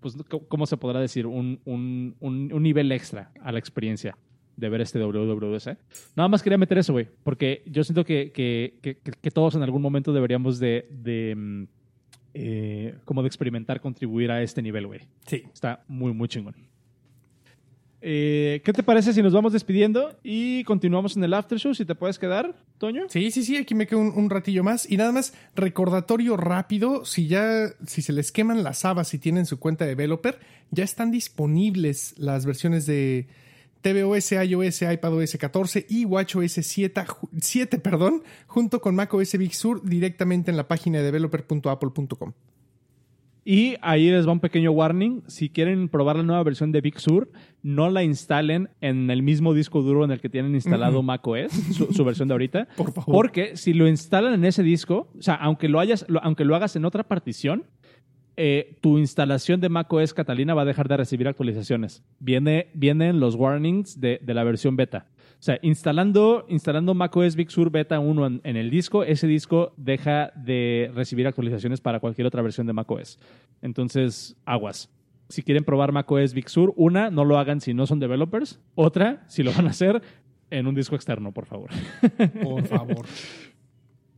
pues, 0.00 0.16
¿cómo 0.48 0.66
se 0.66 0.76
podrá 0.76 1.00
decir? 1.00 1.26
Un, 1.26 1.60
un, 1.64 2.16
un, 2.20 2.52
un 2.52 2.62
nivel 2.62 2.90
extra 2.92 3.30
a 3.40 3.52
la 3.52 3.58
experiencia 3.58 4.16
de 4.56 4.68
ver 4.68 4.80
este 4.80 4.98
WWDC. 4.98 5.78
Nada 6.16 6.28
más 6.28 6.42
quería 6.42 6.58
meter 6.58 6.78
eso, 6.78 6.92
güey, 6.92 7.08
porque 7.22 7.62
yo 7.66 7.84
siento 7.84 8.04
que, 8.04 8.32
que, 8.32 8.78
que, 8.82 8.96
que 8.96 9.30
todos 9.30 9.54
en 9.54 9.62
algún 9.62 9.80
momento 9.80 10.12
deberíamos 10.12 10.58
de, 10.58 10.86
de 10.90 11.34
mm, 11.36 11.64
eh, 12.34 12.94
como 13.04 13.22
de 13.22 13.28
experimentar, 13.28 13.80
contribuir 13.80 14.30
a 14.30 14.42
este 14.42 14.60
nivel, 14.62 14.86
güey. 14.86 15.00
Sí. 15.26 15.44
Está 15.52 15.84
muy, 15.88 16.12
muy 16.12 16.28
chingón. 16.28 16.54
Eh, 18.04 18.62
¿Qué 18.64 18.72
te 18.72 18.82
parece 18.82 19.12
si 19.12 19.22
nos 19.22 19.32
vamos 19.32 19.52
despidiendo 19.52 20.18
y 20.24 20.64
continuamos 20.64 21.16
en 21.16 21.22
el 21.22 21.32
after 21.34 21.56
show? 21.56 21.72
Si 21.72 21.84
te 21.84 21.94
puedes 21.94 22.18
quedar, 22.18 22.56
Toño. 22.78 23.04
Sí, 23.08 23.30
sí, 23.30 23.44
sí, 23.44 23.56
aquí 23.56 23.76
me 23.76 23.86
quedo 23.86 24.00
un, 24.00 24.28
ratillo 24.28 24.64
más. 24.64 24.90
Y 24.90 24.96
nada 24.96 25.12
más, 25.12 25.34
recordatorio 25.54 26.36
rápido, 26.36 27.04
si 27.04 27.28
ya, 27.28 27.68
si 27.86 28.02
se 28.02 28.12
les 28.12 28.32
queman 28.32 28.64
las 28.64 28.84
habas 28.84 29.14
y 29.14 29.18
tienen 29.18 29.46
su 29.46 29.60
cuenta 29.60 29.84
de 29.84 29.90
developer, 29.90 30.40
ya 30.72 30.82
están 30.82 31.12
disponibles 31.12 32.14
las 32.18 32.44
versiones 32.44 32.86
de 32.86 33.28
tvOS, 33.82 34.32
iOS, 34.32 34.82
iPadOS 34.82 35.36
14 35.38 35.86
y 35.88 36.04
watchOS 36.04 36.52
7, 36.60 37.04
7 37.40 37.78
perdón, 37.78 38.24
junto 38.48 38.80
con 38.80 38.96
macOS 38.96 39.38
Big 39.38 39.54
Sur 39.54 39.80
directamente 39.84 40.50
en 40.50 40.56
la 40.56 40.66
página 40.66 40.98
de 40.98 41.04
developer.apple.com. 41.04 42.32
Y 43.44 43.74
ahí 43.82 44.08
les 44.10 44.26
va 44.26 44.32
un 44.32 44.38
pequeño 44.40 44.70
warning. 44.70 45.22
Si 45.26 45.48
quieren 45.48 45.88
probar 45.88 46.16
la 46.16 46.22
nueva 46.22 46.42
versión 46.44 46.70
de 46.70 46.80
Big 46.80 47.00
Sur, 47.00 47.30
no 47.62 47.90
la 47.90 48.04
instalen 48.04 48.68
en 48.80 49.10
el 49.10 49.22
mismo 49.22 49.52
disco 49.52 49.82
duro 49.82 50.04
en 50.04 50.12
el 50.12 50.20
que 50.20 50.28
tienen 50.28 50.54
instalado 50.54 51.02
macOS, 51.02 51.50
su, 51.50 51.92
su 51.92 52.04
versión 52.04 52.28
de 52.28 52.34
ahorita. 52.34 52.68
Por 52.76 52.92
favor. 52.92 53.12
Porque 53.12 53.56
si 53.56 53.72
lo 53.74 53.88
instalan 53.88 54.34
en 54.34 54.44
ese 54.44 54.62
disco, 54.62 55.08
o 55.18 55.22
sea, 55.22 55.34
aunque 55.34 55.68
lo, 55.68 55.80
hayas, 55.80 56.04
lo- 56.08 56.22
aunque 56.22 56.44
lo 56.44 56.54
hagas 56.54 56.76
en 56.76 56.84
otra 56.84 57.02
partición, 57.02 57.64
eh, 58.36 58.78
tu 58.80 58.96
instalación 58.98 59.60
de 59.60 59.68
macOS 59.68 60.14
Catalina 60.14 60.54
va 60.54 60.62
a 60.62 60.66
dejar 60.66 60.88
de 60.88 60.96
recibir 60.96 61.26
actualizaciones. 61.28 62.02
Viene, 62.20 62.68
vienen 62.74 63.18
los 63.20 63.34
warnings 63.34 64.00
de, 64.00 64.20
de 64.22 64.34
la 64.34 64.44
versión 64.44 64.76
beta. 64.76 65.06
O 65.42 65.44
sea, 65.44 65.58
instalando, 65.60 66.46
instalando 66.48 66.94
macOS 66.94 67.34
Big 67.34 67.50
Sur 67.50 67.72
Beta 67.72 67.98
1 67.98 68.26
en, 68.26 68.40
en 68.44 68.56
el 68.56 68.70
disco, 68.70 69.02
ese 69.02 69.26
disco 69.26 69.72
deja 69.76 70.30
de 70.36 70.88
recibir 70.94 71.26
actualizaciones 71.26 71.80
para 71.80 71.98
cualquier 71.98 72.28
otra 72.28 72.42
versión 72.42 72.68
de 72.68 72.72
macOS. 72.72 73.18
Entonces, 73.60 74.36
aguas. 74.44 74.88
Si 75.28 75.42
quieren 75.42 75.64
probar 75.64 75.90
macOS 75.90 76.32
Big 76.32 76.48
Sur, 76.48 76.72
una, 76.76 77.10
no 77.10 77.24
lo 77.24 77.38
hagan 77.38 77.60
si 77.60 77.74
no 77.74 77.88
son 77.88 77.98
developers. 77.98 78.60
Otra, 78.76 79.24
si 79.26 79.42
lo 79.42 79.52
van 79.52 79.66
a 79.66 79.70
hacer, 79.70 80.00
en 80.48 80.68
un 80.68 80.76
disco 80.76 80.94
externo, 80.94 81.32
por 81.32 81.46
favor. 81.46 81.70
Por 82.40 82.64
favor. 82.68 83.04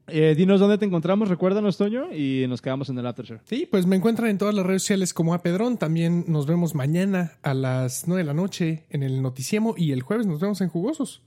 Eh, 0.07 0.35
dinos 0.37 0.61
dónde 0.61 0.77
te 0.77 0.85
encontramos, 0.85 1.29
recuérdanos, 1.31 1.79
Toño, 1.79 2.13
y 2.13 2.45
nos 2.47 2.61
quedamos 2.61 2.91
en 2.91 2.99
el 2.99 3.07
after 3.07 3.25
show. 3.25 3.39
Sí, 3.45 3.67
pues 3.71 3.87
me 3.87 3.97
encuentran 3.97 4.29
en 4.29 4.37
todas 4.39 4.55
las 4.55 4.67
redes 4.67 4.83
sociales 4.83 5.15
como 5.15 5.33
a 5.33 5.43
Pedrón. 5.43 5.79
También 5.79 6.25
nos 6.29 6.47
vemos 6.47 6.75
mañana 6.75 7.33
a 7.43 7.55
las 7.55 8.07
9 8.07 8.23
de 8.23 8.27
la 8.27 8.35
noche 8.35 8.85
en 8.91 9.03
el 9.03 9.23
Noticiemo 9.23 9.75
y 9.79 9.93
el 9.93 10.03
jueves 10.03 10.27
nos 10.27 10.41
vemos 10.41 10.61
en 10.61 10.69
Jugosos. 10.69 11.23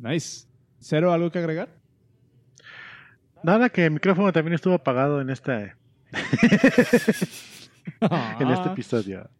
Nice. 0.00 0.46
¿Cero 0.80 1.12
algo 1.12 1.30
que 1.30 1.38
agregar? 1.38 1.68
Nada, 3.44 3.68
que 3.68 3.84
el 3.86 3.92
micrófono 3.92 4.32
también 4.32 4.54
estuvo 4.54 4.74
apagado 4.74 5.20
en 5.20 5.30
este, 5.30 5.52
en 6.12 6.18
este 7.20 7.36
Ah, 8.00 8.70
episodio. 8.72 9.30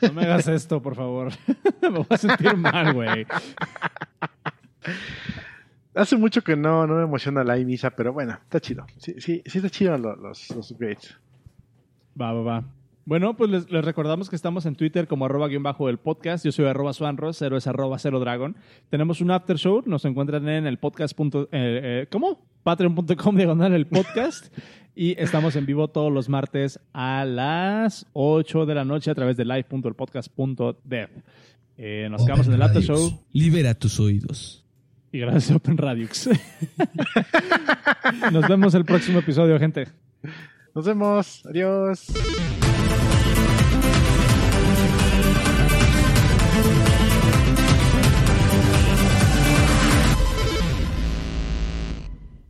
no 0.00 0.12
me 0.12 0.22
hagas 0.22 0.46
esto, 0.46 0.80
por 0.80 0.94
favor. 0.94 1.32
me 1.82 1.88
voy 1.88 2.06
a 2.08 2.16
sentir 2.16 2.56
mal, 2.56 2.92
güey. 2.94 3.26
Hace 5.94 6.16
mucho 6.16 6.42
que 6.42 6.56
no, 6.56 6.86
no 6.86 6.96
me 6.96 7.02
emociona 7.02 7.42
la 7.44 7.56
Misa, 7.56 7.90
pero 7.90 8.12
bueno, 8.12 8.34
está 8.42 8.60
chido. 8.60 8.86
Sí, 8.98 9.14
sí, 9.18 9.42
sí 9.44 9.58
está 9.58 9.68
chido 9.70 9.96
lo- 9.98 10.14
los, 10.16 10.48
los 10.54 10.70
upgrades. 10.70 11.16
Va, 12.20 12.32
va, 12.32 12.42
va. 12.42 12.64
Bueno, 13.04 13.34
pues 13.36 13.50
les, 13.50 13.70
les 13.70 13.82
recordamos 13.84 14.28
que 14.28 14.36
estamos 14.36 14.66
en 14.66 14.74
Twitter 14.76 15.08
como 15.08 15.24
arroba 15.24 15.48
guion 15.48 15.62
bajo 15.62 15.88
el 15.88 15.96
podcast. 15.98 16.44
Yo 16.44 16.52
soy 16.52 16.66
arroba 16.66 16.92
suanros, 16.92 17.38
cero 17.38 17.56
es 17.56 17.66
arroba 17.66 17.98
cero 17.98 18.20
dragon. 18.20 18.54
Tenemos 18.90 19.20
un 19.22 19.30
after 19.30 19.56
show, 19.56 19.82
nos 19.86 20.04
encuentran 20.04 20.46
en 20.48 20.66
el 20.66 20.78
podcast. 20.78 21.16
punto- 21.16 21.44
eh, 21.52 21.80
eh, 22.02 22.06
¿Cómo? 22.10 22.44
Patreon.com 22.64 23.34
diagonal 23.36 23.72
el 23.72 23.86
podcast. 23.86 24.54
y 24.94 25.18
estamos 25.18 25.56
en 25.56 25.64
vivo 25.64 25.88
todos 25.88 26.12
los 26.12 26.28
martes 26.28 26.80
a 26.92 27.24
las 27.24 28.06
8 28.12 28.66
de 28.66 28.74
la 28.74 28.84
noche 28.84 29.10
a 29.10 29.14
través 29.14 29.36
de 29.38 29.44
live.elpodcast.dev. 29.46 31.08
Eh, 31.78 32.08
nos 32.10 32.24
quedamos 32.24 32.46
en 32.48 32.54
el 32.54 32.62
after 32.62 32.82
show 32.82 33.24
Libera 33.32 33.74
tus 33.74 33.98
oídos. 34.00 34.66
Y 35.12 35.18
gracias 35.20 35.50
a 35.50 35.56
Open 35.56 35.76
Radiux. 35.76 36.28
nos 38.32 38.48
vemos 38.48 38.74
el 38.74 38.84
próximo 38.84 39.20
episodio, 39.20 39.58
gente. 39.58 39.88
Nos 40.74 40.84
vemos. 40.84 41.44
Adiós. 41.46 42.06